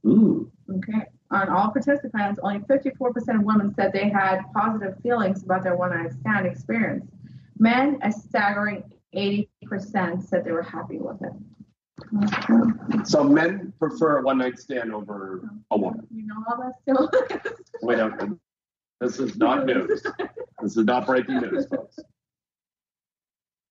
[0.07, 0.51] Ooh.
[0.71, 1.07] Okay.
[1.31, 5.91] On all participants, only 54% of women said they had positive feelings about their one
[5.91, 7.11] night stand experience.
[7.59, 8.85] Men, a staggering
[9.15, 11.33] 80% said they were happy with it.
[13.07, 16.07] So men prefer a one night stand over a woman.
[16.15, 17.11] You know all that still?
[17.83, 18.39] We don't.
[19.05, 20.03] This is not news.
[20.63, 21.99] This is not breaking news, folks.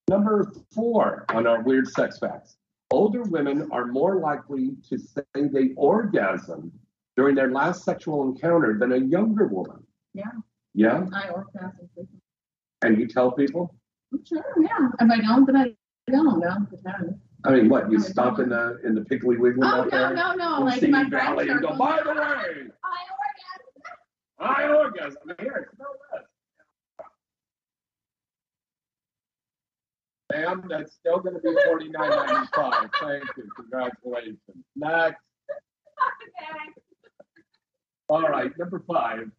[0.07, 2.55] Number four on our weird sex facts.
[2.91, 6.69] Older women are more likely to say they orgasmed
[7.17, 9.83] during their last sexual encounter than a younger woman.
[10.13, 10.25] yeah.
[10.75, 11.05] Yeah?
[11.13, 11.89] I orgasm.
[12.83, 13.73] And you tell people?
[14.27, 14.89] Sure, yeah.
[14.99, 15.75] If I don't, then I
[16.11, 16.39] don't.
[16.39, 17.19] No, pretend.
[17.45, 17.91] I mean, what?
[17.91, 20.59] You stop in the in the Piggly Wiggly Oh, no, no, no.
[20.61, 22.99] Like my friends Valley go, by the way, I
[24.39, 25.21] orgasm.
[25.39, 26.23] Here, smell this.
[30.31, 32.89] Ma'am, that's still going to be forty nine ninety five.
[32.99, 33.47] Thank you.
[33.55, 34.39] Congratulations.
[34.75, 35.21] Next.
[38.09, 39.29] All right, number five.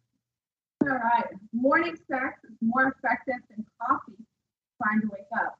[0.83, 1.25] All right.
[1.53, 4.23] Morning sex is more effective than coffee
[4.81, 5.57] trying to wake up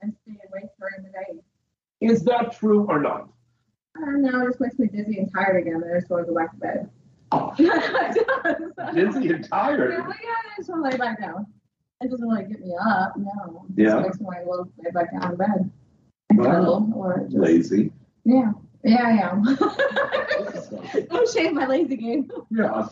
[0.00, 1.40] and stay awake during the day.
[2.00, 3.28] Is that true or not?
[3.96, 4.42] I don't know.
[4.42, 5.82] It just makes me dizzy and tired again.
[5.84, 6.90] I just want to go back to bed.
[8.94, 9.90] Dizzy and tired.
[9.92, 11.46] Yeah, yeah, I just want to lay back down.
[12.00, 13.14] It doesn't really get me up.
[13.16, 13.64] No.
[13.76, 13.90] It Yeah.
[14.02, 15.70] just makes me want to lay back down in bed.
[16.34, 17.92] Well, Or just, lazy.
[18.24, 18.52] yeah.
[18.84, 19.44] Yeah, I am.
[21.08, 22.28] Don't shame my lazy game.
[22.50, 22.88] Yeah.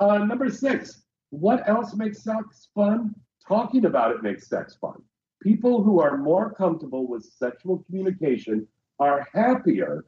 [0.00, 1.02] Uh, number six.
[1.30, 3.14] What else makes sex fun?
[3.48, 5.00] Talking about it makes sex fun.
[5.42, 8.68] People who are more comfortable with sexual communication
[9.00, 10.04] are happier,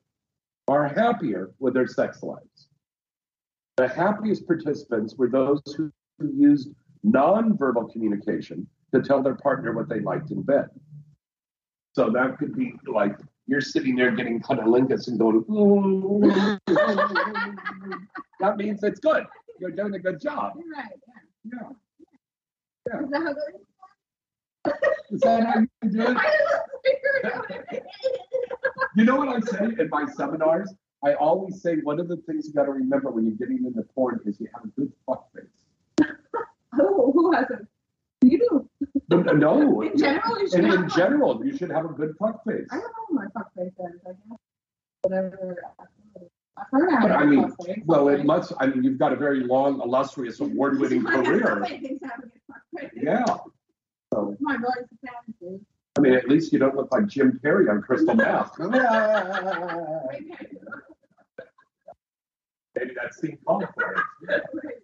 [0.68, 2.63] are happier with their sex lives.
[3.76, 5.90] The happiest participants were those who,
[6.32, 6.70] used
[7.04, 10.68] nonverbal communication to tell their partner what they liked in bed.
[11.92, 15.44] So that could be like you're sitting there getting cunnilingus and going,
[18.40, 19.26] that means it's good.
[19.60, 20.52] You're doing a good job.
[20.74, 20.86] Right.
[21.44, 21.68] Yeah.
[22.88, 23.00] Yeah.
[23.02, 23.22] Is that
[24.64, 24.72] how
[25.10, 26.16] Is that how you do it?
[26.16, 27.46] I didn't figure it out.
[28.96, 30.72] You know what I say in my seminars?
[31.04, 33.82] I always say one of the things you got to remember when you're getting into
[33.94, 35.44] porn is you have a good fuck face.
[36.72, 37.68] Who, oh, who hasn't?
[38.22, 38.68] You do.
[39.08, 39.82] But No.
[39.82, 42.66] In general, you should And in have- general, you should have a good fuck face.
[42.70, 44.00] I don't know my fuck face is.
[44.06, 44.38] I guess
[45.02, 45.56] whatever.
[46.56, 47.82] I've heard I But have mean, fuck face.
[47.84, 48.52] well, it must.
[48.60, 51.42] I mean, you've got a very long, illustrious, award-winning career.
[51.46, 52.90] Somebody thinks I have a good fuck face.
[53.02, 53.24] Yeah.
[54.12, 55.60] So, My a fan.
[55.96, 58.52] I mean, at least you don't look like Jim Carrey on Crystal Meth.
[62.76, 63.60] Maybe that's for
[64.28, 64.82] it.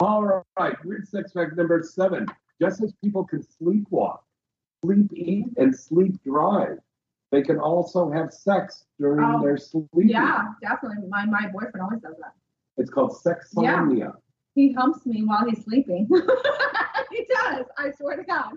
[0.00, 2.26] All right, weird sex fact number seven.
[2.60, 4.18] Just as people can sleepwalk,
[4.84, 6.78] sleep eat, and sleep drive,
[7.32, 9.86] they can also have sex during Oh, their sleep.
[9.94, 11.08] Yeah, definitely.
[11.08, 12.32] My my boyfriend always does that.
[12.76, 14.12] It's called sexsomnia.
[14.54, 16.08] He humps me while he's sleeping.
[17.10, 17.66] he does.
[17.78, 18.52] I swear to God.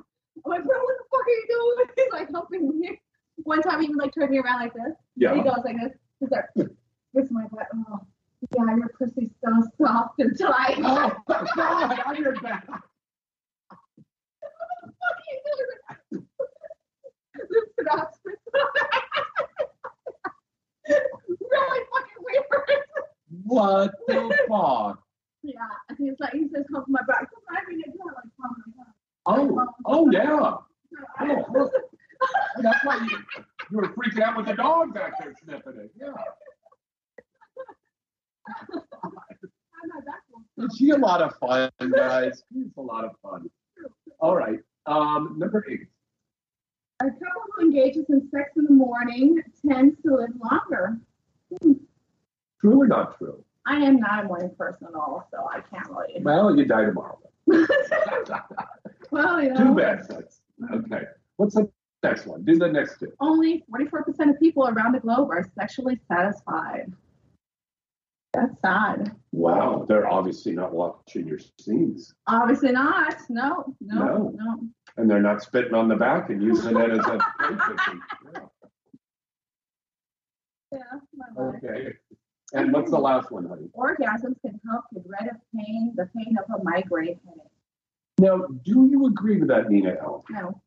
[0.46, 1.88] I'm like, bro, what the fuck are you doing?
[1.98, 3.02] He's like humping me.
[3.44, 4.94] One time he even like turned me around like this.
[5.18, 5.36] Yeah.
[5.36, 5.92] He goes like this.
[6.22, 7.68] He's like, this is my butt.
[7.76, 8.00] Oh,
[8.56, 10.78] yeah, your pussy's so soft and tight.
[10.80, 12.68] Oh, my God, on your back.
[16.12, 18.14] Loops it up.
[20.88, 22.44] really fucking weird.
[23.44, 25.04] What the fuck?
[25.44, 25.56] Yeah,
[25.88, 27.28] and he's like, he says, hump my back.
[27.50, 28.94] I'm not even gonna like hump my back.
[29.26, 30.58] Oh, oh yeah.
[31.22, 31.70] Oh.
[32.62, 33.18] That's why you,
[33.72, 35.92] you were freaking out with the dog back there sniffing it.
[35.98, 36.12] Yeah.
[40.58, 42.44] Is she a lot of fun, guys?
[42.54, 43.50] She's a lot of fun.
[44.20, 44.60] All right.
[44.86, 45.88] Um, number eight.
[47.02, 50.98] A couple who engages in sex in the morning tends to live longer.
[52.60, 53.44] True or not true?
[53.66, 56.20] I am not a morning person at all, so I can't really.
[56.22, 57.20] Well, you die tomorrow.
[59.12, 60.42] Well, you know, Too bad, sex.
[60.72, 61.02] Okay.
[61.38, 61.68] What's the
[62.04, 62.44] next one?
[62.44, 63.12] Do the next two.
[63.20, 66.94] only 44% of people around the globe are sexually satisfied.
[68.34, 69.16] That's sad.
[69.32, 69.86] Wow.
[69.88, 72.14] They're obviously not watching your scenes.
[72.28, 73.16] Obviously not.
[73.30, 74.34] No, no, No.
[74.36, 74.60] no.
[74.98, 77.20] And they're not spitting on the back and using it as a
[80.72, 80.80] Yeah,
[81.16, 81.56] my bad.
[81.64, 81.94] Okay.
[82.54, 83.70] And what's the last one, honey?
[83.76, 87.44] Orgasms can help get rid of pain, the pain of a migraine headache.
[88.20, 90.24] Now, do you agree with that, Nina Elle?
[90.30, 90.62] No,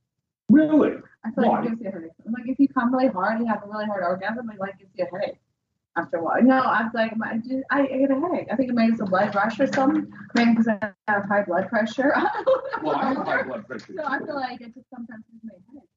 [0.49, 0.97] Really?
[1.25, 1.63] I feel like Why?
[1.63, 2.11] it gives you a headache.
[2.25, 4.79] Like if you come really hard and you have a really hard orgasm, it like
[4.79, 5.39] gives you a headache.
[5.97, 6.43] After a while.
[6.43, 8.49] No, I was like, my, just, I, I get a headache.
[8.51, 10.11] I think it maybe it's a blood rush or something.
[10.35, 12.15] Maybe because I have high blood pressure.
[12.83, 13.95] Well, I have high blood pressure.
[13.97, 15.89] so I feel like it just sometimes gives me a headache.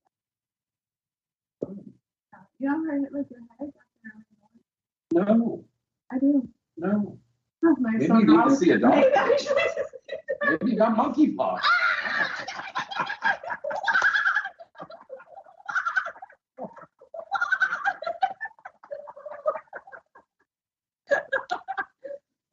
[2.59, 3.73] You know, I like your headache.
[5.13, 5.65] After an No,
[6.11, 6.47] I do.
[6.77, 7.17] no.
[7.65, 8.99] Oh, my Maybe you need to see a doctor.
[8.99, 9.57] Maybe I should.
[10.43, 11.61] Maybe you got monkeypox.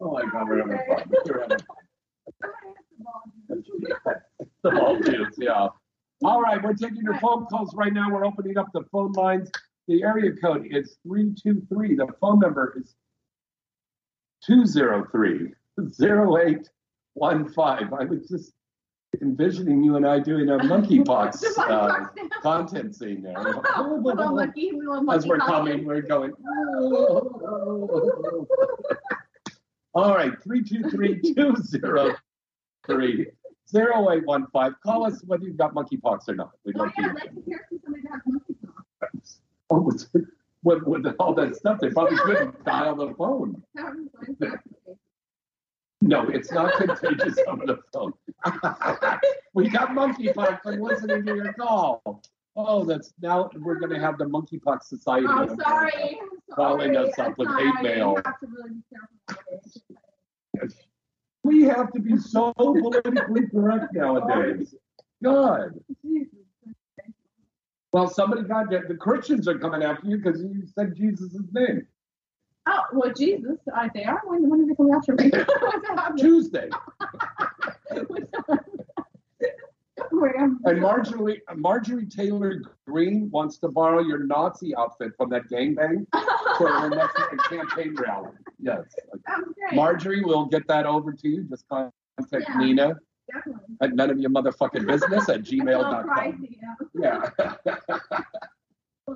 [0.01, 1.11] Oh my God, we're having fun.
[1.27, 1.77] We're having fun.
[4.63, 5.69] The Maldives, yeah.
[6.25, 8.09] All right, we're taking your phone calls right now.
[8.11, 9.51] We're opening up the phone lines.
[9.89, 11.97] The area code is 323.
[11.97, 12.95] The phone number is
[14.47, 17.89] 203 0815.
[17.93, 18.53] I was just
[19.21, 22.07] envisioning you and I doing a monkeypox uh,
[22.43, 23.35] content scene there.
[23.37, 24.73] We're all lucky.
[24.73, 26.33] We love As we're monkey coming, we're going.
[29.95, 33.27] All right, 323 203
[33.75, 34.77] 0815.
[34.83, 36.53] Call us whether you've got monkeypox or not.
[36.65, 39.39] We'd Oh, love yeah, like to hear from somebody that has monkeypox.
[39.69, 40.07] Oh, with,
[40.63, 43.63] with, with all that stuff, they probably couldn't dial the phone.
[46.03, 48.13] No, it's not contagious over the phone.
[49.55, 52.21] we got monkeypox from listening to your call.
[52.57, 56.19] Oh, that's now we're going to have the monkeypox society Oh, sorry.
[56.53, 58.21] Calling us up with hate mail.
[61.45, 64.75] We have to be so politically correct nowadays.
[65.23, 65.79] God.
[67.93, 71.87] Well, somebody got the Christians are coming after you because you said Jesus' name.
[72.67, 74.23] Oh, well, Jesus, are they are?
[74.25, 75.31] When, when did they come after me?
[76.19, 76.69] Tuesday.
[80.65, 86.07] And Marjorie Marjorie Taylor Greene wants to borrow your Nazi outfit from that gangbang
[86.59, 87.17] for her next
[87.49, 88.31] campaign rally.
[88.59, 88.81] Yes.
[89.31, 89.77] Okay.
[89.77, 91.45] Marjorie, we'll get that over to you.
[91.45, 91.95] Just contact
[92.31, 92.59] Yeah.
[92.59, 92.97] Nina
[93.33, 93.77] Definitely.
[93.81, 96.47] at none of your motherfucking business at It's a little gmail.com.
[97.01, 97.31] yeah.
[97.65, 98.19] Yeah.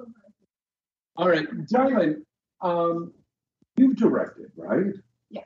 [1.17, 2.23] All right, darling,
[2.61, 3.13] um,
[3.77, 4.93] you've directed, right?
[5.31, 5.43] Yeah.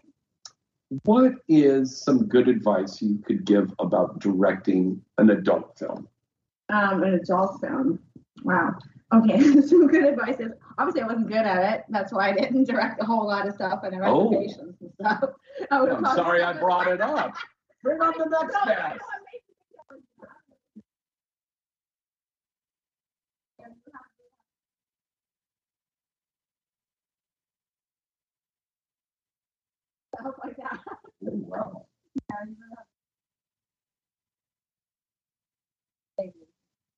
[1.04, 6.08] What is some good advice you could give about directing an adult film?
[6.68, 7.98] Um, an adult film.
[8.42, 8.74] Wow.
[9.12, 11.84] Okay, some good advice is obviously I wasn't good at it.
[11.88, 14.32] That's why I didn't direct a whole lot of stuff and Oh.
[14.32, 14.50] and
[14.94, 15.24] stuff.
[15.70, 17.34] I I'm sorry I brought it up.
[17.82, 19.00] Bring on the next guest.
[30.20, 30.78] Stuff like that.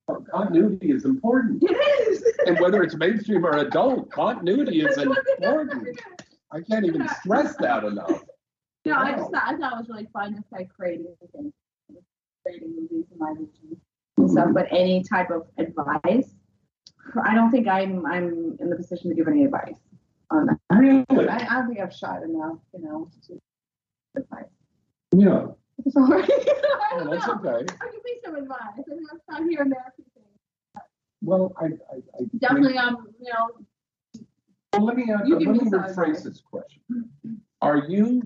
[0.08, 0.24] Oh, wow.
[0.32, 1.62] Continuity is important.
[1.62, 1.74] It
[2.08, 2.24] is.
[2.46, 6.00] And whether it's mainstream or adult, continuity is important.
[6.50, 8.22] I can't even stress that enough.
[8.84, 11.52] No, I just thought, I thought it was really fun just like creating things,
[12.44, 13.80] creating movies in my vision
[14.18, 14.46] and stuff.
[14.46, 14.54] Mm-hmm.
[14.54, 16.34] But any type of advice,
[17.24, 19.76] I don't think I'm I'm in the position to give any advice
[20.32, 20.58] on that.
[20.76, 21.04] Really?
[21.10, 23.38] I, I don't think I've shot enough, you know, to
[24.16, 24.44] advice.
[25.14, 25.46] Yeah.
[25.90, 26.22] Sorry.
[26.28, 26.28] I
[26.94, 27.34] Oh, don't that's know.
[27.34, 27.64] okay.
[27.80, 28.58] I can be some advice.
[28.76, 29.80] I mean, I've shot here and there.
[29.88, 30.26] a few things.
[31.22, 34.22] Well, I, I, I Definitely, um, you know,
[34.74, 36.22] Well, let me ask, You let give me me some rephrase advice.
[36.22, 36.80] this question.
[37.62, 38.22] Are you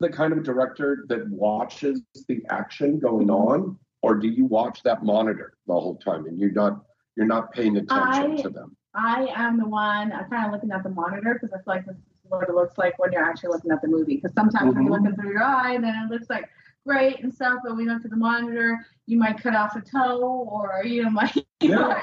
[0.00, 5.02] the kind of director that watches the action going on, or do you watch that
[5.02, 6.82] monitor the whole time and you're not
[7.16, 8.76] you're not paying attention I- to them?
[8.96, 11.86] I am the one, I'm kind of looking at the monitor because I feel like
[11.86, 14.16] this is what it looks like when you're actually looking at the movie.
[14.16, 15.02] Because sometimes when you're Mhm.
[15.02, 16.48] looking through your eye, then it looks like
[16.86, 19.80] great and stuff, but when you look at the monitor, you might cut off a
[19.82, 22.00] toe or you know, might Yeah.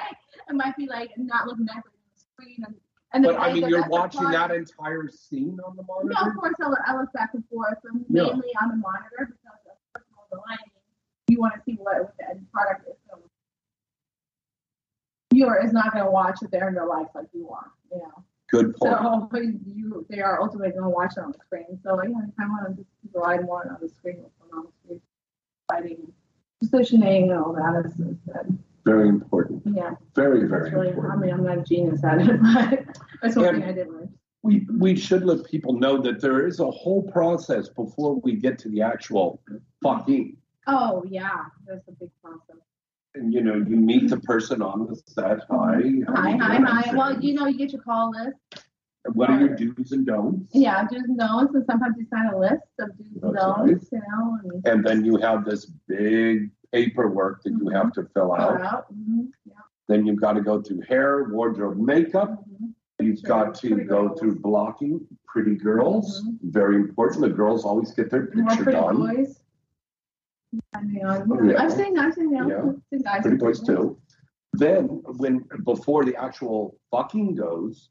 [0.49, 1.89] it might be like not looking at the
[2.19, 2.63] screen.
[2.65, 2.75] And,
[3.13, 6.13] and But I mean, you're watching that entire scene on the monitor?
[6.21, 8.23] No, of course I look, I look back and forth, but Yeah.
[8.23, 9.59] mainly on the monitor because
[9.95, 10.01] of
[10.31, 10.71] the lighting.
[11.27, 12.95] You want to see what, what the end product is.
[13.09, 13.17] So
[15.33, 17.97] viewer is not going to watch it there in their life like you are, you
[17.97, 18.23] know.
[18.51, 18.93] Good point.
[19.31, 21.79] So you, they are ultimately going to watch it on the screen.
[21.83, 24.53] So yeah, I kind of want to just rely more on the screen, what's going
[24.53, 25.01] on the screen,
[25.71, 26.13] lighting,
[26.61, 28.59] positioning, and all that is, is good.
[28.85, 29.63] Very important.
[29.65, 30.89] Yeah, Very, very really.
[30.89, 31.13] important.
[31.13, 33.87] I mean, I'm not a genius at it, but that's one And- thing I did
[33.89, 34.13] learn.
[34.45, 38.59] We we should let people know that there is a whole process before we get
[38.59, 39.41] to the actual
[39.81, 40.35] fucking.
[40.67, 42.57] Oh yeah, that's a big process.
[43.15, 45.39] And you know, you meet the person on the set.
[45.49, 45.81] Hi.
[46.07, 46.95] Hi, hi, hi.
[46.95, 48.65] Well, you know, you get your call list.
[49.13, 50.49] What are your do's and don'ts?
[50.53, 53.89] Yeah, do's and don'ts, and sometimes you sign a list of do's and That's don'ts,
[53.91, 58.29] you know, and And then you have this big paperwork that you have to fill
[58.29, 58.61] fill out.
[58.61, 58.85] out.
[58.95, 59.53] Mhm, Yeah.
[59.89, 62.67] Then you've got to go through hair, wardrobe, makeup, Mm-hmm.
[62.99, 65.05] You've got to go through blocking.
[65.27, 67.21] Pretty girls, very important.
[67.23, 68.95] The girls always get their picture pretty done.
[68.97, 69.05] boys.
[69.07, 69.35] I mean, I've Oh,
[70.91, 71.23] yeah.
[71.57, 72.99] I've seen, I've seen, yeah, Yeah.
[73.09, 73.21] I've.
[73.21, 73.97] Pretty boys too.
[74.53, 74.85] Then,
[75.17, 77.89] when before the actual fucking goes,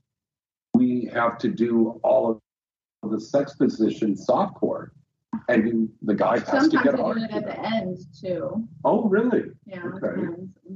[0.74, 2.40] we have to do all
[3.02, 4.90] of the sex position softcore,
[5.48, 8.68] and the guy has Sometimes to get do it at the end too.
[8.84, 9.51] Oh, really?
[9.66, 9.82] Yeah.
[9.84, 10.22] Okay.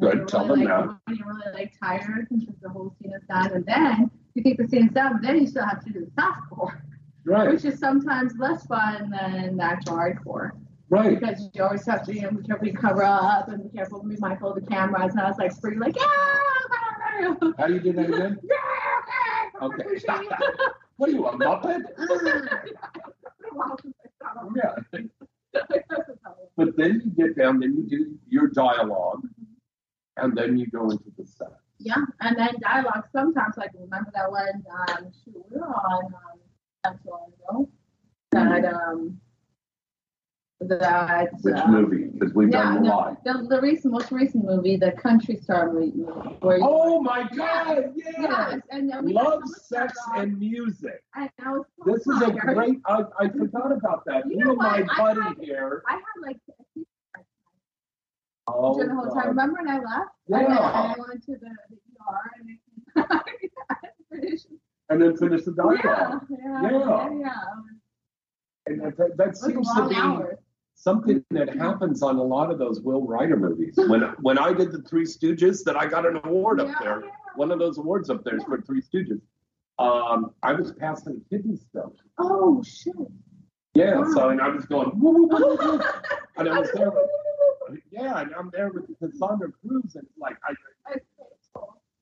[0.00, 0.26] Good.
[0.26, 0.98] Tell really, them like, that.
[1.06, 4.58] When you're really like tired because the whole scene is done, and then you think
[4.58, 6.80] the scene's done, then you still have to do the softcore,
[7.24, 7.50] Right.
[7.50, 10.50] which is sometimes less fun than the actual hardcore.
[10.88, 11.18] Right.
[11.18, 14.02] Because you always have to you know, be careful you cover up and be careful
[14.04, 15.12] be mindful of the cameras.
[15.12, 17.34] And I was like, free, like, yeah.
[17.58, 18.38] How do you do that again?
[18.48, 19.66] yeah.
[19.66, 19.84] Okay.
[20.96, 21.82] what are you, a Muppet?
[24.54, 25.00] Yeah.
[26.56, 29.26] But then you get down, then you do your dialogue,
[30.16, 31.48] and then you go into the set.
[31.78, 36.14] Yeah, and then dialogue sometimes, like remember that one um shoot we were on
[36.84, 37.68] um long ago.
[38.32, 39.20] That um
[40.60, 42.04] that Which uh, movie?
[42.06, 43.24] Because we've yeah, done a no, lot.
[43.24, 45.90] the, the recent most recent movie, the country star movie
[46.40, 47.92] where you, Oh my God!
[47.94, 48.50] Yeah.
[48.52, 51.02] Yes, and then we Love, sex, and music.
[51.14, 52.78] and I so This is a great.
[52.86, 54.24] I, I forgot about that.
[54.30, 54.84] You Me know and my?
[54.90, 55.82] I buddy had- here.
[55.86, 56.38] I had like
[58.48, 59.28] Oh, the whole time.
[59.28, 60.10] Remember when I left?
[60.28, 60.38] Yeah.
[60.38, 64.36] And then I went to the, the ER and they
[64.88, 66.26] And then finish the yeah, dialogue.
[66.30, 66.70] yeah, Yeah.
[66.70, 67.32] yeah, yeah.
[68.66, 70.38] And that, that, that It was a seems to be hours.
[70.76, 73.74] Something that happens on a lot of those Will Ryder movies.
[73.76, 77.02] When when I did the Three Stooges, that I got an award up there.
[77.34, 79.20] One of those awards up there is for Three Stooges.
[79.78, 81.92] Um, I was passing a kidney stone.
[82.18, 82.94] Oh shit.
[83.74, 85.80] Yeah, so and I was going, woo, woo, woo,
[86.38, 86.90] and I was there.
[86.90, 90.54] With, yeah, and I'm there with Cassandra Cruz, and like I,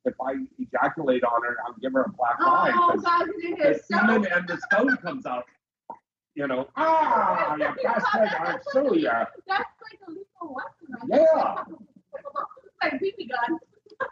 [0.05, 3.59] if I ejaculate on her, I'll give her a black eye Oh god, you did
[3.59, 5.46] the it so semen and the stone comes out.
[6.35, 8.28] You know, ah, you bastard!
[8.40, 9.11] I'll sue you.
[9.47, 11.09] That's like a lethal weapon.
[11.09, 11.65] Yeah.
[12.82, 13.59] like BB gun.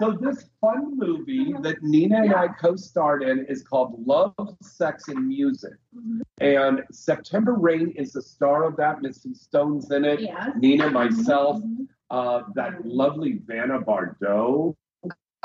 [0.00, 1.62] So this fun movie mm-hmm.
[1.62, 5.74] that Nina and I co-starred in is called Love, Sex, and Music.
[5.96, 6.20] Mm-hmm.
[6.40, 9.00] And September Rain is the star of that.
[9.00, 10.20] Missy Stone's in it.
[10.20, 10.50] Yes.
[10.58, 11.84] Nina, myself, mm-hmm.
[12.10, 14.74] uh, that lovely Vanna Bardot.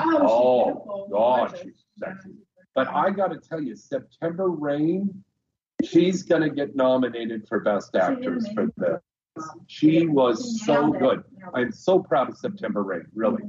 [0.00, 2.30] oh God, she's sexy.
[2.74, 5.22] But I got to tell you, September Rain,
[5.84, 9.00] she's going to get nominated for Best Actress for this.
[9.68, 11.22] She was so good.
[11.54, 13.44] I'm so proud of September Rain, really.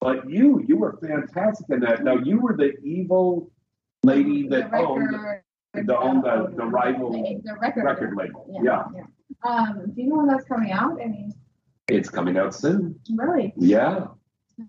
[0.00, 2.04] But you, you were fantastic in that.
[2.04, 3.50] Now you were the evil
[4.02, 5.14] lady that owned
[5.74, 8.60] the owned the, the rival The record, record label.
[8.62, 9.02] Yeah, Yeah.
[9.44, 11.00] Um, do you know when that's coming out?
[11.00, 11.32] I mean,
[11.88, 12.98] It's coming out soon.
[13.14, 13.52] really?
[13.56, 14.06] Yeah,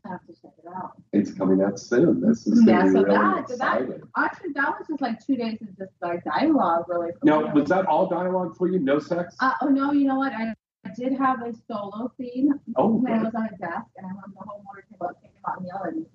[0.06, 0.92] I have to check it out.
[1.14, 2.22] it's coming out soon.
[2.22, 3.82] This is Yeah, so really that, so that
[4.18, 7.12] actually that was just like two days of just like dialogue, really.
[7.24, 7.32] me.
[7.54, 8.80] was that all dialogue for you?
[8.80, 9.36] No sex?
[9.40, 10.34] Uh, oh no, you know what?
[10.34, 10.54] I,
[10.86, 14.10] I did have a solo scene Oh, when I was on a desk, and I
[14.10, 16.06] remember the whole motor came up, came out and yelling.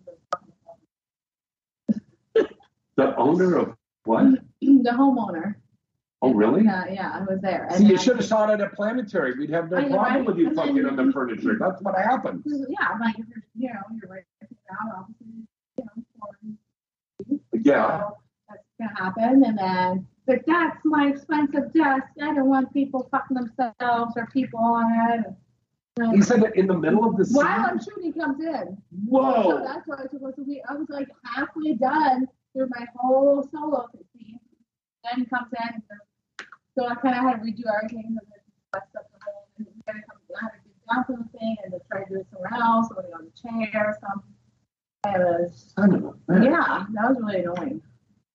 [2.96, 4.24] The owner of what?
[4.60, 5.56] the homeowner.
[6.24, 6.64] Oh, really?
[6.64, 7.68] Yeah, uh, yeah, I was there.
[7.72, 9.38] See, you then- should have shot it at Planetary.
[9.38, 10.26] We'd have no I know, problem right?
[10.26, 11.56] with you And then- fucking on the furniture.
[11.60, 12.42] That's what happened.
[12.46, 15.46] Yeah, I'm like, if you're, you know, you're ready to pick it out, obviously,
[15.76, 18.00] you know, Yeah.
[18.00, 18.16] So
[18.48, 22.06] that's gonna happen, and then, but that's my expensive desk.
[22.22, 25.26] I don't want people fucking themselves or people on it.
[25.96, 27.36] And, He said it in the middle of the scene.
[27.36, 28.76] While I'm shooting, he comes in.
[29.06, 29.42] Whoa.
[29.50, 30.60] So that's why I was supposed to be.
[30.68, 33.86] I was like halfway done through my whole solo
[34.16, 34.40] scene.
[35.04, 35.74] Then he comes in.
[35.74, 35.98] And says-
[36.78, 38.44] so I kind of had to redo everything because
[38.74, 39.46] messed up the whole.
[39.58, 40.02] And then
[40.40, 42.54] I had to get down to the thing and then try to do it somewhere
[42.54, 44.30] else, or on the chair or something.
[45.06, 45.72] It was.
[45.76, 46.44] Son of a.
[46.44, 47.82] Yeah, that was really annoying.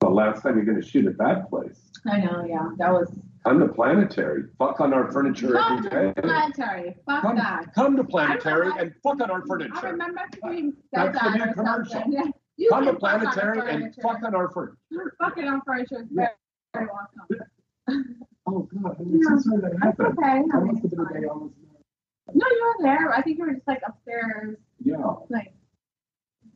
[0.01, 1.89] The last time you're going to shoot at that place.
[2.09, 2.45] I know.
[2.47, 3.11] Yeah, that was.
[3.45, 4.43] Come to Planetary.
[4.57, 6.95] Fuck on our furniture Come every to planetary.
[7.05, 7.73] Fuck Come, that.
[7.73, 9.73] come to Planetary and fuck on our furniture.
[9.87, 12.03] I remember seeing That's that the new commercial.
[12.57, 14.77] You Come to can fuck Planetary and fuck on our furniture.
[15.19, 16.05] Fucking on furniture.
[16.11, 16.27] Very,
[16.73, 18.15] very welcome.
[18.51, 18.95] Oh, God.
[18.99, 20.17] I'm so sorry that happened.
[20.17, 20.43] okay.
[20.53, 23.13] I must have been a day I No, you were there.
[23.13, 24.97] I think you were just like upstairs, Yeah.
[25.29, 25.53] like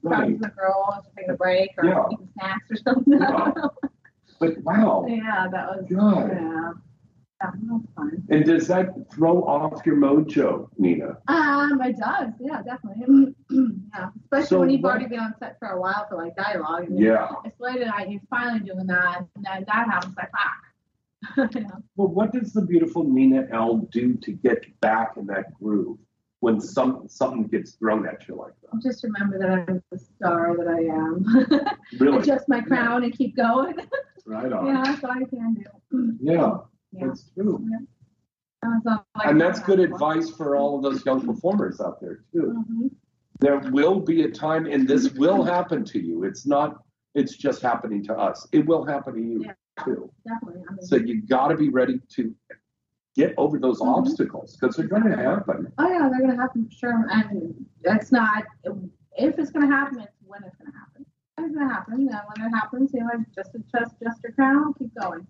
[0.02, 0.20] Right.
[0.20, 2.06] talking to the girls, just taking a break or Yeah.
[2.12, 3.14] eating snacks or something.
[3.20, 3.52] Yeah.
[4.40, 5.06] But wow.
[5.08, 6.30] yeah, that was God.
[6.32, 6.72] yeah.
[7.42, 8.24] Yeah, that was fun.
[8.30, 11.18] And does that throw off your mojo, Nina?
[11.28, 13.36] Um, it does, yeah, definitely.
[13.50, 16.36] yeah, especially So when you've what- already been on set for a while for like
[16.36, 16.90] dialogue.
[16.90, 17.30] And Yeah.
[17.46, 20.52] It's late at night, you're finally doing that, and then that happens, like, fuck.
[21.38, 21.48] Know?
[21.96, 25.98] Well, what does the beautiful Nina Elle do to get back in that groove?
[26.44, 28.78] when some something gets thrown at you like that.
[28.84, 31.78] Just remember that I'm the star that I am.
[32.02, 32.18] Really?
[32.18, 33.76] Adjust my crown and keep going.
[34.26, 34.68] Right on.
[34.68, 36.18] yeah, that's all I can do.
[36.22, 36.58] Yeah,
[36.92, 37.08] Yeah.
[37.08, 37.66] that's true.
[38.62, 42.66] That's And that's good advice for all of those young performers out there too.
[42.70, 42.92] Mhm.
[43.40, 46.24] There will be a time, and this will happen to you.
[46.26, 46.84] It's not.
[47.16, 48.48] It's just happening to us.
[48.52, 49.46] It will happen to you
[49.84, 50.12] too.
[50.28, 50.64] Definitely.
[50.70, 52.34] I mean, So you got to be ready to
[53.16, 53.90] get over those Mm-hmm.
[53.94, 55.72] obstacles because they're going to happen.
[55.78, 57.08] oh yeah, they're gonna happen for sure.
[57.12, 58.44] And it's not
[59.18, 61.06] if it's gonna happen, it's when it's gonna happen.
[61.36, 61.94] When it's gonna happen.
[61.94, 65.28] And when it happens, you know, just adjust, adjust your crown, keep going.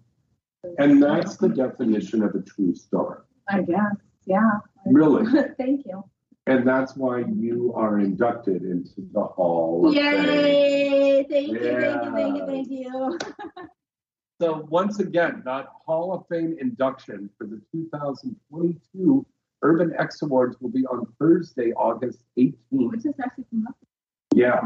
[0.80, 3.26] And that's the definition of a true star.
[3.49, 3.95] I guess.
[4.26, 4.49] Yeah.
[4.86, 5.26] Really?
[5.57, 6.03] Thank you.
[6.48, 10.03] And that's why you are inducted into the Hall of Fame.
[10.26, 11.26] Yay!
[11.30, 13.20] Thank you, thank you, thank you, thank you.
[14.42, 19.26] So once again, that Hall of Fame induction for the 2022
[19.62, 22.56] Urban X Awards will be on Thursday, August 18th.
[22.72, 23.78] Which is actually coming up.
[24.36, 24.60] Yeah,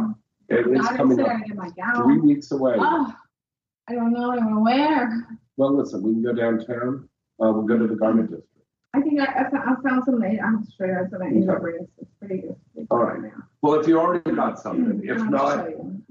[0.49, 2.03] it is coming up down and get my gown.
[2.03, 2.75] three weeks away.
[2.77, 3.13] Oh,
[3.89, 5.27] I don't know what I'm gonna wear.
[5.57, 7.07] Well, listen, we can go downtown.
[7.39, 8.47] Uh, we'll go to the garment district.
[8.93, 10.23] I think I, I, found, I found some.
[10.23, 11.87] I'm sure I have some angel rings.
[11.99, 12.55] It's pretty good.
[12.89, 13.31] All right.
[13.61, 15.67] Well, if you already got something, if I'll not,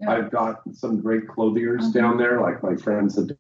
[0.07, 1.93] I've got some great clothiers Mhm.
[1.95, 3.37] down there, like my friends at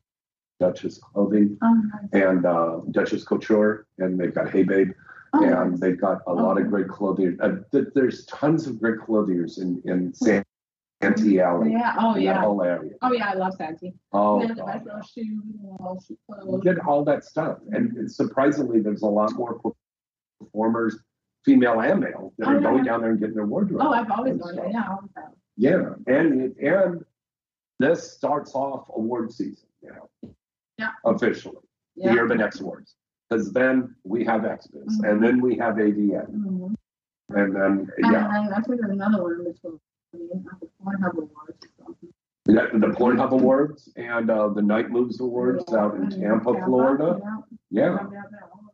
[0.60, 2.08] Duchess Clothing Oh, nice.
[2.12, 4.92] and uh, Duchess Couture, and they've got Hey Babe,
[5.34, 5.80] Oh, and nice.
[5.80, 7.36] they've got a lot of great clothing.
[7.40, 10.42] Uh, th- there's tons of great clothiers in in San
[11.02, 11.72] Santee Alley.
[11.72, 11.94] Yeah.
[11.98, 12.32] Oh, yeah.
[12.34, 12.92] That whole area.
[13.02, 13.92] Oh yeah, I love Santee.
[14.12, 14.72] Oh, They have the God.
[14.72, 15.42] best little shoes
[15.78, 16.60] little shoe clothes.
[16.64, 19.60] get all that stuff, and surprisingly, there's a lot more
[20.40, 20.98] performers,
[21.44, 22.60] female and male, that Oh, are yeah.
[22.60, 23.82] going down there and getting their wardrobe.
[23.84, 24.66] Oh, I've always done stuff.
[24.70, 25.32] Yeah, I always have.
[25.58, 27.04] Yeah, and and
[27.78, 30.08] this starts off award season now.
[30.78, 30.90] Yeah.
[31.04, 31.56] Officially,
[31.94, 32.12] Yeah.
[32.14, 32.94] the Urban X Awards,
[33.28, 35.08] because then we have Xmas, Mhm.
[35.10, 36.74] and then we have AVN, Mhm.
[37.30, 39.80] and then And yeah, then I think there's another one which will
[40.12, 42.12] be at the Pornhub Awards or something.
[42.46, 47.20] we got the Pornhub Awards and uh, the Night Moves Awards out in Tampa, Florida.
[47.70, 48.06] Yeah,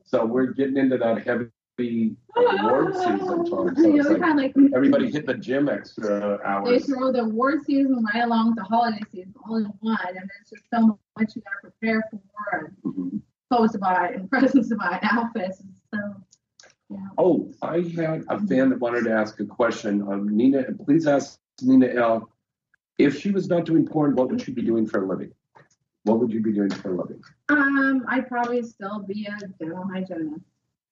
[0.05, 1.47] so we're getting into that heavy
[1.79, 3.77] award season time.
[3.77, 6.69] So it's like like everybody hit the gym extra hours.
[6.69, 10.17] they throw the award season right along with the holiday season all in one, and
[10.17, 12.21] there's just so much you gotta prepare for
[12.59, 13.19] and Mm-hmm.
[13.51, 15.61] clothes to buy and presents to buy, outfits.
[15.61, 16.99] And so, yeah.
[17.19, 20.03] Oh, I had a fan that wanted to ask a question.
[20.03, 22.29] Um, Nina, please ask Nina Elle.
[22.99, 25.33] If she was not doing porn, what would she be doing for a living?
[26.05, 27.23] What would you be doing for a living?
[27.49, 30.45] Um, I'd probably still be a dental hygienist.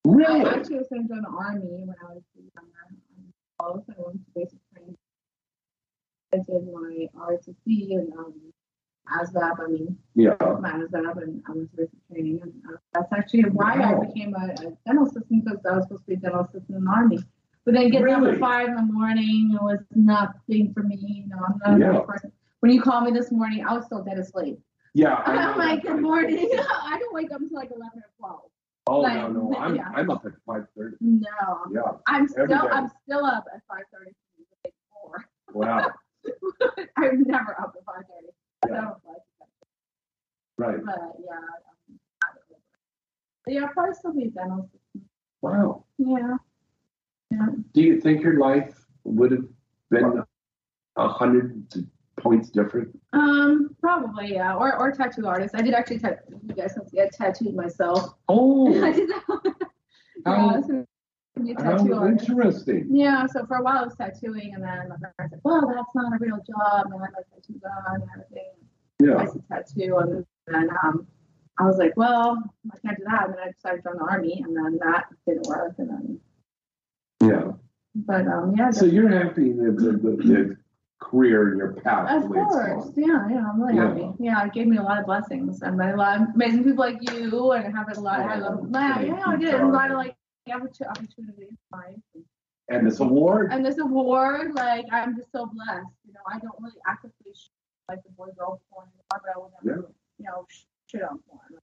[0.04, 0.40] Really?
[0.44, 2.70] I actually was to join the army when I was younger.
[3.60, 4.96] I also went to basic training.
[6.32, 8.34] I did my RTC and um,
[9.08, 9.60] ASVAB.
[9.60, 10.36] I mean, Yeah.
[10.60, 12.40] my ASVAB, and I went to basic training.
[12.42, 14.00] And uh, that's actually why Wow.
[14.02, 16.78] I became a, a dental assistant because I was supposed to be a dental assistant
[16.78, 17.18] in the army.
[17.66, 20.96] But then getting up at five in the morning was nothing for me.
[20.96, 21.92] You know, I'm not a Yeah.
[21.98, 22.32] night person.
[22.60, 24.58] When you called me this morning, I was still dead asleep.
[24.94, 25.22] Yeah.
[25.26, 26.48] I I'm like, good morning.
[26.58, 28.40] I don't wake up until like 11 or 12.
[28.86, 29.90] Oh like, no, no, I'm yeah.
[29.94, 30.96] I'm up at five thirty.
[31.00, 31.28] No.
[31.72, 31.80] Yeah.
[32.06, 32.54] I'm still day.
[32.54, 34.12] I'm still up at five thirty
[34.64, 35.24] before.
[35.52, 35.90] Wow.
[36.96, 38.32] I'm never up at five thirty.
[38.68, 38.90] Yeah.
[39.06, 39.20] like.
[40.58, 40.84] Right.
[40.84, 41.36] But yeah.
[41.36, 41.44] um,
[42.22, 42.56] I don't know.
[43.44, 44.70] But yeah, probably still be dental.
[45.42, 45.84] Wow.
[45.98, 46.36] Yeah.
[47.30, 47.46] Yeah.
[47.72, 48.74] Do you think your life
[49.04, 49.44] would have
[49.90, 50.22] been
[50.96, 51.68] a hundred
[52.20, 52.98] points different?
[53.12, 54.54] Um, probably, yeah.
[54.54, 55.54] Or or tattoo artist.
[55.54, 58.14] I did actually tattoo you guys can see I tattooed myself.
[58.28, 58.82] Oh.
[58.84, 59.54] I did that.
[60.26, 60.86] yeah, How- I was gonna
[61.44, 62.88] be a How interesting.
[62.90, 65.94] Yeah, so for a while I was tattooing, and then my friend said, "Well, that's
[65.94, 68.52] not a real job," and I had my tattoo done and everything.
[69.02, 69.16] Yeah.
[69.16, 71.06] I said tattoo, and then um,
[71.58, 72.42] I was like, "Well,
[72.72, 75.06] I can't do that." And then I decided to join the army, and then that
[75.26, 75.74] didn't work.
[75.78, 76.20] And then,
[77.22, 77.52] Yeah.
[77.94, 78.70] but um, yeah.
[78.70, 80.56] So you're happy that the, the, the
[81.00, 83.88] career and your path Of course, yeah, yeah, I'm really Yeah.
[83.88, 84.12] happy.
[84.18, 85.62] Yeah, it gave me a lot of blessings.
[85.62, 88.20] and met a lot of amazing people like you, and having a lot.
[88.20, 90.16] I oh, love, yeah, yeah, I did a lot of like
[90.48, 91.96] opportu- opportunities in life.
[92.68, 93.52] And this award.
[93.52, 95.88] And this award, like, I'm just so blessed.
[96.06, 97.50] You know, I don't really actively sh-
[97.88, 101.40] like the boy girl porn, but I will never, you know, sh- shit on porn.
[101.50, 101.56] You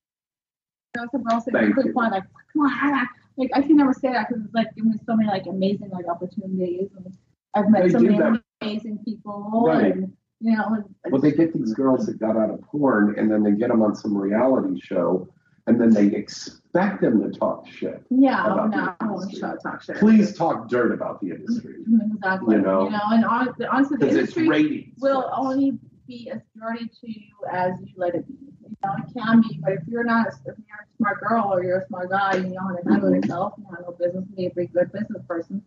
[0.98, 3.08] know, some girls say Thank quick porn, like, come on,
[3.38, 5.90] like, I can never say that because it's like giving me so many like amazing
[5.92, 7.16] like opportunities, and
[7.54, 8.40] I've met They so many.
[8.62, 9.96] Amazing people, Right.
[9.96, 13.42] and you know, Well, they get these girls that got out of porn and then
[13.42, 15.28] they get them on some reality show
[15.66, 18.04] and then they expect them to talk shit.
[18.10, 19.98] yeah, oh, about no, the I won't talk shit.
[19.98, 21.76] Please talk dirt about the industry.
[22.18, 22.56] Exactly.
[22.56, 22.86] You know?
[22.86, 24.94] you know and hon- honestly, the industry ratings.
[25.00, 25.78] will only
[26.08, 28.34] be as dirty to you as you let it be.
[28.64, 31.64] You know, it can be, but if you're not, if you're a smart girl or
[31.64, 33.24] you're a smart guy, you know how to handle mm-hmm.
[33.24, 35.62] yourself, you handle business, be a good business person.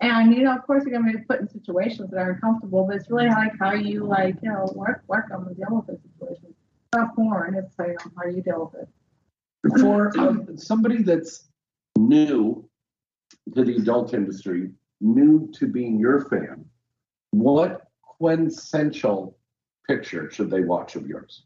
[0.00, 2.96] And you know, of course, you're gonna be put in situations that are uncomfortable, but
[2.96, 5.98] it's really like how you like, you know, work work on and deal with the
[6.10, 6.54] situation.
[6.94, 7.54] Not porn.
[7.54, 9.80] It's you know, how you deal with it.
[9.80, 11.48] For um, somebody that's
[11.98, 12.68] new
[13.54, 14.70] to the adult industry,
[15.00, 16.64] new to being your fan,
[17.30, 19.36] what quintessential
[19.88, 21.45] picture should they watch of yours?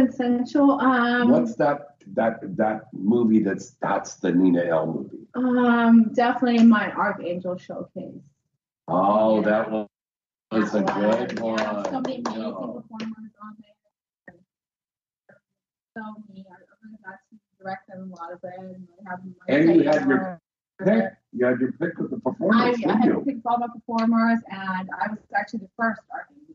[0.00, 0.72] Quintessential.
[0.80, 5.26] Um, What's that that that movie that's that's the Nina Elle movie?
[5.34, 8.12] um, definitely my Archangel showcase.
[8.88, 9.86] Oh, that one
[10.52, 12.50] was a That good one, yeah, so many amazing Yeah.
[12.52, 14.36] performers on there.
[15.96, 16.44] So many.
[16.50, 16.54] I
[16.84, 18.52] really got to direct them a lot of it.
[18.58, 20.40] And I have my And you had your
[20.84, 21.04] pick.
[21.32, 22.20] You had your pick with the
[22.52, 23.24] I, I had to you?
[23.26, 26.54] pick all my performers, and I was actually the first Archangel.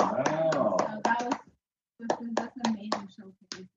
[0.00, 0.76] Wow.
[0.80, 1.34] So that was
[2.00, 3.68] this is that's an amazing showcase.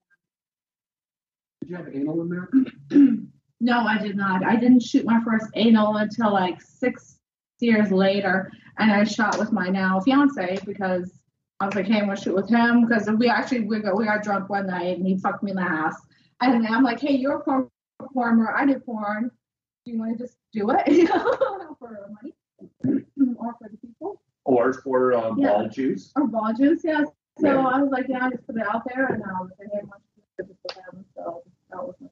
[1.62, 2.50] Did you have anal in there?
[3.60, 4.46] No, I did not.
[4.46, 7.18] I didn't shoot my first anal until like six
[7.60, 11.20] years later, and I shot with my now fiance because
[11.60, 14.06] I was like, "Hey, I'm gonna shoot with him," because we actually we got we
[14.06, 16.00] got drunk one night and he fucked me in the ass,
[16.40, 17.68] and I'm like, "Hey, you're a porn
[18.00, 18.54] performer.
[18.56, 19.32] I do porn.
[19.86, 22.36] Do you want to just do it you know, for money
[23.40, 25.50] or for the people Or for uh, Yeah.
[25.54, 26.12] ball juice?
[26.16, 27.04] or ball juice?" Yeah.
[27.40, 27.68] So Yeah.
[27.68, 30.02] I was like, "Yeah, I just put it out there," and um, I had much
[30.38, 32.08] with them, so that was my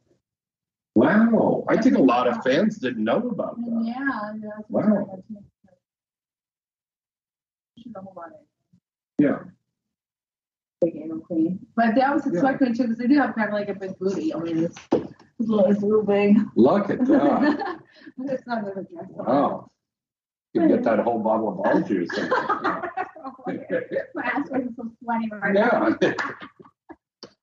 [0.96, 1.66] Wow.
[1.68, 3.82] I think a lot of fans didn't know about that.
[3.84, 3.94] Yeah,
[4.42, 4.50] yeah.
[4.56, 4.82] that's Wow.
[4.82, 5.46] what I'm saying.
[7.80, 8.48] Should know about it.
[9.20, 9.40] Yeah.
[10.82, 11.66] Big anal queen.
[11.76, 12.58] But that was a Yeah.
[12.58, 14.34] too, because they do have kind of like a big booty.
[14.34, 16.38] I mean, it's, it's, a little, it's a little big.
[16.56, 17.80] Look at that.
[18.18, 18.86] but it's not really.
[19.10, 19.70] Wow.
[20.56, 22.10] Get that whole bottle of ball juice.
[22.16, 22.90] My
[24.24, 25.96] ass was so sweaty right Yeah.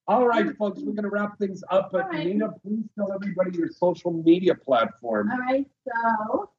[0.08, 1.90] All right, folks, we're going to wrap things up.
[1.92, 2.26] But right.
[2.26, 5.30] Nina, please tell everybody your social media platform.
[5.30, 6.50] All right, so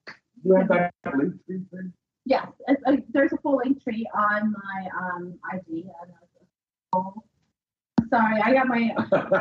[0.44, 1.92] You have that link tree thing?
[2.26, 5.86] yes, it's, uh, there's a full link tree on my um IG.
[8.10, 8.94] Sorry, I got my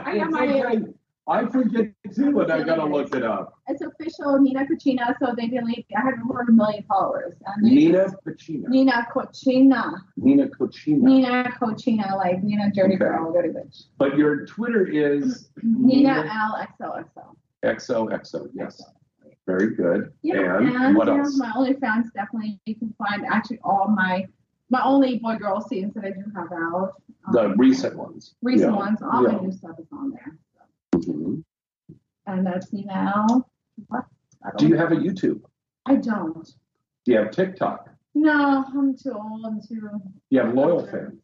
[0.05, 0.84] I got my okay.
[1.28, 3.55] I forget too, and I got to look it up.
[3.69, 5.86] It's official Nina Cucina, so they delete.
[5.97, 7.35] I have over a million followers.
[7.62, 8.69] They- Nina Pacina.
[8.69, 9.94] Nina Cucina.
[10.16, 10.99] Nina Cochina.
[10.99, 13.05] Nina Cucina, like Nina Dirty Okay.
[13.05, 13.85] Girl, Dirty Bitch.
[13.99, 17.36] But your Twitter is Nina Elle XOXO.
[17.65, 18.49] XOXO.
[18.55, 18.82] Yes.
[19.47, 20.12] Very good.
[20.23, 21.36] Yeah, and, and what else?
[21.39, 24.27] my OnlyFans definitely you can find actually all my
[24.70, 26.94] my only boy girl scenes that I do have out.
[27.27, 28.35] Um, The recent ones.
[28.43, 28.77] recent Yeah.
[28.77, 29.32] ones, all Yeah.
[29.36, 30.36] my new stuff is on there.
[31.07, 31.45] Mhm.
[32.27, 33.51] And that's L.
[33.89, 34.05] What?
[34.59, 34.81] Don't you know.
[34.81, 35.41] have a YouTube?
[35.87, 36.45] I don't.
[37.05, 37.89] Do you have TikTok?
[38.15, 39.45] No, I'm too old.
[39.47, 39.89] I'm too.
[40.31, 41.20] You have loyal fans?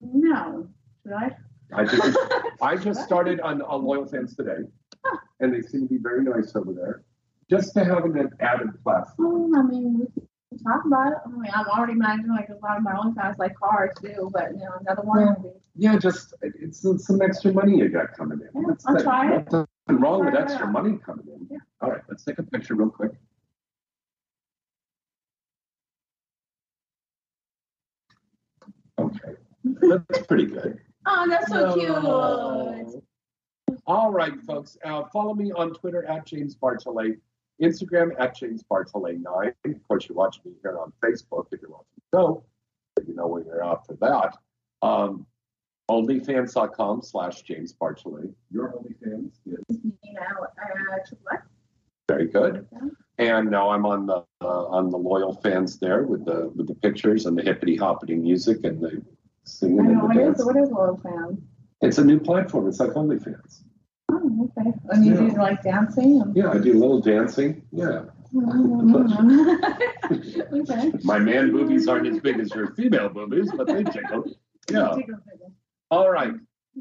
[0.00, 0.68] No.
[1.02, 1.36] Should I?
[1.72, 2.18] I just,
[2.62, 4.58] I just started on, on loyal fans today,
[5.40, 7.02] and they seem to be very nice over there.
[7.50, 9.50] Just to have an added platform.
[9.50, 10.25] Well, I mean, we
[10.58, 11.18] talk about it.
[11.24, 14.30] I mean, I'm already managing like a lot of my own fans, like cars too,
[14.32, 15.34] but you know, another one.
[15.42, 18.62] be- Yeah, just it's, it's some extra money you got coming in.
[18.62, 19.52] Yeah, I'll that- try it.
[19.52, 19.66] Nothing
[20.02, 21.46] wrong with extra money coming in.
[21.50, 21.58] Yeah.
[21.80, 23.12] All right, let's take a picture real quick.
[28.98, 29.34] Okay,
[29.64, 30.78] that's pretty good.
[31.08, 32.84] Oh, that's so No.
[33.62, 33.76] cute.
[33.86, 34.76] All right, folks.
[34.84, 37.16] Uh, follow me on Twitter at James Bartholet,
[37.62, 39.52] Instagram at James Bartholet9.
[39.64, 42.44] Of course, you watch me here on Facebook if you're watching the show.
[42.94, 44.36] but You know when you're out for that.
[44.86, 45.26] Um,
[45.90, 48.32] OnlyFans.com slash James Bartholet.
[48.50, 50.46] Your OnlyFans is You know,
[51.32, 51.36] uh,
[52.08, 52.66] very good.
[53.18, 56.74] And now I'm on the uh, on the loyal fans there with the with the
[56.74, 59.00] pictures and the hippity hoppity music and the I
[59.44, 60.44] singing know, and the what is, dance.
[60.44, 61.42] what is Loyal Fan?
[61.80, 62.68] It's a new platform.
[62.68, 63.62] It's like OnlyFans.
[64.10, 64.72] Oh, okay.
[64.90, 65.20] And you Yeah.
[65.30, 66.20] do like dancing?
[66.22, 66.36] And...
[66.36, 67.62] Yeah, I do a little dancing.
[67.72, 68.04] Yeah.
[70.52, 70.92] okay.
[71.04, 74.24] My man boobies aren't as big as your female boobies, but they tickle.
[74.70, 74.96] Yeah.
[75.90, 76.34] All right.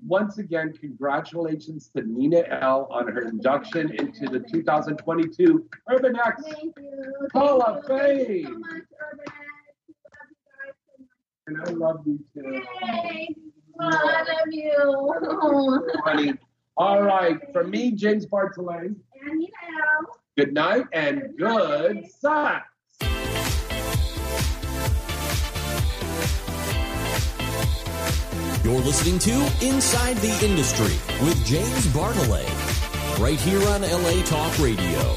[0.06, 6.76] Once again, congratulations to Nina Elle on her induction into the 2022 Urban X Thank
[6.78, 7.28] you.
[7.34, 7.98] Hall Thank of you.
[7.98, 8.60] Thank you so Fame.
[8.60, 9.36] much, Urban X.
[11.48, 12.62] And I love you too.
[12.82, 13.36] Hey,
[13.80, 16.02] I love you.
[16.04, 16.34] Honey.
[16.78, 17.38] All right.
[17.54, 20.08] From me, James Bartholet, And you know.
[20.38, 22.66] good night and good sex.
[28.64, 29.32] You're listening to
[29.64, 32.50] Inside the Industry with James Bartholet,
[33.20, 35.16] right here on LA Talk Radio.